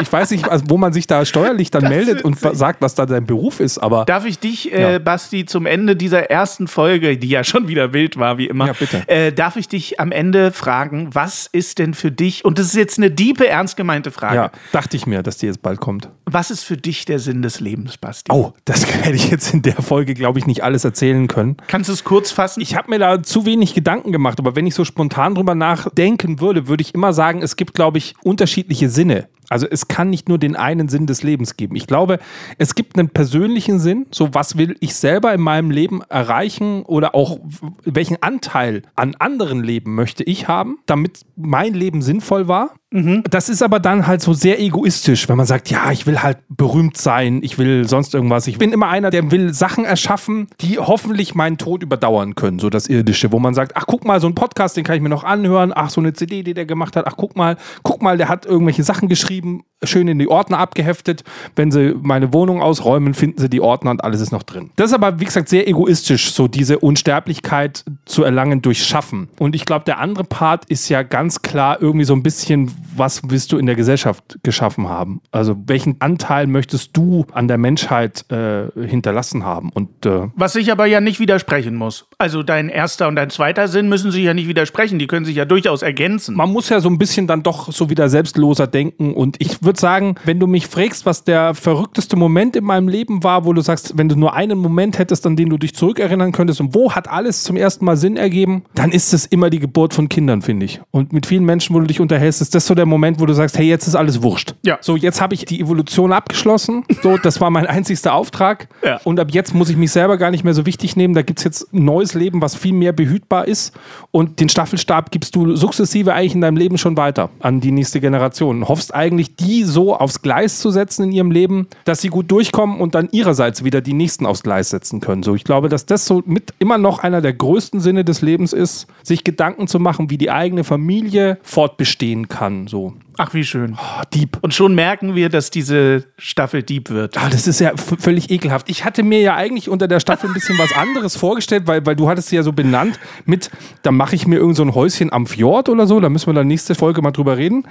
Ich 0.00 0.12
weiß 0.12 0.30
nicht, 0.30 0.48
also, 0.48 0.64
wo 0.68 0.76
man 0.76 0.92
sich 0.92 1.06
da 1.06 1.24
steuerlich 1.24 1.70
dann 1.70 1.82
Das 1.82 1.90
meldet 1.90 2.22
und 2.24 2.38
sagt, 2.38 2.80
was 2.82 2.94
da 2.94 3.06
dein 3.06 3.26
Beruf 3.26 3.60
ist, 3.60 3.78
aber 3.78 4.04
Darf 4.04 4.24
ich 4.26 4.38
dich, 4.38 4.72
äh, 4.72 4.92
Ja. 4.94 4.98
Basti, 4.98 5.44
zum 5.46 5.66
Ende 5.66 5.96
dieser 5.96 6.30
ersten 6.30 6.68
Folge, 6.68 7.16
die 7.18 7.28
ja 7.28 7.44
schon 7.44 7.68
wieder 7.68 7.92
wild 7.92 8.16
war, 8.18 8.38
wie 8.38 8.46
immer, 8.46 8.66
Ja, 8.68 8.72
bitte. 8.72 9.08
Äh, 9.08 9.32
darf 9.32 9.56
ich 9.56 9.68
dich 9.68 10.00
am 10.00 10.12
Ende 10.12 10.52
fragen, 10.52 11.10
was 11.14 11.46
ist 11.50 11.78
denn 11.78 11.94
für 11.94 12.10
dich, 12.10 12.44
und 12.44 12.58
das 12.58 12.66
ist 12.66 12.74
jetzt 12.74 12.98
eine 12.98 13.10
diepe, 13.10 13.46
ernst 13.48 13.76
gemeinte 13.76 14.10
Frage, 14.10 14.36
ja, 14.36 14.50
dachte 14.72 14.96
ich 14.96 15.06
mir, 15.06 15.22
dass 15.22 15.38
die 15.38 15.46
jetzt 15.46 15.62
bald 15.62 15.80
kommt. 15.80 16.08
was 16.24 16.50
ist 16.50 16.62
für 16.64 16.76
dich 16.76 17.04
der 17.04 17.18
Sinn 17.18 17.42
des 17.42 17.60
Lebens, 17.60 17.96
Basti? 17.96 18.30
Oh, 18.32 18.52
das 18.64 18.86
werde 19.04 19.14
ich 19.16 19.30
jetzt 19.30 19.52
in 19.54 19.62
der 19.62 19.74
Folge, 19.82 20.14
glaube 20.14 20.38
ich, 20.38 20.46
nicht 20.46 20.62
alles 20.64 20.84
erzählen 20.84 21.26
können. 21.28 21.56
Kannst 21.68 21.88
du 21.88 21.92
es 21.92 22.04
kurz 22.04 22.30
fassen? 22.30 22.60
Ich 22.60 22.76
habe 22.76 22.90
mir 22.90 22.98
da 22.98 23.22
zu 23.22 23.46
wenig 23.46 23.74
Gedanken 23.74 24.12
gemacht, 24.12 24.38
aber 24.38 24.56
wenn 24.56 24.66
ich 24.66 24.74
so 24.74 24.84
spontan 24.84 25.34
drüber 25.34 25.54
nachdenken 25.54 26.40
würde, 26.40 26.68
würde 26.68 26.82
ich 26.82 26.94
immer 26.94 27.12
sagen, 27.12 27.42
es 27.42 27.56
gibt, 27.56 27.74
glaube 27.74 27.98
ich, 27.98 28.14
unterschiedliche 28.22 28.88
Sinne. 28.88 29.28
Also 29.48 29.66
es 29.70 29.88
kann 29.88 30.10
nicht 30.10 30.28
nur 30.28 30.38
den 30.38 30.56
einen 30.56 30.88
Sinn 30.88 31.06
des 31.06 31.22
Lebens 31.22 31.56
geben. 31.56 31.76
Ich 31.76 31.86
glaube, 31.86 32.18
es 32.58 32.74
gibt 32.74 32.98
einen 32.98 33.08
persönlichen 33.08 33.78
Sinn, 33.78 34.06
so 34.10 34.34
was 34.34 34.58
will 34.58 34.76
ich 34.80 34.94
selber 34.94 35.32
in 35.32 35.40
meinem 35.40 35.70
Leben 35.70 36.02
erreichen 36.08 36.82
oder 36.82 37.14
auch 37.14 37.38
welchen 37.84 38.22
Anteil 38.22 38.82
an 38.94 39.14
anderen 39.18 39.62
Leben 39.62 39.94
möchte 39.94 40.24
ich 40.24 40.48
haben, 40.48 40.78
damit 40.86 41.20
mein 41.36 41.74
Leben 41.74 42.02
sinnvoll 42.02 42.48
war. 42.48 42.70
Das 42.92 43.48
ist 43.48 43.62
aber 43.62 43.80
dann 43.80 44.06
halt 44.06 44.22
so 44.22 44.32
sehr 44.32 44.60
egoistisch, 44.60 45.28
wenn 45.28 45.36
man 45.36 45.44
sagt, 45.44 45.70
ja, 45.70 45.90
ich 45.90 46.06
will 46.06 46.22
halt 46.22 46.38
berühmt 46.48 46.96
sein, 46.96 47.40
ich 47.42 47.58
will 47.58 47.86
sonst 47.88 48.14
irgendwas. 48.14 48.46
Ich 48.46 48.58
bin 48.58 48.72
immer 48.72 48.88
einer, 48.88 49.10
der 49.10 49.32
will 49.32 49.52
Sachen 49.52 49.84
erschaffen, 49.84 50.46
die 50.60 50.78
hoffentlich 50.78 51.34
meinen 51.34 51.58
Tod 51.58 51.82
überdauern 51.82 52.36
können, 52.36 52.60
so 52.60 52.70
das 52.70 52.86
Irdische, 52.86 53.32
wo 53.32 53.40
man 53.40 53.54
sagt, 53.54 53.72
ach 53.74 53.86
guck 53.86 54.04
mal, 54.04 54.20
so 54.20 54.28
ein 54.28 54.36
Podcast, 54.36 54.76
den 54.76 54.84
kann 54.84 54.94
ich 54.94 55.02
mir 55.02 55.08
noch 55.08 55.24
anhören, 55.24 55.72
ach 55.74 55.90
so 55.90 56.00
eine 56.00 56.12
CD, 56.12 56.44
die 56.44 56.54
der 56.54 56.64
gemacht 56.64 56.94
hat, 56.94 57.08
ach 57.08 57.16
guck 57.16 57.36
mal, 57.36 57.56
guck 57.82 58.02
mal, 58.02 58.16
der 58.16 58.28
hat 58.28 58.46
irgendwelche 58.46 58.84
Sachen 58.84 59.08
geschrieben, 59.08 59.64
schön 59.82 60.08
in 60.08 60.18
die 60.18 60.28
Ordner 60.28 60.58
abgeheftet. 60.58 61.24
Wenn 61.54 61.70
sie 61.70 61.94
meine 62.00 62.32
Wohnung 62.32 62.62
ausräumen, 62.62 63.14
finden 63.14 63.40
sie 63.40 63.50
die 63.50 63.60
Ordner 63.60 63.90
und 63.90 64.02
alles 64.02 64.20
ist 64.20 64.32
noch 64.32 64.42
drin. 64.42 64.70
Das 64.76 64.90
ist 64.90 64.94
aber, 64.94 65.20
wie 65.20 65.24
gesagt, 65.24 65.48
sehr 65.48 65.68
egoistisch, 65.68 66.32
so 66.32 66.48
diese 66.48 66.78
Unsterblichkeit 66.78 67.84
zu 68.04 68.24
erlangen 68.24 68.62
durch 68.62 68.84
Schaffen. 68.84 69.28
Und 69.38 69.54
ich 69.54 69.64
glaube, 69.64 69.84
der 69.84 69.98
andere 69.98 70.24
Part 70.24 70.64
ist 70.66 70.88
ja 70.88 71.02
ganz 71.02 71.42
klar 71.42 71.80
irgendwie 71.80 72.04
so 72.04 72.14
ein 72.14 72.22
bisschen, 72.22 72.70
was 72.96 73.22
willst 73.26 73.52
du 73.52 73.58
in 73.58 73.66
der 73.66 73.76
Gesellschaft 73.76 74.38
geschaffen 74.42 74.88
haben? 74.88 75.20
Also 75.30 75.56
welchen 75.66 76.00
Anteil 76.00 76.46
möchtest 76.46 76.96
du 76.96 77.26
an 77.32 77.48
der 77.48 77.58
Menschheit 77.58 78.24
äh, 78.30 78.68
hinterlassen 78.86 79.44
haben? 79.44 79.70
Und 79.70 80.06
äh, 80.06 80.28
Was 80.34 80.54
sich 80.54 80.72
aber 80.72 80.86
ja 80.86 81.00
nicht 81.00 81.20
widersprechen 81.20 81.74
muss. 81.74 82.06
Also 82.18 82.42
dein 82.42 82.68
erster 82.68 83.08
und 83.08 83.16
dein 83.16 83.30
zweiter 83.30 83.68
Sinn 83.68 83.88
müssen 83.88 84.10
sich 84.10 84.24
ja 84.24 84.32
nicht 84.32 84.48
widersprechen, 84.48 84.98
die 84.98 85.06
können 85.06 85.26
sich 85.26 85.36
ja 85.36 85.44
durchaus 85.44 85.82
ergänzen. 85.82 86.34
man 86.34 86.50
muss 86.50 86.68
ja 86.68 86.80
so 86.80 86.88
ein 86.88 86.98
bisschen 86.98 87.26
dann 87.26 87.42
doch 87.42 87.72
so 87.72 87.90
wieder 87.90 88.08
selbstloser 88.08 88.66
denken. 88.66 89.12
Und 89.12 89.36
ich 89.38 89.62
würde 89.66 89.78
sagen, 89.78 90.14
wenn 90.24 90.40
du 90.40 90.46
mich 90.46 90.66
fragst, 90.66 91.04
was 91.04 91.24
der 91.24 91.54
verrückteste 91.54 92.16
Moment 92.16 92.56
in 92.56 92.64
meinem 92.64 92.88
Leben 92.88 93.22
war, 93.22 93.44
wo 93.44 93.52
du 93.52 93.60
sagst, 93.60 93.98
wenn 93.98 94.08
du 94.08 94.16
nur 94.16 94.34
einen 94.34 94.58
Moment 94.58 94.98
hättest, 94.98 95.26
an 95.26 95.36
den 95.36 95.50
du 95.50 95.58
dich 95.58 95.74
zurückerinnern 95.74 96.32
könntest 96.32 96.60
und 96.60 96.74
wo 96.74 96.92
hat 96.92 97.08
alles 97.08 97.42
zum 97.42 97.56
ersten 97.56 97.84
Mal 97.84 97.96
Sinn 97.96 98.16
ergeben, 98.16 98.64
dann 98.74 98.92
ist 98.92 99.12
es 99.12 99.26
immer 99.26 99.50
die 99.50 99.58
Geburt 99.58 99.94
von 99.94 100.08
Kindern, 100.08 100.42
finde 100.42 100.66
ich. 100.66 100.80
Und 100.90 101.12
mit 101.12 101.26
vielen 101.26 101.44
Menschen, 101.44 101.74
wo 101.74 101.80
du 101.80 101.86
dich 101.86 102.00
unterhältst, 102.00 102.40
ist 102.40 102.54
das 102.54 102.66
so 102.66 102.74
der 102.74 102.86
Moment, 102.86 103.20
wo 103.20 103.26
du 103.26 103.32
sagst, 103.32 103.58
hey, 103.58 103.66
jetzt 103.66 103.86
ist 103.86 103.94
alles 103.94 104.22
wurscht. 104.22 104.54
Ja. 104.62 104.78
So, 104.80 104.96
jetzt 104.96 105.20
habe 105.20 105.34
ich 105.34 105.44
die 105.44 105.60
Evolution 105.60 106.12
abgeschlossen. 106.12 106.84
So, 107.02 107.18
das 107.22 107.40
war 107.40 107.50
mein 107.50 107.66
einzigster 107.66 108.14
Auftrag. 108.14 108.68
Ja. 108.84 109.00
Und 109.04 109.20
ab 109.20 109.28
jetzt 109.30 109.54
muss 109.54 109.68
ich 109.68 109.76
mich 109.76 109.92
selber 109.92 110.16
gar 110.16 110.30
nicht 110.30 110.44
mehr 110.44 110.54
so 110.54 110.66
wichtig 110.66 110.96
nehmen. 110.96 111.14
Da 111.14 111.22
gibt 111.22 111.40
es 111.40 111.44
jetzt 111.44 111.72
ein 111.72 111.84
neues 111.84 112.14
Leben, 112.14 112.40
was 112.40 112.54
viel 112.54 112.72
mehr 112.72 112.92
behütbar 112.92 113.48
ist. 113.48 113.74
Und 114.10 114.40
den 114.40 114.48
Staffelstab 114.48 115.10
gibst 115.10 115.34
du 115.34 115.56
sukzessive 115.56 116.14
eigentlich 116.14 116.34
in 116.34 116.40
deinem 116.40 116.56
Leben 116.56 116.78
schon 116.78 116.96
weiter 116.96 117.30
an 117.40 117.60
die 117.60 117.72
nächste 117.72 118.00
Generation. 118.00 118.58
Und 118.58 118.68
hoffst 118.68 118.94
eigentlich, 118.94 119.36
die 119.36 119.55
so 119.62 119.96
aufs 119.96 120.22
Gleis 120.22 120.58
zu 120.58 120.70
setzen 120.70 121.04
in 121.04 121.12
ihrem 121.12 121.30
Leben, 121.30 121.68
dass 121.84 122.00
sie 122.00 122.08
gut 122.08 122.30
durchkommen 122.30 122.80
und 122.80 122.94
dann 122.94 123.08
ihrerseits 123.12 123.64
wieder 123.64 123.80
die 123.80 123.92
nächsten 123.92 124.26
aufs 124.26 124.42
Gleis 124.42 124.70
setzen 124.70 125.00
können. 125.00 125.22
So, 125.22 125.34
ich 125.34 125.44
glaube, 125.44 125.68
dass 125.68 125.86
das 125.86 126.06
so 126.06 126.22
mit 126.26 126.54
immer 126.58 126.78
noch 126.78 126.98
einer 127.00 127.20
der 127.20 127.32
größten 127.32 127.80
Sinne 127.80 128.04
des 128.04 128.22
Lebens 128.22 128.52
ist, 128.52 128.86
sich 129.02 129.24
Gedanken 129.24 129.66
zu 129.66 129.78
machen, 129.78 130.10
wie 130.10 130.18
die 130.18 130.30
eigene 130.30 130.64
Familie 130.64 131.38
fortbestehen 131.42 132.28
kann. 132.28 132.66
So, 132.66 132.94
Ach, 133.18 133.32
wie 133.34 133.44
schön. 133.44 133.76
oh, 133.78 134.02
Dieb. 134.12 134.38
Und 134.42 134.54
schon 134.54 134.74
merken 134.74 135.14
wir, 135.14 135.28
dass 135.28 135.50
diese 135.50 136.04
Staffel 136.18 136.62
Dieb 136.62 136.90
wird. 136.90 137.16
Ah, 137.16 137.28
das 137.30 137.46
ist 137.46 137.60
ja 137.60 137.72
völlig 137.76 138.30
ekelhaft. 138.30 138.68
Ich 138.68 138.84
hatte 138.84 139.02
mir 139.02 139.20
ja 139.20 139.34
eigentlich 139.34 139.68
unter 139.68 139.88
der 139.88 140.00
Staffel 140.00 140.28
ein 140.28 140.34
bisschen 140.34 140.58
was 140.58 140.72
anderes 140.74 141.16
vorgestellt, 141.16 141.66
weil, 141.66 141.84
weil 141.86 141.96
du 141.96 142.08
hattest 142.08 142.28
sie 142.28 142.36
ja 142.36 142.42
so 142.42 142.52
benannt 142.52 142.98
mit, 143.24 143.50
da 143.82 143.90
mache 143.90 144.14
ich 144.14 144.26
mir 144.26 144.36
irgend 144.36 144.56
so 144.56 144.62
ein 144.62 144.74
Häuschen 144.74 145.12
am 145.12 145.26
Fjord 145.26 145.68
oder 145.68 145.86
so, 145.86 145.98
da 146.00 146.08
müssen 146.08 146.26
wir 146.26 146.34
dann 146.34 146.46
nächste 146.46 146.74
Folge 146.74 147.02
mal 147.02 147.10
drüber 147.10 147.36
reden. 147.36 147.66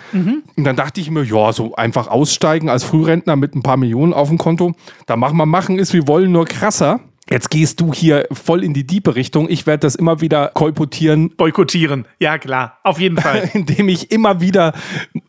Und 0.56 0.64
dann 0.64 0.76
dachte 0.76 1.00
ich 1.02 1.12
mir, 1.12 1.24
ja, 1.24 1.54
so 1.54 1.76
einfach 1.76 2.08
aussteigen 2.08 2.70
als 2.70 2.84
Frührentner 2.84 3.36
mit 3.36 3.56
ein 3.56 3.62
paar 3.64 3.78
Millionen 3.78 4.14
auf 4.14 4.30
dem 4.30 4.38
Konto, 4.38 4.74
da 5.06 5.16
machen 5.16 5.38
wir 5.38 5.46
machen 5.46 5.78
ist, 5.80 5.94
wir 5.94 6.08
wollen 6.08 6.32
nur 6.32 6.46
krasser. 6.46 7.00
Jetzt 7.30 7.50
gehst 7.50 7.82
du 7.82 7.92
hier 7.92 8.28
voll 8.32 8.64
in 8.64 8.76
die 8.76 8.86
diepe 8.86 9.16
Richtung. 9.16 9.50
Ich 9.50 9.66
werde 9.66 9.80
das 9.80 9.96
immer 9.96 10.22
wieder 10.22 10.52
kolportieren, 10.54 11.32
Boykottieren. 11.36 12.08
Ja, 12.20 12.38
klar. 12.38 12.78
Auf 12.84 13.00
jeden 13.00 13.18
Fall. 13.18 13.50
indem 13.54 13.90
ich 13.90 14.12
immer 14.12 14.42
wieder 14.42 14.74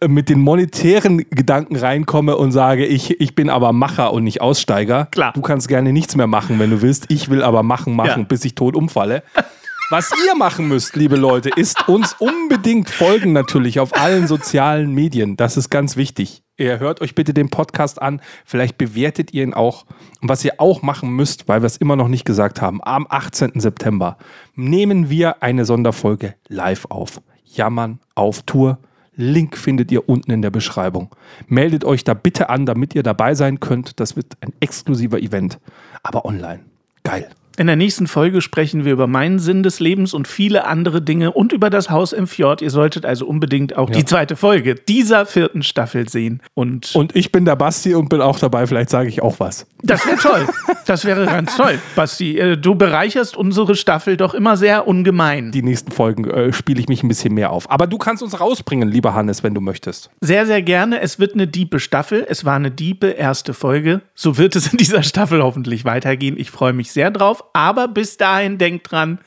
äh, 0.01 0.09
mit 0.09 0.29
den 0.29 0.41
monetären 0.41 1.25
Gedanken 1.31 1.75
reinkomme 1.77 2.37
und 2.37 2.53
sage, 2.53 2.85
ich, 2.85 3.19
ich 3.19 3.35
bin 3.35 3.49
aber 3.49 3.73
Macher 3.73 4.13
und 4.13 4.25
nicht 4.25 4.43
Aussteiger. 4.43 5.07
Klar. 5.07 5.33
Du 5.33 5.41
kannst 5.41 5.69
gerne 5.69 5.93
nichts 5.95 6.17
mehr 6.17 6.27
machen, 6.27 6.59
wenn 6.59 6.71
du 6.71 6.83
willst. 6.83 7.07
Ich 7.09 7.31
will 7.31 7.43
aber 7.43 7.63
machen, 7.63 7.97
machen, 7.97 8.21
Ja. 8.23 8.27
bis 8.27 8.45
ich 8.45 8.55
tot 8.55 8.77
umfalle. 8.77 9.23
Was 9.91 10.11
ihr 10.27 10.35
machen 10.35 10.67
müsst, 10.67 10.97
liebe 10.97 11.15
Leute, 11.15 11.49
ist 11.49 11.89
uns 11.89 12.17
unbedingt 12.19 12.91
folgen 12.91 13.33
natürlich 13.33 13.79
auf 13.79 13.97
allen 13.97 14.27
sozialen 14.27 14.93
Medien. 14.93 15.37
Das 15.37 15.57
ist 15.57 15.71
ganz 15.71 15.97
wichtig. 15.97 16.43
Ihr 16.59 16.79
hört 16.79 17.03
euch 17.03 17.15
bitte 17.15 17.35
den 17.35 17.51
Podcast 17.51 18.01
an. 18.01 18.23
Vielleicht 18.47 18.79
bewertet 18.79 19.35
ihr 19.35 19.43
ihn 19.43 19.53
auch. 19.53 19.85
Und 20.23 20.31
was 20.31 20.43
ihr 20.43 20.55
auch 20.59 20.81
machen 20.81 21.11
müsst, 21.11 21.49
weil 21.49 21.61
wir 21.61 21.67
es 21.67 21.77
immer 21.77 21.97
noch 21.97 22.09
nicht 22.09 22.25
gesagt 22.25 22.63
haben, 22.63 22.81
am 22.83 23.07
18. 23.11 23.61
September 23.61 24.17
nehmen 24.55 25.11
wir 25.11 25.43
eine 25.43 25.67
Sonderfolge 25.67 26.35
live 26.49 26.87
auf. 26.87 27.21
Jammern 27.45 28.01
auf 28.15 28.43
Tour. 28.43 28.79
Link 29.17 29.57
findet 29.57 29.93
ihr 29.93 30.09
unten 30.09 30.31
in 30.31 30.43
der 30.43 30.51
Beschreibung. 30.51 31.15
Meldet 31.47 31.85
euch 31.85 32.05
da 32.05 32.15
bitte 32.15 32.49
an, 32.49 32.65
damit 32.65 32.95
ihr 32.95 33.03
dabei 33.03 33.35
sein 33.35 33.61
könnt. 33.61 34.01
Das 34.01 34.17
wird 34.17 34.37
ein 34.41 34.53
exklusiver 34.61 35.19
Event, 35.19 35.59
aber 36.03 36.25
online. 36.25 36.61
Geil. 37.03 37.29
In 37.59 37.67
der 37.67 37.77
nächsten 37.77 38.07
Folge 38.07 38.43
sprechen 38.43 38.85
wir 38.85 38.93
über 38.93 39.07
meinen 39.07 39.39
Sinn 39.39 39.63
des 39.63 39.81
Lebens 39.81 40.13
und 40.13 40.29
viele 40.29 40.67
andere 40.67 41.01
Dinge 41.01 41.33
und 41.33 41.53
über 41.53 41.71
das 41.71 41.89
Haus 41.89 42.13
im 42.13 42.27
Fjord. 42.27 42.61
Ihr 42.61 42.71
solltet 42.71 43.07
also 43.07 43.27
unbedingt 43.27 43.77
auch 43.77 43.89
die 43.89 44.05
zweite 44.05 44.37
Folge 44.37 44.75
dieser 44.75 45.25
vierten 45.25 45.63
Staffel 45.63 46.09
sehen. 46.09 46.43
Und, 46.55 46.95
Und 46.95 47.17
ich 47.17 47.33
bin 47.33 47.47
der 47.47 47.57
Basti 47.57 47.95
und 47.95 48.11
bin 48.11 48.21
auch 48.21 48.39
dabei. 48.39 48.67
Vielleicht 48.67 48.91
sage 48.91 49.09
ich 49.09 49.23
auch 49.23 49.41
was. 49.41 49.67
das 49.83 50.07
wäre 50.07 50.19
toll. 50.19 50.47
Das 50.87 51.05
wäre 51.05 51.27
ganz 51.27 51.57
toll. 51.57 51.79
Basti, 51.97 52.39
äh, 52.39 52.57
du 52.57 52.75
bereicherst 52.75 53.37
unsere 53.37 53.75
Staffel 53.75 54.17
doch 54.17 54.35
immer 54.35 54.57
sehr 54.57 54.87
ungemein. 54.87 55.51
Die 55.51 55.63
nächsten 55.63 55.91
Folgen 55.91 56.29
äh, 56.31 56.53
spiele 56.53 56.79
ich 56.79 56.89
mich 56.89 57.03
ein 57.03 57.09
bisschen 57.09 57.35
mehr 57.35 57.51
auf. 57.51 57.71
Aber 57.71 57.87
du 57.87 57.99
kannst 57.99 58.23
uns 58.23 58.39
rausbringen, 58.39 58.89
lieber 58.89 59.15
Hannes, 59.15 59.43
wenn 59.43 59.55
du 59.55 59.61
möchtest. 59.61 60.11
Sehr, 60.21 60.47
sehr 60.47 60.63
gerne. 60.63 61.01
Es 61.01 61.19
wird 61.19 61.35
eine 61.35 61.49
diepe 61.49 61.81
Staffel. 61.81 62.25
Es 62.29 62.45
war 62.45 62.55
eine 62.55 62.71
diepe 62.71 63.09
erste 63.09 63.55
Folge. 63.55 64.03
So 64.15 64.39
wird 64.39 64.55
es 64.55 64.73
in 64.73 64.79
dieser 64.79 65.03
Staffel 65.03 65.43
hoffentlich 65.43 65.85
weitergehen. 65.85 66.37
Ich 66.39 66.51
freue 66.51 66.73
mich 66.73 66.93
sehr 66.93 67.11
drauf. 67.11 67.43
Aber 67.53 67.89
bis 67.89 68.17
dahin 68.17 68.59
denkt 68.59 68.91
dran, 68.91 69.19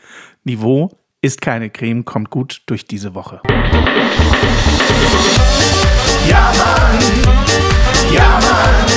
Niveau 0.43 0.91
ist 1.21 1.41
keine 1.41 1.69
Creme, 1.69 2.05
kommt 2.05 2.29
gut 2.29 2.61
durch 2.67 2.85
diese 2.85 3.13
Woche. 3.15 3.41
Ja, 6.27 6.51
Mann. 6.57 6.99
Ja, 8.13 8.39
Mann. 8.39 8.89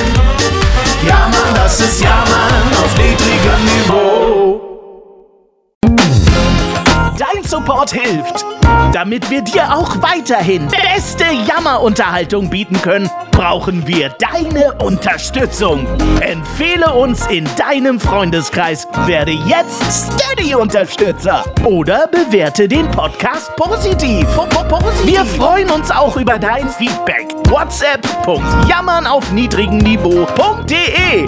Ja, 1.07 1.29
Mann, 1.31 1.53
das 1.55 1.79
ist 1.81 2.01
Ja, 2.01 2.23
Mann 2.29 2.83
auf 2.83 2.97
niedrigem 2.97 3.65
Niveau. 3.65 4.61
Dein 7.17 7.43
Support 7.43 7.91
hilft. 7.91 8.45
Damit 8.93 9.29
wir 9.29 9.41
dir 9.41 9.73
auch 9.73 10.01
weiterhin 10.01 10.67
beste 10.67 11.25
Jammerunterhaltung 11.47 12.49
bieten 12.49 12.81
können, 12.81 13.09
brauchen 13.33 13.85
wir 13.87 14.09
deine 14.09 14.73
Unterstützung. 14.75 15.85
Empfehle 16.21 16.93
uns 16.93 17.27
in 17.27 17.47
deinem 17.57 17.99
Freundeskreis, 17.99 18.87
werde 19.05 19.31
jetzt 19.31 20.13
Steady-Unterstützer 20.13 21.43
oder 21.65 22.07
bewerte 22.07 22.67
den 22.67 22.89
Podcast 22.91 23.55
positiv. 23.55 24.25
Wir 25.05 25.25
freuen 25.25 25.69
uns 25.69 25.91
auch 25.91 26.15
über 26.15 26.39
dein 26.39 26.69
Feedback. 26.69 27.27
WhatsApp.jammern 27.49 29.05
auf 29.07 29.31
niedrigem 29.31 29.79
Niveau.de 29.79 31.27